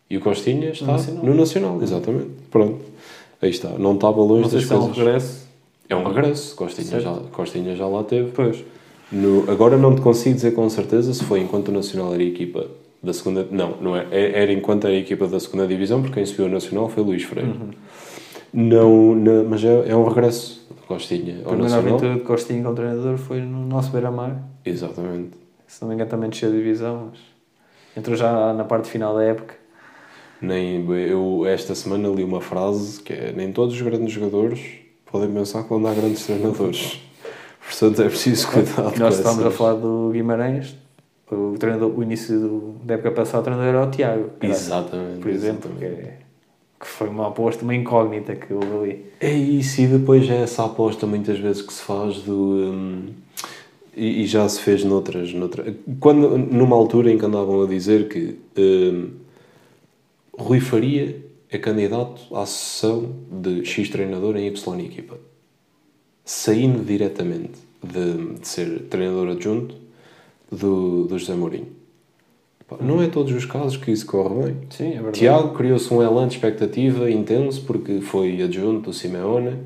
E 0.09 0.17
o 0.17 0.21
Costinha 0.21 0.69
está 0.69 0.85
Nacional. 0.85 1.23
no 1.25 1.33
Nacional, 1.33 1.79
exatamente. 1.81 2.27
Pronto. 2.51 2.79
Aí 3.41 3.49
está. 3.49 3.69
Não 3.69 3.95
estava 3.95 4.21
longe 4.21 4.49
das 4.51 4.65
se 4.65 4.71
é 4.71 4.75
um 4.75 4.79
coisas. 4.79 4.97
regresso. 4.97 5.47
É 5.89 5.95
um 5.95 6.03
regresso. 6.03 6.55
Costinha 6.55 6.87
Certo. 6.87 7.03
já, 7.03 7.13
Costinha 7.31 7.75
já 7.75 7.87
lá 7.87 8.03
teve. 8.03 8.31
Pois. 8.31 8.63
No- 9.11 9.49
agora 9.51 9.77
não 9.77 9.95
te 9.95 10.01
consigo 10.01 10.35
dizer 10.35 10.51
com 10.51 10.69
certeza 10.69 11.13
se 11.13 11.23
foi 11.23 11.39
enquanto 11.41 11.69
o 11.69 11.71
Nacional 11.71 12.13
era 12.13 12.21
a 12.21 12.25
equipa 12.25 12.67
da 13.01 13.11
segunda. 13.13 13.47
Não, 13.49 13.75
não 13.81 13.95
é. 13.97 14.05
É- 14.11 14.41
Era 14.43 14.53
enquanto 14.53 14.85
era 14.85 14.93
a 14.95 14.99
equipa 14.99 15.27
da 15.27 15.39
segunda 15.39 15.65
divisão, 15.67 16.01
porque 16.01 16.13
quem 16.15 16.25
subiu 16.25 16.45
ao 16.45 16.51
Nacional 16.51 16.87
foi 16.87 17.03
Luís 17.03 17.23
Freire. 17.23 17.49
Uhum. 17.49 17.69
Não, 18.53 19.15
não- 19.15 19.45
mas 19.49 19.63
é, 19.63 19.89
é 19.89 19.95
um 19.95 20.07
regresso 20.07 20.60
Costinha 20.93 21.41
A 21.45 21.49
primeira 21.49 21.75
aventura 21.75 22.15
de 22.15 22.21
Costinha 22.21 22.63
como 22.63 22.75
treinador 22.75 23.17
foi 23.17 23.41
no 23.41 23.65
nosso 23.65 23.91
beira-mar. 23.91 24.41
Exatamente. 24.65 25.31
Se 25.67 25.81
não 25.81 25.89
me 25.89 25.95
engano 25.95 26.09
também 26.09 26.29
desceu 26.29 26.49
a 26.49 26.51
divisão, 26.51 27.09
mas 27.11 27.19
entrou 27.95 28.15
já 28.15 28.53
na 28.53 28.63
parte 28.63 28.89
final 28.89 29.15
da 29.15 29.23
época. 29.23 29.55
Nem, 30.41 30.85
eu 30.89 31.45
esta 31.45 31.75
semana 31.75 32.09
li 32.09 32.23
uma 32.23 32.41
frase 32.41 33.01
que 33.01 33.13
é 33.13 33.31
nem 33.31 33.51
todos 33.51 33.75
os 33.75 33.81
grandes 33.81 34.11
jogadores 34.11 34.59
podem 35.05 35.31
pensar 35.31 35.63
que 35.63 35.69
vão 35.69 35.81
dar 35.81 35.93
grandes 35.93 36.25
treinadores. 36.25 36.99
Portanto, 37.61 38.01
é 38.01 38.09
preciso 38.09 38.47
cuidado 38.49 38.97
Nós 38.97 39.17
estávamos 39.17 39.45
a 39.45 39.51
falar 39.51 39.75
do 39.75 40.09
Guimarães, 40.11 40.75
o, 41.29 41.55
treinador, 41.57 41.97
o 41.97 42.03
início 42.03 42.39
do, 42.39 42.75
da 42.83 42.95
época 42.95 43.11
passada 43.11 43.39
o 43.39 43.43
treinador 43.43 43.69
era 43.69 43.85
o 43.85 43.91
Tiago, 43.91 44.31
Exatamente. 44.41 45.19
por 45.19 45.29
exemplo, 45.29 45.71
que, 45.77 45.85
exatamente. 45.85 46.20
Que 46.81 46.87
foi 46.87 47.07
uma 47.07 47.27
aposta, 47.27 47.63
uma 47.63 47.75
incógnita 47.75 48.35
que 48.35 48.51
houve 48.51 48.75
ali. 48.75 49.05
É 49.19 49.31
isso, 49.31 49.81
e 49.81 49.87
depois 49.87 50.27
é 50.27 50.41
essa 50.41 50.65
aposta 50.65 51.05
muitas 51.05 51.37
vezes 51.37 51.61
que 51.61 51.71
se 51.71 51.83
faz 51.83 52.17
do. 52.23 52.73
hum, 52.73 53.05
e, 53.95 54.23
e 54.23 54.25
já 54.25 54.47
se 54.49 54.59
fez 54.61 54.83
noutras, 54.83 55.33
noutra, 55.33 55.75
quando, 55.99 56.37
numa 56.37 56.75
altura 56.75 57.11
em 57.11 57.17
que 57.17 57.25
andavam 57.25 57.61
a 57.61 57.67
dizer 57.67 58.07
que 58.07 58.37
hum, 58.57 59.09
Rui 60.33 60.59
Faria 60.59 61.23
é 61.49 61.57
candidato 61.57 62.35
à 62.35 62.45
sucessão 62.45 63.13
de 63.29 63.63
X 63.65 63.89
treinador 63.89 64.37
em 64.37 64.47
Y 64.47 64.79
equipa, 64.79 65.17
saindo 66.25 66.83
diretamente 66.83 67.59
de, 67.83 68.39
de 68.39 68.47
ser 68.47 68.83
treinador 68.89 69.29
adjunto 69.29 69.75
do, 70.49 71.05
do 71.05 71.19
José 71.19 71.35
Mourinho. 71.35 71.80
Não 72.79 73.01
é 73.01 73.07
todos 73.07 73.33
os 73.33 73.45
casos 73.45 73.75
que 73.77 73.91
isso 73.91 74.05
corre 74.05 74.43
bem. 74.43 74.55
Sim, 74.69 74.89
é 74.89 74.93
verdade. 74.93 75.19
Tiago 75.19 75.49
criou-se 75.49 75.93
um 75.93 76.01
elan 76.01 76.27
de 76.27 76.35
expectativa 76.35 77.09
intenso 77.09 77.61
porque 77.65 77.99
foi 78.01 78.41
adjunto 78.41 78.89
do 78.89 78.93
Simeone 78.93 79.57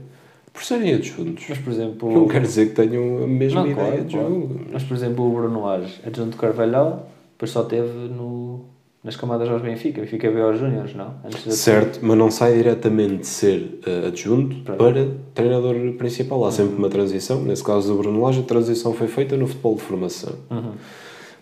por 0.52 0.64
serem 0.64 0.94
adjuntos. 0.94 1.46
Mas, 1.50 1.58
por 1.58 1.72
exemplo, 1.74 2.12
Não 2.12 2.28
quer 2.28 2.42
dizer 2.42 2.70
que 2.70 2.76
tenham 2.76 3.24
a 3.24 3.28
mesma 3.28 3.62
Não, 3.62 3.72
ideia 3.72 3.88
claro, 3.90 4.04
de 4.06 4.14
claro. 4.16 4.30
jogo. 4.30 4.60
Mas, 4.72 4.84
por 4.84 4.96
exemplo, 4.96 5.28
o 5.28 5.34
Bruno 5.36 5.66
Lage, 5.66 6.00
adjunto 6.06 6.32
de 6.32 6.38
Carvalhal, 6.38 7.10
depois 7.34 7.52
só 7.52 7.64
teve 7.64 7.90
no, 7.90 8.62
nas 9.04 9.16
camadas 9.18 9.50
aos 9.50 9.62
Benfica. 9.62 10.02
Benfica 10.02 10.32
veio 10.32 10.48
aos 10.48 10.58
Júniores, 10.58 10.96
não? 10.96 11.14
Certo, 11.50 12.00
mas 12.02 12.18
não 12.18 12.32
sai 12.32 12.54
diretamente 12.56 13.18
de 13.18 13.28
ser 13.28 13.80
eh, 13.86 14.08
adjunto 14.08 14.56
Pronto. 14.64 14.78
para 14.78 15.08
treinador 15.34 15.76
principal. 15.98 16.46
Há 16.46 16.52
sempre 16.52 16.76
uma 16.78 16.90
transição. 16.90 17.42
Nesse 17.44 17.64
caso 17.64 17.92
do 17.94 18.00
Bruno 18.00 18.22
Lage, 18.24 18.40
a 18.40 18.44
transição 18.44 18.94
foi 18.94 19.08
feita 19.08 19.36
no 19.36 19.46
futebol 19.48 19.76
de 19.76 19.82
formação. 19.82 20.34
Uhum. 20.50 20.72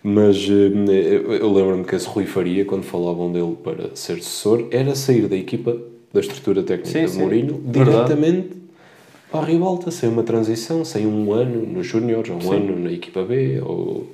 Mas 0.03 0.35
eh, 0.49 1.39
eu, 1.39 1.53
lembro-me 1.53 1.85
que 1.85 1.95
esse 1.95 2.07
Rui 2.07 2.25
Faria, 2.25 2.65
quando 2.65 2.83
falavam 2.83 3.31
dele 3.31 3.55
para 3.63 3.95
ser 3.95 4.17
sucessor, 4.21 4.67
era 4.69 4.93
sair 4.95 5.27
da 5.27 5.37
equipa, 5.37 5.77
da 6.13 6.19
estrutura 6.19 6.61
técnica 6.61 6.99
Sim, 6.99 7.05
de 7.05 7.11
sim. 7.11 7.19
Mourinho, 7.19 7.61
Verdade. 7.65 7.89
diretamente 7.89 8.63
para 9.31 9.41
a 9.41 9.45
ribalta, 9.45 9.89
sem 9.89 10.09
uma 10.09 10.21
transição, 10.21 10.83
sem 10.83 11.07
um 11.07 11.31
ano 11.31 11.65
nos 11.65 11.87
Júniores, 11.87 12.29
ou 12.29 12.35
um 12.35 12.41
Sim. 12.41 12.55
ano 12.55 12.79
na 12.79 12.91
equipa 12.91 13.23
B. 13.23 13.61
Ou... 13.61 14.05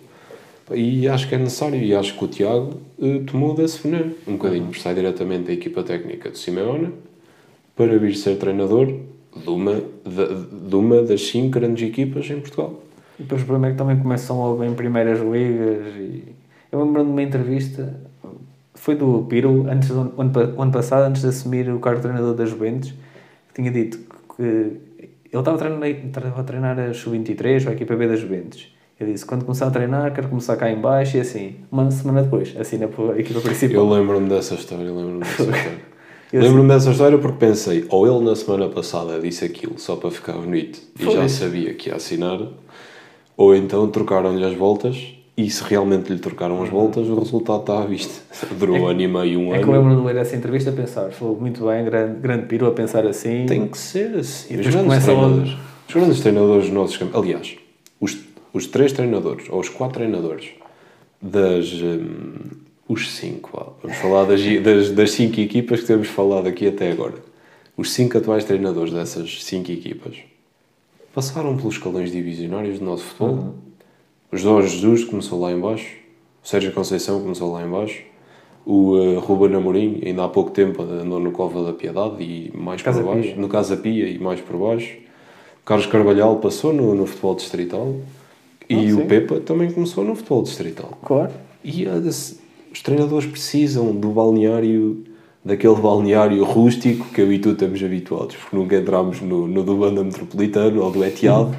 E 0.72 1.08
acho 1.08 1.28
que 1.28 1.34
é 1.34 1.38
necessário, 1.40 1.82
e 1.82 1.94
acho 1.94 2.18
que 2.18 2.24
o 2.24 2.28
Tiago 2.28 2.76
eh, 3.02 3.22
tomou 3.26 3.56
desse 3.56 3.82
veneno 3.82 4.14
um 4.28 4.34
bocadinho, 4.34 4.66
porque 4.68 4.80
sai 4.80 4.94
diretamente 4.94 5.46
da 5.46 5.54
equipa 5.54 5.82
técnica 5.82 6.30
de 6.30 6.38
Simeone 6.38 6.94
para 7.76 7.98
vir 7.98 8.16
ser 8.16 8.38
treinador 8.38 8.94
de 9.36 9.50
uma, 9.50 9.74
de, 10.06 10.68
de 10.70 10.76
uma 10.76 11.02
das 11.02 11.22
cinco 11.22 11.50
grandes 11.50 11.88
equipas 11.88 12.30
em 12.30 12.40
Portugal. 12.40 12.82
E 13.20 13.24
depois 13.24 13.42
o 13.42 13.46
problema 13.46 13.68
é 13.68 13.72
que 13.72 13.78
também 13.78 14.00
começam 14.00 14.40
logo 14.40 14.64
em 14.64 14.74
primeiras 14.74 15.20
ligas. 15.20 15.94
E... 15.98 16.36
Eu 16.72 16.80
lembro-me 16.84 17.06
de 17.06 17.12
uma 17.12 17.24
entrevista, 17.24 18.00
foi 18.76 18.96
do 18.96 19.26
Piro, 19.30 19.68
antes 19.70 19.90
do 19.90 20.14
ano, 20.18 20.34
ano 20.58 20.72
passado, 20.72 21.04
antes 21.04 21.22
de 21.22 21.28
assumir 21.28 21.70
o 21.70 21.80
cargo 21.80 21.98
de 21.98 22.04
treinador 22.04 22.34
da 22.34 22.46
Juventus, 22.46 22.92
que 23.50 23.56
tinha 23.56 23.72
dito 23.72 24.00
que 24.36 24.42
ele 24.42 25.42
estava 25.42 25.58
a 25.58 25.60
treinar, 25.60 25.90
estava 25.90 26.42
a, 26.42 26.44
treinar 26.44 26.80
a 26.80 26.94
Sub-23, 26.94 27.68
a 27.68 27.74
equipa 27.74 27.96
B 27.96 28.08
da 28.08 28.16
Juventus. 28.16 28.74
Ele 29.00 29.14
disse: 29.14 29.26
quando 29.26 29.46
começar 29.46 29.68
a 29.68 29.72
treinar, 29.72 30.14
quero 30.14 30.28
começar 30.28 30.58
cá 30.58 30.70
em 30.70 30.80
baixo 30.80 31.18
e 31.18 31.20
assim. 31.20 31.56
Uma 31.72 31.90
semana 31.92 32.24
depois, 32.24 32.56
assina 32.58 32.88
pela 32.88 33.20
equipa 33.20 33.40
principal. 33.40 33.76
Eu 33.76 33.90
lembro-me 33.90 34.28
dessa 34.28 34.56
história, 34.56 34.86
lembro-me 34.86 35.20
dessa 35.20 35.44
história. 35.44 35.90
Eu 36.32 36.42
Lembro-me 36.44 36.70
dessa 36.70 36.92
história 36.92 37.18
porque 37.18 37.38
pensei, 37.38 37.86
ou 37.90 38.06
ele 38.06 38.24
na 38.24 38.36
semana 38.36 38.70
passada 38.70 39.20
disse 39.20 39.44
aquilo 39.46 39.80
só 39.80 39.96
para 39.96 40.12
ficar 40.12 40.34
bonito 40.34 40.80
e 41.00 41.04
Foi. 41.04 41.14
já 41.16 41.28
sabia 41.28 41.74
que 41.74 41.90
ia 41.90 41.96
assinar, 41.96 42.40
ou 43.40 43.56
então 43.56 43.88
trocaram-lhe 43.88 44.44
as 44.44 44.54
voltas 44.54 45.16
e 45.38 45.50
se 45.50 45.64
realmente 45.64 46.12
lhe 46.12 46.20
trocaram 46.20 46.62
as 46.62 46.68
voltas, 46.68 47.08
o 47.08 47.18
resultado 47.18 47.62
está 47.62 47.82
à 47.82 47.86
vista. 47.86 48.22
Durou 48.60 48.80
um 48.80 48.88
ano 48.88 49.00
e 49.00 49.08
meio, 49.08 49.40
um 49.40 49.56
É 49.56 49.60
que 49.60 49.64
eu 49.64 49.74
ano. 49.74 49.88
lembro 49.88 50.02
de 50.02 50.08
ler 50.08 50.22
essa 50.22 50.36
entrevista 50.36 50.72
a 50.72 50.74
pensar, 50.74 51.10
foi 51.12 51.34
muito 51.38 51.66
bem, 51.66 51.86
grande, 51.86 52.20
grande 52.20 52.48
Piro 52.48 52.68
a 52.68 52.72
pensar 52.72 53.08
assim. 53.08 53.46
Tem 53.46 53.66
que 53.66 53.78
ser 53.78 54.14
assim. 54.18 54.60
Os 54.60 54.68
grandes, 54.68 55.06
treinadores, 55.06 55.56
os 55.88 55.94
grandes 55.96 56.20
treinadores 56.20 56.64
dos 56.66 56.74
nossos 56.74 57.00
aliás, 57.14 57.56
os, 57.98 58.18
os 58.52 58.68
três 58.68 58.92
treinadores, 58.92 59.46
ou 59.50 59.62
os 59.62 59.70
quatro 59.70 60.00
treinadores 60.00 60.50
das. 61.22 61.72
hum, 61.82 62.60
os 62.90 63.10
cinco, 63.12 63.78
vamos 63.82 63.98
falar 64.00 64.26
das, 64.26 64.42
das, 64.62 64.90
das 64.90 65.12
cinco 65.12 65.40
equipas 65.40 65.80
que 65.80 65.88
temos 65.88 66.10
falado 66.10 66.48
aqui 66.48 66.68
até 66.68 66.92
agora. 66.92 67.14
Os 67.78 67.92
cinco 67.92 68.18
atuais 68.18 68.44
treinadores 68.44 68.92
dessas 68.92 69.46
cinco 69.46 69.72
equipas 69.72 70.18
passaram 71.14 71.56
pelos 71.58 71.76
escalões 71.76 72.12
divisionários 72.12 72.80
do 72.80 72.86
nosso 72.86 73.04
futebol. 73.04 73.36
Uhum. 73.36 73.54
O 74.32 74.38
Jorge 74.38 74.76
Jesus 74.76 75.04
começou 75.06 75.40
lá 75.40 75.52
em 75.52 75.60
baixo, 75.60 75.96
o 76.44 76.48
Sérgio 76.48 76.72
Conceição 76.72 77.22
começou 77.22 77.52
lá 77.52 77.66
em 77.66 77.70
baixo, 77.70 78.04
o 78.66 78.92
uh, 78.96 79.20
Ruben 79.20 79.56
Amorim 79.56 80.02
ainda 80.06 80.26
há 80.26 80.30
pouco 80.30 80.52
tempo 80.52 80.84
andou 80.84 81.20
no 81.20 81.32
Cova 81.32 81.64
da 81.64 81.74
Piedade 81.74 82.22
e 82.22 82.52
mais 82.56 82.82
Casa 82.82 83.02
por 83.02 83.16
baixo, 83.16 83.30
Pia. 83.30 83.42
no 83.42 83.48
Casa 83.48 83.78
Pia 83.78 84.08
e 84.08 84.20
mais 84.20 84.40
por 84.42 84.58
baixo. 84.58 84.98
O 85.62 85.66
Carlos 85.66 85.88
Carvalhal 85.88 86.36
passou 86.38 86.72
no, 86.72 86.94
no 86.94 87.06
futebol 87.08 87.36
distrital 87.36 87.96
e 88.70 88.76
Ah, 88.76 88.94
o 88.94 88.98
sim. 88.98 89.08
Pepa 89.08 89.40
também 89.40 89.72
começou 89.72 90.04
no 90.04 90.16
futebol 90.16 90.44
distrital. 90.44 90.98
Claro. 91.04 91.32
E 91.64 91.86
uh, 91.88 92.08
os 92.08 92.82
treinadores 92.84 93.28
precisam 93.28 93.92
do 93.96 94.10
balneário, 94.10 95.04
daquele 95.44 95.76
balneário 95.76 96.44
rústico 96.44 97.06
que 97.14 97.22
eu 97.22 97.32
e 97.32 97.40
tu 97.40 97.52
estamos 97.52 97.82
habituados, 97.84 98.36
porque 98.36 98.56
nunca 98.56 98.76
entramos 98.76 99.22
no, 99.22 99.48
no 99.48 99.64
do 99.64 99.76
Banda 99.76 100.04
Metropolitano 100.04 100.84
ou 100.84 100.92
do 100.92 101.04
Etihad. 101.04 101.52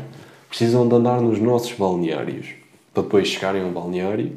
Precisam 0.49 0.89
de 0.89 0.95
andar 0.95 1.21
nos 1.21 1.39
nossos 1.41 1.73
balneários 1.73 2.49
para 2.93 3.03
depois 3.05 3.29
chegarem 3.29 3.63
ao 3.63 3.71
balneário 3.71 4.33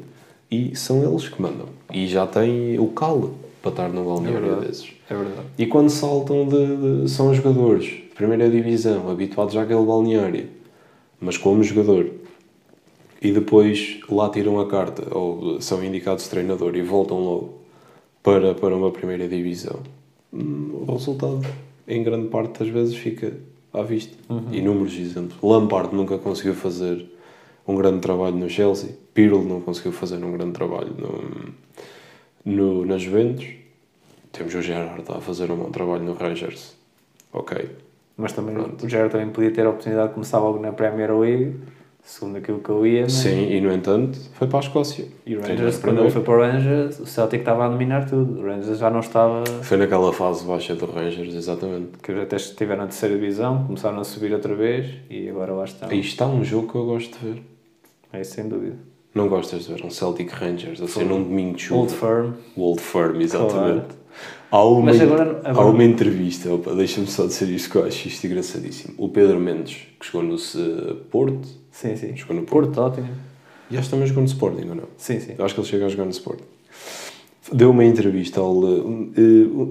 e 0.50 0.74
são 0.76 1.02
eles 1.02 1.28
que 1.28 1.42
mandam. 1.42 1.66
E 1.92 2.06
já 2.06 2.26
têm 2.26 2.78
o 2.78 2.86
calo 2.88 3.34
para 3.60 3.70
estar 3.70 3.88
num 3.88 4.04
balneário 4.04 4.40
verdade. 4.40 4.66
desses. 4.68 4.92
É 5.10 5.14
verdade. 5.14 5.40
E 5.58 5.66
quando 5.66 5.90
saltam 5.90 6.46
de, 6.46 7.02
de- 7.02 7.10
são 7.10 7.34
jogadores 7.34 7.84
de 7.86 7.92
primeira 8.14 8.48
divisão, 8.48 9.10
habituados 9.10 9.56
àquele 9.56 9.82
balneário, 9.84 10.46
mas 11.20 11.36
como 11.36 11.62
jogador, 11.64 12.10
e 13.20 13.32
depois 13.32 13.98
lá 14.08 14.28
tiram 14.28 14.60
a 14.60 14.66
carta 14.68 15.02
ou 15.16 15.60
são 15.60 15.82
indicados 15.84 16.28
treinador 16.28 16.76
e 16.76 16.82
voltam 16.82 17.18
logo 17.18 17.54
para, 18.24 18.54
para 18.54 18.74
uma 18.74 18.90
primeira 18.90 19.28
divisão, 19.28 19.80
hum, 20.32 20.84
o 20.88 20.92
resultado 20.92 21.42
em 21.86 22.02
grande 22.02 22.28
parte 22.28 22.60
das 22.60 22.68
vezes 22.68 22.96
fica 22.96 23.34
à 23.72 23.82
vista. 23.82 24.16
Inúmeros 24.50 24.98
exemplos. 24.98 25.36
Lampard 25.42 25.94
nunca 25.94 26.16
conseguiu 26.16 26.54
fazer 26.54 27.04
um 27.68 27.76
grande 27.76 28.00
trabalho 28.00 28.36
no 28.36 28.48
Chelsea, 28.48 28.96
Pirlo 29.12 29.44
não 29.44 29.60
conseguiu 29.60 29.92
fazer 29.92 30.16
um 30.24 30.32
grande 30.32 30.52
trabalho 30.52 30.92
no, 30.98 31.54
no, 32.44 32.86
na 32.86 32.96
Juventus. 32.96 33.46
Temos 34.32 34.54
o 34.54 34.62
Gerrard 34.62 35.04
a 35.08 35.20
fazer 35.20 35.50
um 35.52 35.56
bom 35.56 35.70
trabalho 35.70 36.02
no 36.02 36.14
Rangers. 36.14 36.74
Ok. 37.32 37.70
Mas 38.16 38.32
também 38.32 38.54
Pronto. 38.54 38.86
o 38.86 38.88
Gerard 38.88 39.12
também 39.12 39.28
podia 39.28 39.50
ter 39.50 39.66
a 39.66 39.70
oportunidade 39.70 40.08
de 40.08 40.14
começar 40.14 40.38
logo 40.38 40.58
na 40.58 40.72
Premier 40.72 41.16
League, 41.16 41.56
segundo 42.04 42.36
aquilo 42.36 42.58
que 42.60 42.68
eu 42.68 42.86
ia. 42.86 43.02
mas- 43.02 43.12
Sim, 43.12 43.50
e 43.50 43.60
no 43.60 43.72
entanto 43.72 44.18
foi 44.34 44.46
para 44.46 44.58
a 44.58 44.62
Escócia. 44.62 45.06
E 45.26 45.34
o 45.36 45.40
Rangers, 45.40 45.78
quando 45.78 46.00
ele 46.00 46.10
foi 46.10 46.22
para 46.22 46.32
o 46.34 46.38
Rangers, 46.40 47.00
o 47.00 47.06
Celtic 47.06 47.40
estava 47.40 47.64
a 47.64 47.68
dominar 47.68 48.08
tudo. 48.08 48.40
O 48.40 48.44
Rangers 48.44 48.78
já 48.78 48.90
não 48.90 49.00
estava. 49.00 49.44
Foi 49.62 49.76
naquela 49.76 50.12
fase 50.12 50.44
baixa 50.44 50.74
do 50.74 50.86
Rangers, 50.86 51.34
exatamente. 51.34 51.98
que 52.02 52.12
até 52.12 52.36
estiveram 52.36 52.82
na 52.82 52.88
terceira 52.88 53.14
divisão, 53.16 53.64
começaram 53.64 53.98
a 53.98 54.04
subir 54.04 54.32
outra 54.32 54.54
vez 54.54 54.86
e 55.10 55.28
agora 55.28 55.52
lá 55.52 55.64
estão. 55.64 55.88
Aí 55.88 56.00
está 56.00 56.26
um 56.26 56.44
jogo 56.44 56.70
que 56.70 56.74
eu 56.76 56.84
gosto 56.84 57.18
de 57.18 57.26
ver. 57.32 57.42
É 58.12 58.22
sem 58.22 58.46
dúvida. 58.48 58.76
Não 59.14 59.28
gostas 59.28 59.64
de 59.66 59.72
ver 59.74 59.84
um 59.84 59.90
Celtic 59.90 60.28
Rangers, 60.32 60.80
assim, 60.82 61.04
num 61.04 61.22
domingo 61.22 61.56
de 61.56 61.62
chuva. 61.62 61.80
Old 61.80 61.92
Firm. 61.94 62.32
Old 62.56 62.80
Firm, 62.80 63.20
exatamente. 63.20 63.54
Claro. 63.86 64.03
Há 64.50 64.64
uma, 64.64 64.82
Mas 64.86 65.00
agora- 65.00 65.40
há 65.44 65.50
agora- 65.50 65.68
uma 65.68 65.84
entrevista, 65.84 66.48
deixa-me 66.76 67.06
só 67.08 67.26
dizer 67.26 67.48
isto 67.48 67.70
que 67.70 67.76
eu 67.76 67.84
acho 67.84 68.06
isto 68.08 68.24
engraçadíssimo. 68.26 68.94
O 68.96 69.08
Pedro 69.08 69.40
Mendes, 69.40 69.78
que 69.98 70.06
jogou 70.06 70.22
no 70.22 70.36
Porto, 71.10 71.48
Sim, 71.72 71.96
sim. 71.96 72.16
jogou 72.16 72.36
no 72.36 72.42
Porto, 72.42 72.66
Porto, 72.72 72.80
ótimo. 72.80 73.08
e 73.70 73.76
acho 73.76 73.88
que 73.88 73.90
também 73.90 74.06
jogou 74.06 74.22
no 74.22 74.28
Sporting, 74.28 74.68
ou 74.68 74.74
não? 74.76 74.84
Sim, 74.96 75.18
sim. 75.20 75.34
Eu 75.36 75.44
acho 75.44 75.54
que 75.54 75.60
ele 75.60 75.68
chega 75.68 75.86
a 75.86 75.88
jogar 75.88 76.04
no 76.04 76.10
Sporting. 76.12 76.44
Deu 77.52 77.70
uma 77.70 77.84
entrevista 77.84 78.40
ao. 78.40 78.56
eh, 78.64 78.80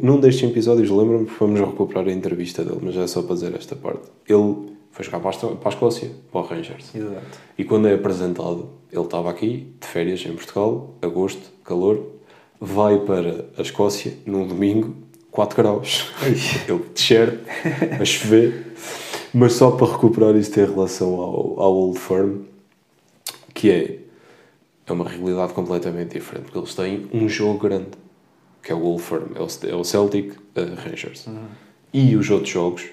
num 0.02 0.20
destes 0.20 0.48
episódios, 0.50 0.90
lembro-me, 0.92 1.26
porque 1.26 1.44
vamos 1.44 1.60
recuperar 1.60 2.08
a 2.08 2.12
entrevista 2.12 2.64
dele, 2.64 2.80
mas 2.84 2.96
é 2.96 3.08
só 3.08 3.22
para 3.24 3.34
dizer 3.36 3.56
esta 3.56 3.76
parte. 3.76 4.04
Ele 4.28 4.74
foi 4.92 5.04
jogar 5.06 5.20
para 5.20 5.30
a, 5.30 5.32
Esto- 5.32 5.56
para 5.56 5.70
a 5.70 5.74
Escócia, 5.74 6.12
para 6.32 6.42
o 6.42 6.44
Rangers. 6.44 6.94
Exato. 6.94 7.22
E 7.58 7.64
quando 7.64 7.88
é 7.88 7.96
apresentado, 7.96 8.70
ele 8.92 9.02
estava 9.02 9.30
aqui, 9.32 9.74
de 9.82 9.88
férias 9.88 10.24
em 10.26 10.34
Portugal, 10.34 10.94
agosto, 11.02 11.50
calor, 11.64 12.00
vai 12.66 12.98
para 13.00 13.46
a 13.58 13.62
Escócia 13.62 14.14
num 14.26 14.48
domingo, 14.48 14.96
4 15.32 15.58
graus. 15.58 16.06
ele 16.26 16.80
t-shirt, 16.94 17.42
a 18.00 18.06
chover. 18.06 18.74
Mas 19.34 19.54
só 19.54 19.72
para 19.72 19.92
recuperar 19.92 20.34
isto 20.38 20.58
em 20.58 20.66
relação 20.66 21.16
ao, 21.16 21.60
ao 21.60 21.76
Old 21.76 22.00
Firm, 22.00 22.44
que 23.54 23.70
é, 23.70 24.00
é 24.88 24.94
uma 24.94 25.10
realidade 25.10 25.52
completamente 25.52 26.14
diferente, 26.14 26.46
porque 26.46 26.58
eles 26.58 26.74
têm 26.74 27.10
um 27.12 27.28
jogo 27.28 27.60
grande, 27.60 27.90
que 28.62 28.72
é 28.72 28.76
o 28.76 28.82
Old 28.82 29.04
Firm, 29.04 29.36
é 29.36 29.42
o, 29.42 29.70
é 29.70 29.76
o 29.76 29.84
Celtic 29.84 30.34
eh, 30.56 30.62
Rangers. 30.62 31.28
E 31.92 32.16
os 32.16 32.30
outros 32.30 32.50
jogos, 32.50 32.86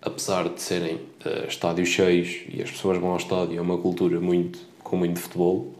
apesar 0.00 0.48
de 0.48 0.62
serem 0.62 1.00
eh, 1.24 1.46
estádios 1.48 1.88
cheios 1.88 2.42
e 2.48 2.62
as 2.62 2.70
pessoas 2.70 2.98
vão 2.98 3.10
ao 3.10 3.16
estádio, 3.16 3.58
é 3.58 3.60
uma 3.60 3.78
cultura 3.78 4.20
muito, 4.20 4.60
com 4.84 4.96
muito 4.96 5.18
futebol, 5.18 5.72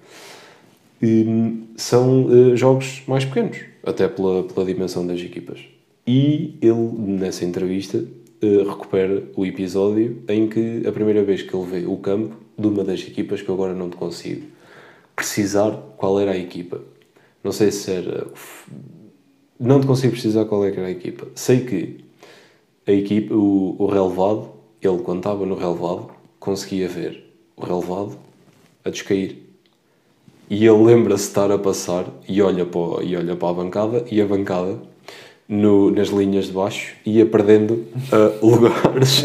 hum, 1.02 1.68
são 1.76 2.28
eh, 2.30 2.56
jogos 2.56 3.02
mais 3.06 3.24
pequenos, 3.24 3.58
até 3.84 4.08
pela, 4.08 4.44
pela 4.44 4.66
dimensão 4.66 5.06
das 5.06 5.20
equipas. 5.20 5.60
E 6.06 6.56
ele, 6.62 6.90
nessa 6.98 7.44
entrevista, 7.44 8.04
eh, 8.40 8.62
recupera 8.62 9.24
o 9.36 9.44
episódio 9.44 10.22
em 10.28 10.48
que 10.48 10.86
a 10.86 10.92
primeira 10.92 11.22
vez 11.22 11.42
que 11.42 11.54
ele 11.54 11.66
vê 11.66 11.86
o 11.86 11.96
campo 11.96 12.36
de 12.58 12.66
uma 12.66 12.84
das 12.84 13.00
equipas 13.00 13.42
que 13.42 13.48
eu 13.48 13.54
agora 13.54 13.74
não 13.74 13.90
te 13.90 13.96
consigo 13.96 14.42
precisar 15.18 15.72
qual 15.96 16.20
era 16.20 16.30
a 16.30 16.36
equipa. 16.36 16.80
Não 17.42 17.50
sei 17.50 17.72
se 17.72 17.90
era. 17.90 18.28
Não 19.58 19.80
te 19.80 19.86
consigo 19.88 20.12
precisar 20.12 20.44
qual 20.44 20.64
é 20.64 20.68
era 20.68 20.86
a 20.86 20.90
equipa. 20.90 21.26
Sei 21.34 21.64
que 21.64 22.04
a 22.86 22.92
equipa, 22.92 23.34
o, 23.34 23.74
o 23.82 23.86
relevado, 23.86 24.50
ele 24.80 24.98
quando 24.98 25.18
estava 25.18 25.44
no 25.44 25.56
relevado, 25.56 26.10
conseguia 26.38 26.88
ver 26.88 27.24
o 27.56 27.64
relevado 27.64 28.16
a 28.84 28.90
descair. 28.90 29.47
E 30.50 30.66
ele 30.66 30.82
lembra-se 30.82 31.24
de 31.24 31.28
estar 31.28 31.50
a 31.50 31.58
passar 31.58 32.06
e 32.26 32.40
olha 32.40 32.64
para, 32.64 33.04
e 33.04 33.16
olha 33.16 33.36
para 33.36 33.48
a 33.48 33.52
bancada 33.52 34.04
e 34.10 34.20
a 34.20 34.26
bancada 34.26 34.76
no, 35.48 35.90
nas 35.90 36.08
linhas 36.08 36.46
de 36.46 36.52
baixo 36.52 36.94
ia 37.04 37.26
perdendo 37.26 37.84
ah, 38.12 38.32
lugares 38.42 39.24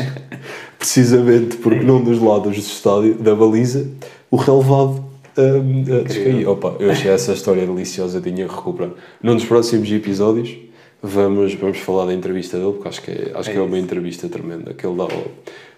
precisamente 0.78 1.58
porque 1.58 1.84
num 1.84 2.04
dos 2.04 2.20
lados 2.22 2.56
do 2.56 2.60
estádio, 2.60 3.16
da 3.16 3.34
baliza, 3.36 3.90
o 4.30 4.36
relevado 4.36 5.04
ah, 5.38 5.42
ah, 5.42 6.04
descaía. 6.04 6.50
Opa, 6.50 6.76
eu 6.80 6.92
achei 6.92 7.10
essa 7.10 7.34
história 7.34 7.66
deliciosa, 7.66 8.22
tinha 8.22 8.48
que 8.48 8.54
recuperar. 8.56 8.92
Num 9.22 9.36
dos 9.36 9.46
próximos 9.46 9.90
episódios 9.92 10.58
vamos, 11.02 11.54
vamos 11.56 11.80
falar 11.80 12.06
da 12.06 12.14
entrevista 12.14 12.58
dele, 12.58 12.74
porque 12.74 12.88
acho 12.88 13.02
que 13.02 13.12
é, 13.12 13.32
acho 13.34 13.50
É 13.50 13.54
que 13.54 13.60
é 13.60 13.62
uma 13.62 13.76
isso. 13.78 13.86
entrevista 13.86 14.30
tremenda, 14.30 14.74
que 14.74 14.86
ele 14.86 14.96
dá 14.98 15.08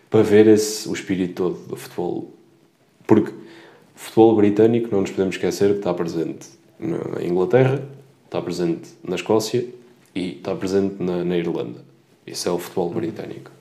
para 0.10 0.22
ver 0.22 0.48
esse, 0.48 0.88
o 0.88 0.94
espírito 0.94 1.34
todo 1.34 1.70
do 1.70 1.76
futebol 1.76 2.32
porque 3.08 3.32
futebol 3.96 4.36
britânico, 4.36 4.90
não 4.92 5.02
nos 5.02 5.12
podemos 5.12 5.36
esquecer 5.36 5.72
que 5.72 5.78
está 5.78 5.94
presente 5.94 6.48
na 6.80 7.24
Inglaterra, 7.24 7.84
está 8.26 8.42
presente 8.42 8.90
na 9.04 9.16
Escócia 9.16 9.66
e 10.14 10.34
está 10.38 10.56
presente 10.56 11.02
na, 11.02 11.24
na 11.24 11.38
Irlanda. 11.38 11.80
Isso 12.28 12.48
é 12.50 12.52
o 12.52 12.58
futebol 12.60 12.90
britânico. 12.90 13.52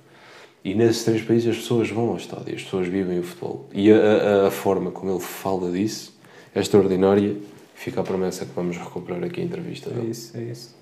E 0.65 0.75
nesses 0.75 1.05
três 1.05 1.21
países 1.23 1.51
as 1.51 1.57
pessoas 1.59 1.91
vão 1.91 2.09
ao 2.11 2.17
estádio, 2.17 2.55
as 2.55 2.63
pessoas 2.63 2.89
vivem 2.89 3.19
o 3.19 3.23
futebol. 3.23 3.67
E 3.73 3.93
a, 3.93 3.97
a, 4.45 4.49
a 4.49 4.51
forma 4.51 4.91
como 4.91 5.11
ele 5.13 5.21
fala 5.21 5.71
disso 5.71 6.15
é 6.55 6.61
extraordinária. 6.61 7.37
Fica 7.75 8.01
a 8.01 8.05
promessa 8.05 8.47
que 8.47 8.53
vamos 8.55 8.77
recuperar 8.79 9.23
aqui 9.25 9.41
a 9.41 9.45
entrevista 9.45 9.91
É 9.91 9.93
dele. 9.95 10.11
isso, 10.11 10.37
é 10.37 10.43
isso. 10.43 10.75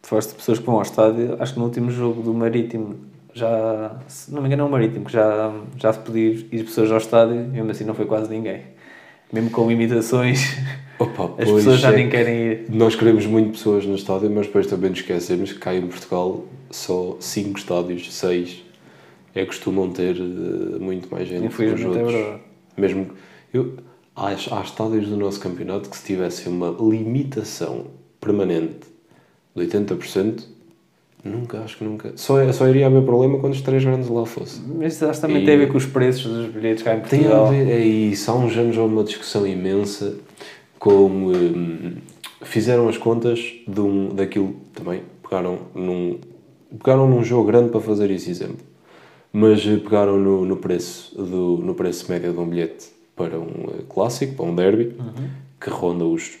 Tu 0.00 0.08
falaste 0.08 0.30
de 0.30 0.36
pessoas 0.36 0.58
que 0.58 0.64
vão 0.64 0.76
ao 0.76 0.82
estádio, 0.82 1.36
acho 1.38 1.52
que 1.52 1.58
no 1.58 1.66
último 1.66 1.90
jogo 1.90 2.22
do 2.22 2.32
Marítimo 2.32 2.96
já, 3.34 3.96
se 4.08 4.32
não 4.32 4.40
me 4.42 4.46
engano, 4.48 4.62
é 4.64 4.66
o 4.66 4.70
Marítimo, 4.70 5.04
que 5.04 5.12
já, 5.12 5.52
já 5.78 5.92
se 5.92 5.98
podia 6.00 6.30
ir 6.30 6.64
pessoas 6.64 6.90
ao 6.90 6.98
estádio 6.98 7.34
e 7.34 7.46
mesmo 7.48 7.70
assim 7.70 7.84
não 7.84 7.94
foi 7.94 8.04
quase 8.06 8.30
ninguém. 8.30 8.62
Mesmo 9.32 9.50
com 9.50 9.70
imitações, 9.70 10.56
Opa, 10.98 11.30
as 11.42 11.50
pessoas 11.50 11.80
já 11.80 11.90
é 11.92 11.96
nem 11.96 12.04
que- 12.10 12.16
querem 12.16 12.36
ir. 12.38 12.66
Nós 12.68 12.94
queremos 12.94 13.24
muito 13.26 13.52
pessoas 13.52 13.86
no 13.86 13.94
estádio, 13.94 14.30
mas 14.30 14.46
depois 14.46 14.66
também 14.66 14.90
nos 14.90 14.98
esquecemos 15.00 15.52
que 15.52 15.58
cá 15.58 15.74
em 15.74 15.86
Portugal 15.86 16.44
só 16.70 17.16
5 17.18 17.58
estádios, 17.58 18.12
6 18.14 18.62
é 19.34 19.46
costumam 19.46 19.90
ter 19.90 20.16
eh, 20.16 20.78
muito 20.78 21.10
mais 21.10 21.26
gente 21.26 21.46
Infelizmente 21.46 21.98
é 21.98 22.04
verdade. 22.04 22.40
Mesmo 22.76 23.06
eu, 23.54 23.76
há, 24.14 24.28
há 24.28 24.60
estádios 24.62 25.08
do 25.08 25.16
nosso 25.16 25.40
campeonato 25.40 25.88
que 25.88 25.96
se 25.96 26.04
tivesse 26.04 26.46
uma 26.48 26.68
limitação 26.78 27.86
permanente 28.20 28.86
de 29.56 29.66
80%, 29.66 30.44
nunca, 31.24 31.60
acho 31.60 31.78
que 31.78 31.84
nunca. 31.84 32.12
Só, 32.16 32.50
só 32.52 32.68
iria 32.68 32.86
haver 32.86 33.02
problema 33.04 33.38
quando 33.38 33.52
os 33.52 33.60
três 33.60 33.84
grandes 33.84 34.08
lá 34.08 34.24
fossem. 34.26 34.62
Mas 34.78 34.94
isso 34.94 35.04
acho 35.06 35.20
que 35.20 35.26
também 35.26 35.42
E- 35.42 35.46
tem 35.46 35.54
a 35.54 35.58
ver 35.58 35.68
com 35.68 35.76
os 35.78 35.86
preços 35.86 36.30
dos 36.30 36.46
bilhetes 36.52 36.82
cá 36.82 36.94
em 36.94 37.00
Tem 37.00 37.20
Portugal. 37.20 37.46
a 37.46 37.50
ver, 37.50 37.68
é 37.70 37.78
isso. 37.84 38.30
Há 38.30 38.34
uns 38.34 38.56
anos 38.56 38.76
houve 38.76 38.94
uma 38.94 39.04
discussão 39.04 39.46
imensa 39.46 40.16
como 40.78 41.30
hum, 41.32 41.94
fizeram 42.42 42.88
as 42.88 42.98
contas 42.98 43.38
de 43.66 43.80
um, 43.80 44.08
daquilo 44.14 44.56
também. 44.74 45.02
Pegaram 45.22 45.58
num, 45.74 46.18
pegaram 46.78 47.08
num 47.08 47.22
jogo 47.22 47.46
grande 47.46 47.70
para 47.70 47.80
fazer 47.80 48.10
esse 48.10 48.30
exemplo. 48.30 48.64
Mas 49.32 49.66
eh, 49.66 49.76
pegaram 49.76 50.18
no, 50.18 50.44
no, 50.44 50.56
preço 50.56 51.14
do, 51.16 51.56
no 51.58 51.74
preço 51.74 52.10
médio 52.10 52.32
de 52.32 52.38
um 52.38 52.46
bilhete 52.46 52.88
para 53.16 53.38
um 53.38 53.68
eh, 53.78 53.82
clássico, 53.88 54.34
para 54.34 54.44
um 54.44 54.54
derby, 54.54 54.94
que 55.60 55.70
ronda 55.70 56.04
os. 56.04 56.38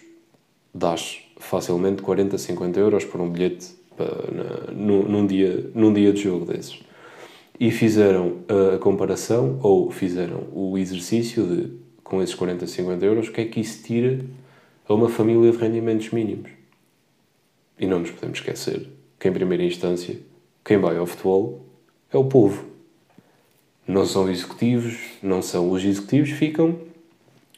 dás 0.74 1.20
facilmente 1.38 2.02
40, 2.02 2.36
50 2.36 2.78
euros 2.78 3.04
por 3.04 3.20
um 3.20 3.28
bilhete 3.30 3.68
para, 3.96 4.72
num, 4.72 5.02
num, 5.02 5.26
dia, 5.26 5.70
num 5.74 5.92
dia 5.92 6.12
de 6.12 6.22
jogo 6.22 6.44
desses 6.44 6.80
e 7.58 7.70
fizeram 7.70 8.38
a 8.74 8.78
comparação 8.78 9.58
ou 9.62 9.90
fizeram 9.90 10.48
o 10.52 10.76
exercício 10.76 11.46
de 11.46 11.82
com 12.12 12.22
esses 12.22 12.34
40, 12.34 12.66
50 12.66 13.06
euros, 13.06 13.28
o 13.28 13.32
que 13.32 13.40
é 13.40 13.44
que 13.46 13.58
isso 13.58 13.82
tira 13.82 14.20
a 14.86 14.92
uma 14.92 15.08
família 15.08 15.50
de 15.50 15.56
rendimentos 15.56 16.10
mínimos? 16.10 16.50
E 17.78 17.86
não 17.86 18.00
nos 18.00 18.10
podemos 18.10 18.38
esquecer 18.38 18.86
que, 19.18 19.28
em 19.28 19.32
primeira 19.32 19.64
instância, 19.64 20.18
quem 20.62 20.76
vai 20.76 20.98
ao 20.98 21.06
futebol 21.06 21.64
é 22.12 22.18
o 22.18 22.24
povo. 22.24 22.66
Não 23.88 24.04
são 24.04 24.28
executivos, 24.28 24.98
não 25.22 25.40
são 25.40 25.70
os 25.70 25.82
executivos, 25.82 26.30
ficam 26.30 26.80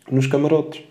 nos 0.09 0.28
camarotes 0.28 0.85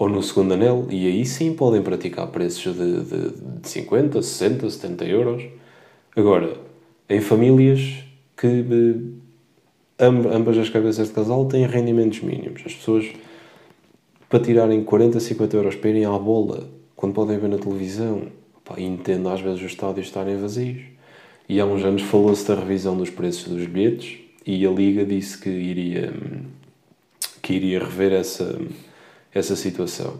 ou 0.00 0.08
no 0.08 0.22
segundo 0.22 0.54
anel, 0.54 0.86
e 0.88 1.06
aí 1.06 1.26
sim 1.26 1.52
podem 1.52 1.82
praticar 1.82 2.26
preços 2.28 2.74
de, 2.74 3.02
de, 3.04 3.60
de 3.60 3.68
50, 3.68 4.22
60, 4.22 4.70
70 4.70 5.04
euros. 5.04 5.42
Agora, 6.16 6.56
em 7.06 7.20
famílias 7.20 7.96
que 8.34 8.46
eh, 9.98 10.06
amb- 10.06 10.26
ambas 10.32 10.56
as 10.56 10.70
cabeças 10.70 11.08
de 11.08 11.12
casal 11.14 11.44
têm 11.44 11.66
rendimentos 11.66 12.20
mínimos, 12.22 12.62
as 12.64 12.72
pessoas 12.74 13.12
para 14.30 14.40
tirarem 14.40 14.82
40, 14.82 15.20
50 15.20 15.54
euros 15.56 15.74
para 15.74 15.90
irem 15.90 16.06
à 16.06 16.18
bola, 16.18 16.66
quando 16.96 17.12
podem 17.12 17.38
ver 17.38 17.48
na 17.50 17.58
televisão, 17.58 18.22
pá, 18.64 18.80
entendo 18.80 19.28
às 19.28 19.42
vezes 19.42 19.60
os 19.60 19.66
estádios 19.66 20.06
estarem 20.06 20.38
vazios. 20.38 20.80
E 21.46 21.60
há 21.60 21.66
uns 21.66 21.84
anos 21.84 22.00
falou-se 22.02 22.48
da 22.48 22.54
revisão 22.54 22.96
dos 22.96 23.10
preços 23.10 23.52
dos 23.52 23.66
bilhetes 23.66 24.18
e 24.46 24.64
a 24.66 24.70
Liga 24.70 25.04
disse 25.04 25.36
que 25.36 25.50
iria, 25.50 26.10
que 27.42 27.52
iria 27.52 27.80
rever 27.80 28.12
essa, 28.12 28.58
essa 29.34 29.54
situação. 29.56 30.14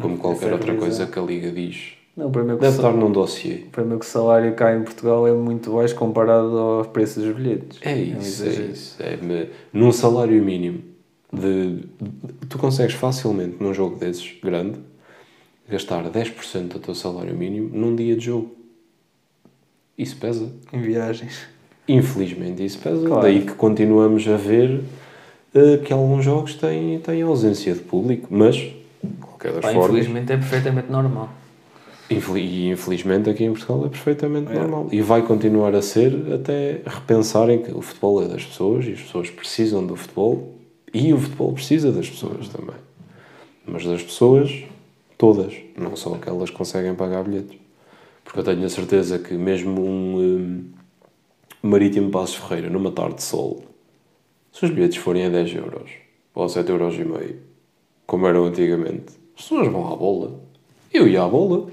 Como 0.00 0.18
qualquer 0.18 0.46
essa 0.46 0.54
outra 0.54 0.74
coisa 0.74 1.06
que 1.06 1.18
a 1.18 1.22
Liga 1.22 1.50
diz. 1.50 1.92
Não, 2.16 2.30
primeiro 2.30 2.56
que, 2.56 2.62
Deve 2.62 2.76
o 2.76 2.80
estar 2.80 2.92
num 2.92 3.12
dossiê. 3.12 3.64
primeiro 3.70 4.00
que 4.00 4.06
o 4.06 4.08
salário 4.08 4.54
cá 4.54 4.74
em 4.74 4.82
Portugal 4.82 5.28
é 5.28 5.32
muito 5.32 5.72
baixo 5.74 5.94
comparado 5.94 6.56
aos 6.58 6.86
preços 6.88 7.22
dos 7.22 7.36
bilhetes. 7.36 7.78
É 7.82 7.94
isso, 7.96 8.42
é 8.44 8.46
exagero. 8.48 8.72
isso. 8.72 8.96
É, 9.02 9.48
num 9.72 9.92
salário 9.92 10.42
mínimo, 10.42 10.82
de, 11.32 11.76
de- 11.76 12.46
tu 12.48 12.58
consegues 12.58 12.94
facilmente, 12.94 13.56
num 13.62 13.72
jogo 13.74 13.96
desses, 13.96 14.34
grande, 14.42 14.78
gastar 15.68 16.04
10% 16.10 16.68
do 16.68 16.78
teu 16.78 16.94
salário 16.94 17.36
mínimo 17.36 17.68
num 17.72 17.94
dia 17.94 18.16
de 18.16 18.24
jogo. 18.24 18.54
Isso 19.96 20.16
pesa. 20.16 20.50
Em 20.72 20.80
viagens. 20.80 21.46
Infelizmente, 21.88 22.64
isso 22.64 22.78
pesa. 22.78 23.06
Claro. 23.06 23.22
Daí 23.22 23.42
que 23.44 23.52
continuamos 23.52 24.26
a 24.26 24.36
ver 24.36 24.82
que 25.84 25.92
alguns 25.92 26.24
jogos 26.24 26.54
têm, 26.54 26.98
têm 27.00 27.22
ausência 27.22 27.74
de 27.74 27.80
público, 27.80 28.28
mas, 28.30 28.56
de 28.56 28.74
qualquer 29.20 29.52
das 29.52 29.62
Pá, 29.62 29.72
formas, 29.72 29.90
infelizmente 29.90 30.32
é 30.32 30.36
perfeitamente 30.36 30.90
normal. 30.90 31.28
E 32.08 32.68
infelizmente 32.68 33.28
aqui 33.28 33.44
em 33.44 33.50
Portugal 33.52 33.86
é 33.86 33.88
perfeitamente 33.88 34.52
É. 34.52 34.54
normal. 34.60 34.88
E 34.92 35.00
vai 35.00 35.22
continuar 35.22 35.74
a 35.74 35.82
ser 35.82 36.12
até 36.32 36.80
repensarem 36.86 37.60
que 37.62 37.72
o 37.72 37.82
futebol 37.82 38.22
é 38.22 38.28
das 38.28 38.44
pessoas 38.44 38.86
e 38.86 38.92
as 38.92 39.00
pessoas 39.00 39.28
precisam 39.30 39.84
do 39.84 39.96
futebol 39.96 40.54
e 40.94 41.12
o 41.12 41.18
futebol 41.18 41.52
precisa 41.52 41.90
das 41.90 42.08
pessoas 42.08 42.48
também. 42.48 42.76
Mas 43.66 43.84
das 43.84 44.02
pessoas 44.02 44.62
todas, 45.18 45.52
não 45.76 45.96
só 45.96 46.14
aquelas 46.14 46.50
que 46.50 46.56
conseguem 46.56 46.94
pagar 46.94 47.24
bilhetes. 47.24 47.58
Porque 48.24 48.38
eu 48.40 48.44
tenho 48.44 48.64
a 48.64 48.68
certeza 48.68 49.18
que 49.18 49.34
mesmo 49.34 49.80
um, 49.82 50.64
um 51.62 51.68
Marítimo 51.68 52.10
Passos 52.10 52.36
Ferreira, 52.36 52.70
numa 52.70 52.92
tarde 52.92 53.16
de 53.16 53.22
sol, 53.24 53.64
se 54.58 54.64
os 54.64 54.70
bilhetes 54.70 54.96
forem 54.96 55.26
a 55.26 55.28
10 55.28 55.54
euros 55.56 55.90
ou 56.34 56.44
a 56.44 56.48
7 56.48 56.70
euros 56.70 56.94
e 56.94 57.04
meio, 57.04 57.36
como 58.06 58.26
eram 58.26 58.44
antigamente, 58.46 59.12
as 59.36 59.42
pessoas 59.42 59.68
vão 59.68 59.92
à 59.92 59.96
bola. 59.96 60.40
Eu 60.92 61.06
ia 61.08 61.22
à 61.22 61.28
bola. 61.28 61.66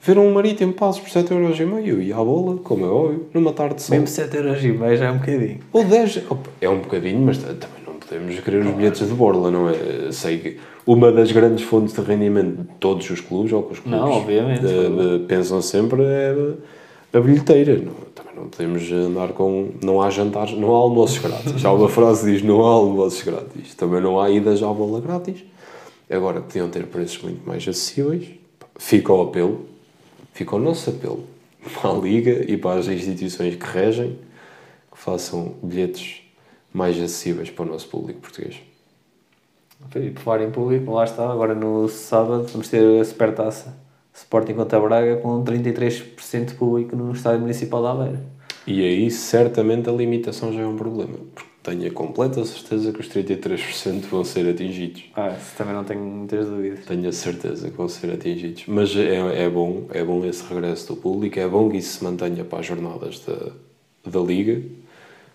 Ver 0.00 0.18
um 0.18 0.32
Marítimo 0.32 0.72
Passos 0.72 1.00
por 1.02 1.10
7 1.10 1.32
euros 1.32 1.58
e 1.58 1.64
meio, 1.64 1.86
eu 1.96 2.02
ia 2.02 2.14
à 2.16 2.24
bola, 2.24 2.56
como 2.58 2.84
é 2.84 2.88
óbvio, 2.88 3.26
numa 3.34 3.52
tarde 3.52 3.76
de 3.76 3.82
sol. 3.82 3.94
Mesmo 3.96 4.06
7 4.08 4.36
euros 4.36 4.64
e 4.64 4.68
meio 4.68 4.96
já 4.96 5.06
é 5.06 5.10
um 5.10 5.18
bocadinho. 5.18 5.58
Ou 5.72 5.84
10, 5.84 6.22
opa, 6.30 6.50
é 6.60 6.68
um 6.68 6.78
bocadinho, 6.80 7.20
mas 7.20 7.38
também 7.38 7.82
não 7.86 7.94
podemos 7.94 8.38
querer 8.40 8.64
os 8.64 8.74
bilhetes 8.74 9.06
de 9.08 9.14
borla, 9.14 9.50
não 9.50 9.68
é? 9.68 10.10
Sei 10.12 10.38
que 10.38 10.58
uma 10.86 11.10
das 11.12 11.30
grandes 11.32 11.64
fontes 11.64 11.92
de 11.94 12.00
rendimento 12.00 12.62
de 12.62 12.68
todos 12.78 13.08
os 13.10 13.20
clubes, 13.20 13.52
ou 13.52 13.62
que 13.64 13.72
os 13.74 13.78
clubes 13.80 14.00
Não, 14.00 14.10
obviamente. 14.10 14.60
de- 14.60 15.18
de- 15.18 15.24
pensam 15.26 15.60
sempre, 15.60 16.02
é 16.02 16.34
a 17.16 17.20
bilheteira. 17.20 17.78
Não, 17.78 17.94
também 18.14 18.34
não 18.34 18.48
podemos 18.48 18.92
andar 18.92 19.28
com. 19.32 19.70
Não 19.82 20.02
há 20.02 20.10
jantares, 20.10 20.56
não 20.56 20.74
há 20.74 20.78
almoços 20.78 21.18
grátis. 21.18 21.60
Já 21.60 21.72
uma 21.72 21.88
frase 21.88 22.30
diz: 22.30 22.42
não 22.42 22.64
há 22.64 22.70
almoços 22.70 23.22
grátis. 23.22 23.74
Também 23.74 24.00
não 24.00 24.20
há 24.20 24.30
idas 24.30 24.62
à 24.62 24.72
bola 24.72 25.00
grátis. 25.00 25.44
Agora 26.08 26.40
podiam 26.40 26.68
ter 26.68 26.86
preços 26.86 27.20
muito 27.22 27.46
mais 27.46 27.66
acessíveis. 27.66 28.28
Fica 28.78 29.12
o 29.12 29.22
apelo, 29.22 29.66
fica 30.32 30.54
o 30.54 30.58
nosso 30.58 30.90
apelo 30.90 31.24
para 31.80 31.90
a 31.90 31.94
Liga 31.94 32.44
e 32.50 32.56
para 32.56 32.78
as 32.78 32.86
instituições 32.86 33.56
que 33.56 33.66
regem 33.66 34.18
que 34.92 34.98
façam 34.98 35.54
bilhetes 35.62 36.22
mais 36.72 36.96
acessíveis 36.96 37.50
para 37.50 37.64
o 37.64 37.68
nosso 37.68 37.88
público 37.88 38.20
português. 38.20 38.56
E 39.94 40.10
por 40.10 40.20
falar 40.20 40.44
em 40.44 40.50
público, 40.50 40.92
lá 40.92 41.04
está, 41.04 41.30
agora 41.30 41.54
no 41.54 41.88
sábado 41.88 42.46
vamos 42.52 42.68
ter 42.68 43.00
a 43.00 43.04
Supertaça 43.04 43.85
Sporting 44.16 44.54
contra 44.54 44.80
Braga 44.80 45.16
com 45.16 45.44
33% 45.44 46.44
de 46.46 46.54
público 46.54 46.96
no 46.96 47.12
Estádio 47.12 47.40
Municipal 47.40 47.82
de 47.82 47.88
Aveiro. 47.88 48.18
E 48.66 48.82
aí 48.82 49.10
certamente 49.10 49.88
a 49.88 49.92
limitação 49.92 50.52
já 50.52 50.62
é 50.62 50.66
um 50.66 50.76
problema, 50.76 51.18
porque 51.34 51.50
tenho 51.62 51.86
a 51.86 51.90
completa 51.90 52.44
certeza 52.44 52.92
que 52.92 53.00
os 53.00 53.08
33% 53.08 54.06
vão 54.06 54.24
ser 54.24 54.48
atingidos. 54.48 55.04
Ah, 55.14 55.36
isso 55.36 55.54
também 55.56 55.74
não 55.74 55.84
tenho 55.84 56.00
muitas 56.00 56.48
dúvidas. 56.48 56.84
Tenho 56.86 57.08
a 57.08 57.12
certeza 57.12 57.70
que 57.70 57.76
vão 57.76 57.88
ser 57.88 58.10
atingidos. 58.12 58.64
Mas 58.66 58.96
é, 58.96 59.44
é 59.44 59.50
bom, 59.50 59.84
é 59.92 60.02
bom 60.02 60.24
esse 60.24 60.42
regresso 60.48 60.94
do 60.94 60.96
público, 60.96 61.38
é 61.38 61.46
bom 61.46 61.68
que 61.68 61.76
isso 61.76 61.98
se 61.98 62.04
mantenha 62.04 62.44
para 62.44 62.60
as 62.60 62.66
jornadas 62.66 63.20
da, 63.20 63.52
da 64.10 64.20
Liga, 64.20 64.62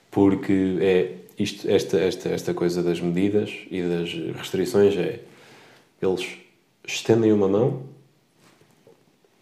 porque 0.09 0.77
é 0.81 1.15
isto, 1.37 1.69
esta, 1.69 1.99
esta, 1.99 2.29
esta 2.29 2.53
coisa 2.53 2.81
das 2.81 2.99
medidas 2.99 3.51
e 3.69 3.81
das 3.81 4.11
restrições 4.37 4.97
é 4.97 5.19
eles 6.01 6.27
estendem 6.85 7.31
uma 7.31 7.47
mão 7.47 7.83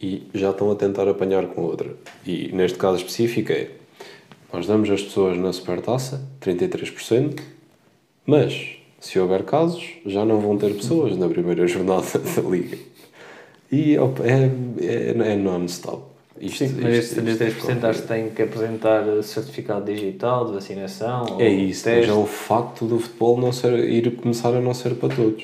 e 0.02 0.24
já 0.34 0.52
estão 0.52 0.72
a 0.72 0.76
tentar 0.76 1.08
apanhar 1.08 1.46
com 1.48 1.62
outra. 1.62 1.90
E 2.26 2.50
neste 2.54 2.78
caso 2.78 2.98
específico 2.98 3.52
é 3.52 3.68
nós 4.52 4.66
damos 4.66 4.90
às 4.90 5.02
pessoas 5.04 5.38
na 5.38 5.52
supertaça 5.54 6.22
33%, 6.42 7.40
mas 8.26 8.78
se 9.00 9.20
houver 9.20 9.44
casos, 9.44 9.84
já 10.06 10.26
não 10.26 10.40
vão 10.40 10.58
ter 10.58 10.74
pessoas 10.74 11.16
na 11.18 11.28
primeira 11.30 11.66
jornada 11.68 12.06
da 12.18 12.42
Liga. 12.42 12.78
E 13.72 13.98
opa, 13.98 14.24
é, 14.26 14.50
é, 14.82 15.32
é 15.34 15.36
non-stop. 15.36 16.04
Isto- 16.42 16.58
Sim, 16.70 16.78
mas 16.82 16.96
estes 16.96 17.18
isto 17.18 17.44
33% 17.44 17.84
acho 17.84 18.02
que 18.02 18.08
têm 18.08 18.30
que 18.30 18.42
apresentar 18.42 19.04
certificado 19.24 19.86
digital 19.94 20.46
de 20.48 20.54
vacinação. 20.54 21.26
ou 21.36 21.42
É 21.42 21.50
isso, 21.50 21.84
mas 21.88 21.96
teste. 21.98 22.10
é 22.12 22.14
o 22.14 22.26
facto 22.26 22.86
do 22.86 22.98
futebol 22.98 23.38
não 23.38 23.52
ser, 23.52 23.78
ir 23.90 24.10
começar 24.16 24.50
a 24.56 24.62
não 24.62 24.74
ser 24.74 24.96
para 24.96 25.14
todos. 25.14 25.44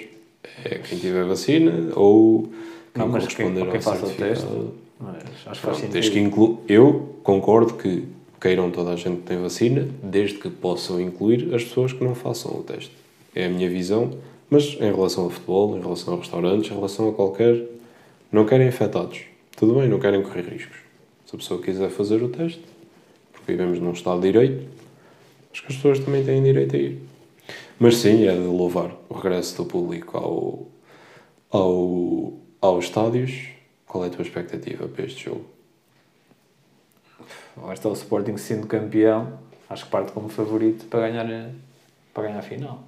É 0.63 0.75
quem 0.79 0.97
tiver 0.97 1.25
vacina 1.25 1.91
ou 1.95 2.49
Não, 2.95 3.07
mas 3.07 3.25
quem, 3.27 3.47
corresponder 3.47 3.61
ou 3.61 3.67
quem 3.67 3.75
ao 3.75 3.97
certificado. 3.97 4.29
teste. 4.29 4.47
Mas 4.99 5.15
acho 5.15 5.25
que 5.25 5.43
faz 5.45 5.59
Pronto, 5.59 5.75
sentido. 5.75 5.93
desde 5.93 6.11
que 6.11 6.19
inclu... 6.19 6.59
Eu 6.67 7.15
concordo 7.23 7.73
que 7.73 8.05
queiram 8.39 8.71
toda 8.71 8.91
a 8.91 8.95
gente 8.95 9.17
que 9.17 9.27
tem 9.27 9.41
vacina, 9.41 9.87
desde 10.01 10.37
que 10.37 10.49
possam 10.49 11.01
incluir 11.01 11.53
as 11.53 11.63
pessoas 11.63 11.91
que 11.91 12.03
não 12.03 12.15
façam 12.15 12.51
o 12.51 12.63
teste. 12.63 12.91
É 13.33 13.45
a 13.45 13.49
minha 13.49 13.69
visão, 13.69 14.11
mas 14.49 14.77
em 14.79 14.93
relação 14.93 15.25
ao 15.25 15.29
futebol, 15.29 15.77
em 15.77 15.81
relação 15.81 16.13
a 16.13 16.17
restaurantes, 16.17 16.71
em 16.71 16.75
relação 16.75 17.09
a 17.09 17.13
qualquer. 17.13 17.63
Não 18.31 18.45
querem 18.45 18.67
infectados. 18.67 19.21
Tudo 19.57 19.79
bem, 19.79 19.89
não 19.89 19.99
querem 19.99 20.21
correr 20.21 20.41
riscos. 20.41 20.77
Se 21.25 21.35
a 21.35 21.37
pessoa 21.37 21.61
quiser 21.61 21.89
fazer 21.89 22.21
o 22.21 22.29
teste, 22.29 22.61
porque 23.33 23.51
vivemos 23.51 23.79
num 23.79 23.91
Estado 23.91 24.21
de 24.21 24.31
Direito, 24.31 24.67
acho 25.51 25.61
que 25.61 25.71
as 25.71 25.75
pessoas 25.75 25.99
também 25.99 26.23
têm 26.23 26.43
direito 26.43 26.75
a 26.75 26.79
ir. 26.79 27.01
Mas 27.79 27.97
sim, 27.97 28.25
é 28.27 28.31
de 28.33 28.39
louvar 28.39 28.95
o 29.09 29.13
regresso 29.15 29.57
do 29.57 29.65
público 29.65 30.17
ao, 30.17 30.67
ao, 31.49 32.33
aos 32.61 32.85
estádios. 32.85 33.47
Qual 33.87 34.03
é 34.03 34.07
a 34.07 34.09
tua 34.09 34.23
expectativa 34.23 34.87
para 34.87 35.05
este 35.05 35.25
jogo? 35.25 35.45
Lá 37.57 37.73
está 37.73 37.87
o 37.87 37.93
Sporting 37.93 38.35
sendo 38.37 38.67
campeão, 38.67 39.39
acho 39.69 39.85
que 39.85 39.91
parte 39.91 40.11
como 40.11 40.27
favorito 40.27 40.85
para 40.85 41.07
ganhar, 41.07 41.25
a- 41.25 41.49
para 42.13 42.23
ganhar 42.23 42.39
a 42.39 42.41
final. 42.41 42.83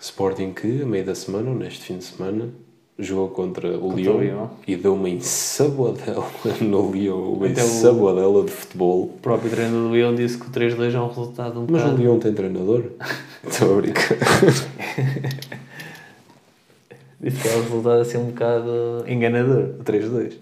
Sporting 0.00 0.52
que, 0.52 0.82
a 0.82 0.86
meio 0.86 1.04
da 1.04 1.14
semana, 1.14 1.48
ou 1.50 1.56
neste 1.56 1.84
fim 1.84 1.96
de 1.96 2.04
semana, 2.04 2.50
jogou 2.98 3.30
contra 3.30 3.78
o 3.78 3.92
Lyon, 3.94 4.16
o 4.16 4.20
Lyon. 4.20 4.48
e 4.66 4.76
deu 4.76 4.92
uma 4.94 5.08
ensaboadela 5.08 6.26
no 6.60 6.92
Lyon, 6.92 7.32
uma 7.32 7.48
Então 7.48 7.64
o- 7.64 7.68
ensaboadela 7.68 8.44
de 8.44 8.50
futebol. 8.50 9.04
O 9.04 9.18
próprio 9.22 9.50
treinador 9.50 9.80
do 9.84 9.90
Leão 9.90 10.14
disse 10.14 10.36
que 10.36 10.46
o 10.46 10.50
3-2 10.50 10.94
é 10.94 11.00
um 11.00 11.08
resultado 11.08 11.60
um 11.60 11.66
Mas 11.70 11.80
o 11.80 11.84
bocado... 11.84 11.96
Lyon 12.02 12.18
tem 12.18 12.34
treinador? 12.34 12.84
Estou 13.48 13.78
a 13.78 13.80
brincar. 13.80 14.18
Disse 17.20 17.42
que 17.42 17.48
é 17.48 17.56
um 17.56 17.62
resultado 17.62 18.00
assim 18.00 18.18
um 18.18 18.26
bocado 18.26 19.04
enganador, 19.06 19.74
o 19.78 19.84
3-2. 19.84 20.34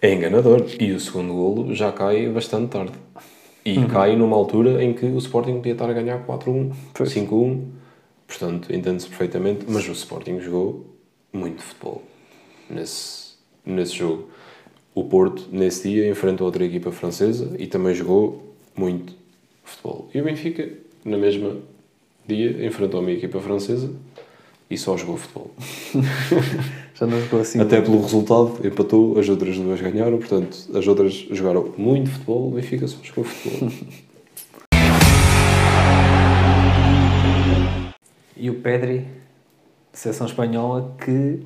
É 0.00 0.14
enganador. 0.14 0.64
E 0.78 0.92
o 0.92 1.00
segundo 1.00 1.32
golo 1.34 1.74
já 1.74 1.90
cai 1.92 2.28
bastante 2.28 2.70
tarde. 2.70 2.92
E 3.64 3.76
Uhum. 3.76 3.88
cai 3.88 4.16
numa 4.16 4.36
altura 4.36 4.82
em 4.82 4.94
que 4.94 5.04
o 5.04 5.18
Sporting 5.18 5.56
podia 5.56 5.72
estar 5.72 5.90
a 5.90 5.92
ganhar 5.92 6.24
4-1, 6.24 6.72
Pois. 6.94 7.10
5-1. 7.12 7.64
Portanto, 8.26 8.72
entende-se 8.72 9.08
perfeitamente. 9.08 9.66
Mas 9.68 9.86
o 9.88 9.92
Sporting 9.92 10.40
jogou 10.40 10.86
muito 11.32 11.62
futebol 11.62 12.02
nesse, 12.70 13.32
nesse 13.66 13.96
jogo. 13.96 14.28
O 14.94 15.04
Porto, 15.04 15.48
nesse 15.52 15.88
dia, 15.88 16.08
enfrentou 16.08 16.46
outra 16.46 16.64
equipa 16.64 16.90
francesa 16.90 17.54
e 17.58 17.66
também 17.66 17.94
jogou 17.94 18.54
muito 18.76 19.12
futebol. 19.64 20.08
E 20.14 20.20
o 20.20 20.24
Benfica, 20.24 20.68
na 21.04 21.18
mesma 21.18 21.56
dia, 22.26 22.64
enfrentou 22.66 23.00
uma 23.00 23.10
equipa 23.10 23.40
francesa 23.40 23.90
e 24.70 24.78
só 24.78 24.96
jogou 24.96 25.16
futebol. 25.16 25.50
Já 26.94 27.06
não 27.06 27.20
jogou 27.20 27.40
assim. 27.40 27.60
Até 27.60 27.80
pelo 27.80 28.00
resultado, 28.00 28.60
empatou, 28.64 29.18
as 29.18 29.28
outras 29.28 29.56
duas 29.58 29.80
ganharam, 29.80 30.18
portanto, 30.18 30.56
as 30.74 30.86
outras 30.86 31.12
jogaram 31.30 31.74
muito 31.76 32.10
futebol, 32.10 32.48
o 32.48 32.50
Benfica 32.52 32.86
só 32.86 32.98
jogou 33.02 33.24
futebol. 33.24 33.70
E 38.36 38.48
o 38.48 38.60
Pedri, 38.60 39.06
seleção 39.92 40.26
espanhola, 40.26 40.96
que 41.04 41.40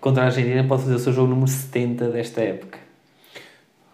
contra 0.00 0.24
a 0.24 0.26
Argentina 0.26 0.62
pode 0.62 0.82
fazer 0.82 0.94
o 0.94 0.98
seu 0.98 1.12
jogo 1.12 1.28
número 1.28 1.48
70 1.48 2.08
desta 2.10 2.40
época. 2.42 2.78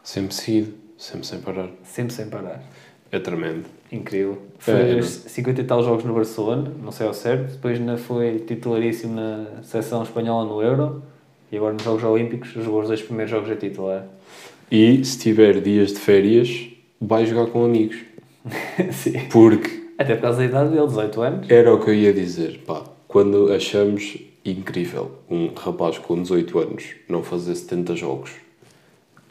sempre 0.02 0.34
seguido, 0.34 0.74
sempre 0.98 1.26
sem 1.26 1.40
parar. 1.40 1.70
Sempre 1.84 2.12
sem 2.12 2.28
parar. 2.28 2.62
É 3.10 3.18
tremendo. 3.18 3.64
Incrível. 3.92 4.38
É, 4.58 4.62
Fez 4.62 5.06
50 5.28 5.60
e 5.60 5.64
tal 5.64 5.82
jogos 5.82 6.02
no 6.04 6.14
Barcelona, 6.14 6.72
não 6.82 6.90
sei 6.90 7.06
ao 7.06 7.12
certo. 7.12 7.52
Depois 7.52 7.78
ainda 7.78 7.98
foi 7.98 8.38
titularíssimo 8.38 9.14
na 9.14 9.62
seleção 9.62 10.02
espanhola 10.02 10.48
no 10.48 10.62
Euro. 10.62 11.02
E 11.50 11.56
agora 11.58 11.74
nos 11.74 11.82
Jogos 11.82 12.02
Olímpicos 12.02 12.48
jogou 12.52 12.80
os 12.80 12.88
dois 12.88 13.02
primeiros 13.02 13.30
jogos 13.30 13.50
a 13.50 13.56
titular. 13.56 14.06
E 14.70 15.04
se 15.04 15.18
tiver 15.18 15.60
dias 15.60 15.92
de 15.92 15.98
férias, 15.98 16.68
vai 16.98 17.26
jogar 17.26 17.50
com 17.50 17.62
amigos. 17.66 17.98
Sim. 18.90 19.28
Porque 19.30 19.68
Até 19.98 20.14
por 20.14 20.22
causa 20.22 20.38
da 20.38 20.44
idade 20.46 20.70
dele, 20.70 20.86
18 20.86 21.20
anos. 21.20 21.50
era 21.50 21.74
o 21.74 21.78
que 21.78 21.90
eu 21.90 21.94
ia 21.94 22.12
dizer, 22.14 22.62
pá, 22.66 22.82
quando 23.06 23.52
achamos 23.52 24.16
incrível 24.42 25.10
um 25.30 25.50
rapaz 25.54 25.98
com 25.98 26.20
18 26.20 26.58
anos 26.58 26.84
não 27.06 27.22
fazer 27.22 27.54
70 27.54 27.94
jogos 27.94 28.30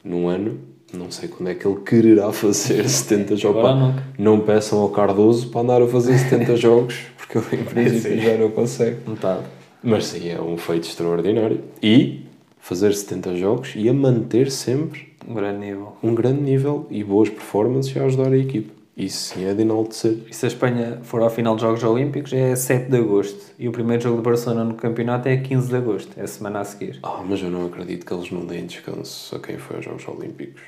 num 0.03 0.27
ano, 0.27 0.59
não 0.93 1.09
sei 1.11 1.29
quando 1.29 1.49
é 1.49 1.55
que 1.55 1.65
ele 1.67 1.79
quererá 1.81 2.31
fazer 2.33 2.87
70 2.87 3.35
jogos. 3.35 3.61
Pá, 3.61 4.03
não 4.17 4.39
peçam 4.41 4.79
ao 4.79 4.89
Cardoso 4.89 5.49
para 5.49 5.61
andar 5.61 5.81
a 5.81 5.87
fazer 5.87 6.17
70 6.17 6.55
jogos, 6.57 6.95
porque 7.17 7.37
ele 7.37 7.61
em 7.61 7.65
princípio 7.65 8.21
já 8.21 8.37
não 8.37 8.49
consegue. 8.51 8.97
Metade. 9.07 9.41
Mas 9.83 10.05
sim, 10.05 10.29
é 10.29 10.39
um 10.39 10.57
feito 10.57 10.87
extraordinário. 10.87 11.61
E 11.81 12.25
fazer 12.59 12.93
70 12.93 13.35
jogos 13.37 13.73
e 13.75 13.89
a 13.89 13.93
manter 13.93 14.51
sempre 14.51 15.13
Um 15.27 15.33
grande 15.33 15.59
nível. 15.59 15.93
um 16.03 16.13
grande 16.13 16.41
nível 16.41 16.85
e 16.91 17.03
boas 17.03 17.29
performances 17.29 17.95
e 17.95 17.99
a 17.99 18.03
ajudar 18.05 18.31
a 18.31 18.37
equipe. 18.37 18.69
Isso 18.95 19.33
sim 19.33 19.45
é 19.45 19.53
de 19.53 19.61
enaltecer. 19.61 20.17
E 20.29 20.35
se 20.35 20.45
a 20.45 20.47
Espanha 20.49 20.99
for 21.01 21.21
ao 21.23 21.29
final 21.29 21.55
dos 21.55 21.63
Jogos 21.63 21.83
Olímpicos 21.83 22.33
é 22.33 22.55
7 22.55 22.91
de 22.91 22.97
Agosto. 22.97 23.39
E 23.57 23.67
o 23.67 23.71
primeiro 23.71 24.03
jogo 24.03 24.17
de 24.17 24.23
Barcelona 24.23 24.63
no 24.65 24.73
campeonato 24.75 25.27
é 25.29 25.37
15 25.37 25.69
de 25.69 25.75
Agosto. 25.75 26.11
É 26.17 26.23
a 26.23 26.27
semana 26.27 26.59
a 26.59 26.63
seguir. 26.65 26.99
Ah, 27.01 27.23
mas 27.27 27.41
eu 27.41 27.49
não 27.49 27.65
acredito 27.65 28.05
que 28.05 28.13
eles 28.13 28.29
não 28.29 28.45
deem 28.45 28.65
descanso 28.67 29.35
a 29.35 29.39
quem 29.39 29.57
foi 29.57 29.77
aos 29.77 29.85
Jogos 29.85 30.07
Olímpicos. 30.07 30.61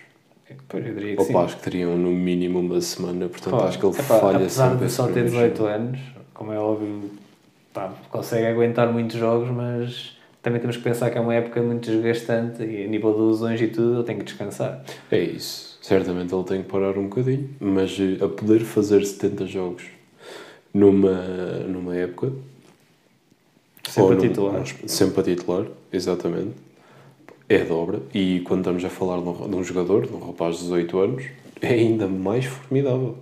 Pois, 0.67 0.85
eu 0.85 0.93
diria 0.93 1.15
que 1.15 1.23
sim. 1.23 1.35
Acho 1.35 1.55
que 1.57 1.63
teriam 1.63 1.97
no 1.97 2.11
mínimo 2.11 2.59
uma 2.59 2.79
semana, 2.81 3.27
portanto 3.27 3.57
Pá, 3.57 3.67
acho 3.67 3.79
que 3.79 3.85
ele 3.85 3.93
epá, 3.95 4.03
falha 4.19 4.37
apesar 4.37 4.75
de 4.75 4.89
só 4.89 5.07
ter 5.07 5.23
primeiro 5.23 5.53
18 5.53 5.57
jogo. 5.57 5.69
anos, 5.69 5.99
como 6.33 6.51
é 6.53 6.59
óbvio, 6.59 7.09
pá, 7.73 7.93
consegue 8.09 8.45
aguentar 8.47 8.91
muitos 8.91 9.17
jogos, 9.17 9.49
mas 9.49 10.17
também 10.41 10.59
temos 10.59 10.77
que 10.77 10.83
pensar 10.83 11.09
que 11.09 11.17
é 11.17 11.21
uma 11.21 11.33
época 11.33 11.61
muito 11.61 11.89
desgastante 11.89 12.61
e 12.63 12.83
a 12.83 12.87
nível 12.87 13.13
de 13.13 13.21
lesões 13.21 13.61
e 13.61 13.67
tudo, 13.67 13.95
ele 13.95 14.03
tem 14.03 14.17
que 14.17 14.25
descansar. 14.25 14.83
É 15.11 15.19
isso. 15.19 15.77
Certamente 15.81 16.33
ele 16.33 16.43
tem 16.43 16.61
que 16.63 16.69
parar 16.69 16.97
um 16.97 17.07
bocadinho, 17.07 17.49
mas 17.59 17.97
eh, 17.99 18.23
a 18.23 18.27
poder 18.27 18.59
fazer 18.61 19.03
70 19.05 19.45
jogos 19.45 19.83
numa, 20.73 21.11
numa 21.67 21.95
época. 21.95 22.31
Sempre 23.87 24.15
a 24.15 24.19
titular. 24.19 24.59
num- 24.59 24.87
sempre 24.87 25.19
a 25.21 25.23
titular, 25.23 25.65
exatamente. 25.91 26.51
É 27.55 27.63
dobra. 27.63 27.99
E 28.13 28.39
quando 28.41 28.59
estamos 28.61 28.83
a 28.85 28.89
falar 28.89 29.21
de 29.21 29.27
um, 29.29 29.49
de 29.49 29.55
um 29.55 29.63
jogador, 29.63 30.07
de 30.07 30.13
um 30.13 30.19
rapaz 30.19 30.55
de 30.57 30.61
18 30.63 30.97
anos, 30.99 31.23
é 31.61 31.67
ainda 31.73 32.07
mais 32.07 32.45
formidável. 32.45 33.15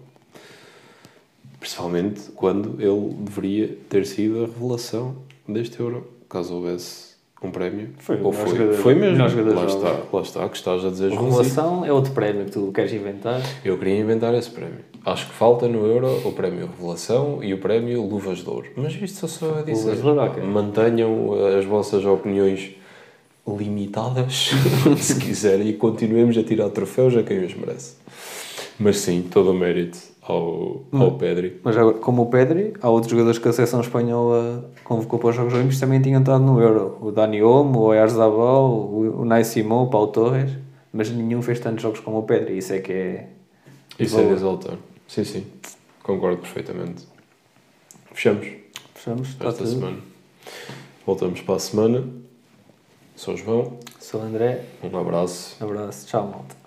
Principalmente 1.60 2.22
quando 2.36 2.82
ele 2.82 3.14
deveria 3.20 3.78
ter 3.90 4.06
sido 4.06 4.38
a 4.44 4.48
revelação 4.48 5.16
deste 5.48 5.80
Euro, 5.80 6.08
caso 6.28 6.56
houvesse 6.56 7.12
um 7.44 7.52
prémio. 7.52 7.90
Foi 7.98 8.20
Ou 8.22 8.32
foi, 8.32 8.50
jogador- 8.58 8.74
foi 8.78 8.96
mesmo. 8.96 9.28
jogador 9.30 9.56
lá 9.56 9.66
está, 9.66 10.00
lá 10.14 10.22
está, 10.22 10.50
que 10.50 10.58
estás 10.58 10.86
a 10.86 10.90
dizer, 10.90 11.12
A 11.12 11.20
revelação 11.20 11.86
é 11.86 11.92
outro 11.92 12.14
prémio 12.14 12.46
que 12.46 12.52
tu 12.52 12.72
queres 12.72 12.94
inventar. 12.94 13.42
Eu 13.66 13.78
queria 13.78 13.98
inventar 14.00 14.34
esse 14.36 14.50
prémio. 14.50 14.80
Acho 15.06 15.28
que 15.28 15.34
falta 15.34 15.68
no 15.68 15.86
Euro 15.86 16.08
o 16.28 16.32
prémio 16.32 16.68
Revelação 16.68 17.44
e 17.44 17.54
o 17.54 17.58
prémio 17.58 18.04
Luvas 18.08 18.40
de 18.40 18.50
Ouro. 18.50 18.68
Mas 18.76 18.94
isto 18.94 19.18
só 19.18 19.28
só 19.28 19.60
a 19.60 19.62
dizer. 19.64 19.74
Luvas 19.90 20.02
de 20.02 20.08
Ouro, 20.08 20.22
ok. 20.22 20.44
Mantenham 20.44 21.34
as 21.58 21.66
vossas 21.66 22.06
opiniões 22.06 22.72
limitadas, 23.48 24.52
se 25.00 25.20
quiserem, 25.20 25.70
e 25.70 25.74
continuemos 25.74 26.38
a 26.38 26.44
tirar 26.44 26.70
troféus 26.70 27.16
a 27.16 27.24
quem 27.24 27.44
os 27.44 27.54
merece. 27.54 27.96
Mas 28.80 29.00
sim, 29.00 29.28
todo 29.30 29.52
o 29.52 29.54
mérito 29.54 29.98
ao, 30.22 30.84
ao 30.92 31.12
Pedri. 31.18 31.60
Mas 31.64 31.76
agora, 31.78 31.98
como 31.98 32.24
o 32.24 32.26
Pedri, 32.28 32.74
há 32.82 32.90
outros 32.90 33.12
jogadores 33.12 33.40
que 33.40 33.48
a 33.48 33.54
seleção 33.54 33.82
espanhola 33.82 34.70
convocou 34.84 35.20
para 35.20 35.30
os 35.30 35.36
Jogos 35.36 35.54
Olímpicos 35.54 35.80
também 35.80 36.02
tinham 36.02 36.20
entrado 36.20 36.44
no 36.44 36.60
Euro. 36.62 36.98
O 37.02 37.12
Dani 37.12 37.42
Olmo, 37.42 37.80
o 37.80 37.84
Oyarzabal, 37.84 38.72
o, 38.72 39.26
Nai 39.26 39.44
Simão, 39.44 39.84
o 39.84 39.90
Paulo 39.90 40.08
Torres, 40.08 40.52
mas 40.94 41.10
nenhum 41.10 41.42
fez 41.42 41.60
tantos 41.60 41.82
jogos 41.82 42.00
como 42.00 42.20
o 42.20 42.24
Pedri. 42.24 42.58
Isso 42.58 42.74
é 42.74 42.80
que 42.80 42.92
é... 42.92 43.30
Isso 44.00 44.18
é 44.18 44.22
valor. 44.22 44.36
exaltar. 44.36 44.78
Sim, 45.08 45.24
sim. 45.24 45.46
Concordo 46.02 46.38
perfeitamente. 46.38 47.06
Fechamos 48.14 48.48
Fechamos, 49.02 49.30
esta 49.30 49.54
tudo. 49.54 49.68
semana. 49.68 49.98
Voltamos 51.06 51.42
para 51.42 51.56
a 51.56 51.60
semana. 51.60 52.04
Sou 53.22 53.38
João. 53.38 53.78
Sou 54.00 54.20
o 54.20 54.24
André, 54.24 54.66
Um 54.82 54.98
abraço. 54.98 55.56
abraço, 55.64 56.08
tchau 56.08 56.28
malta. 56.28 56.61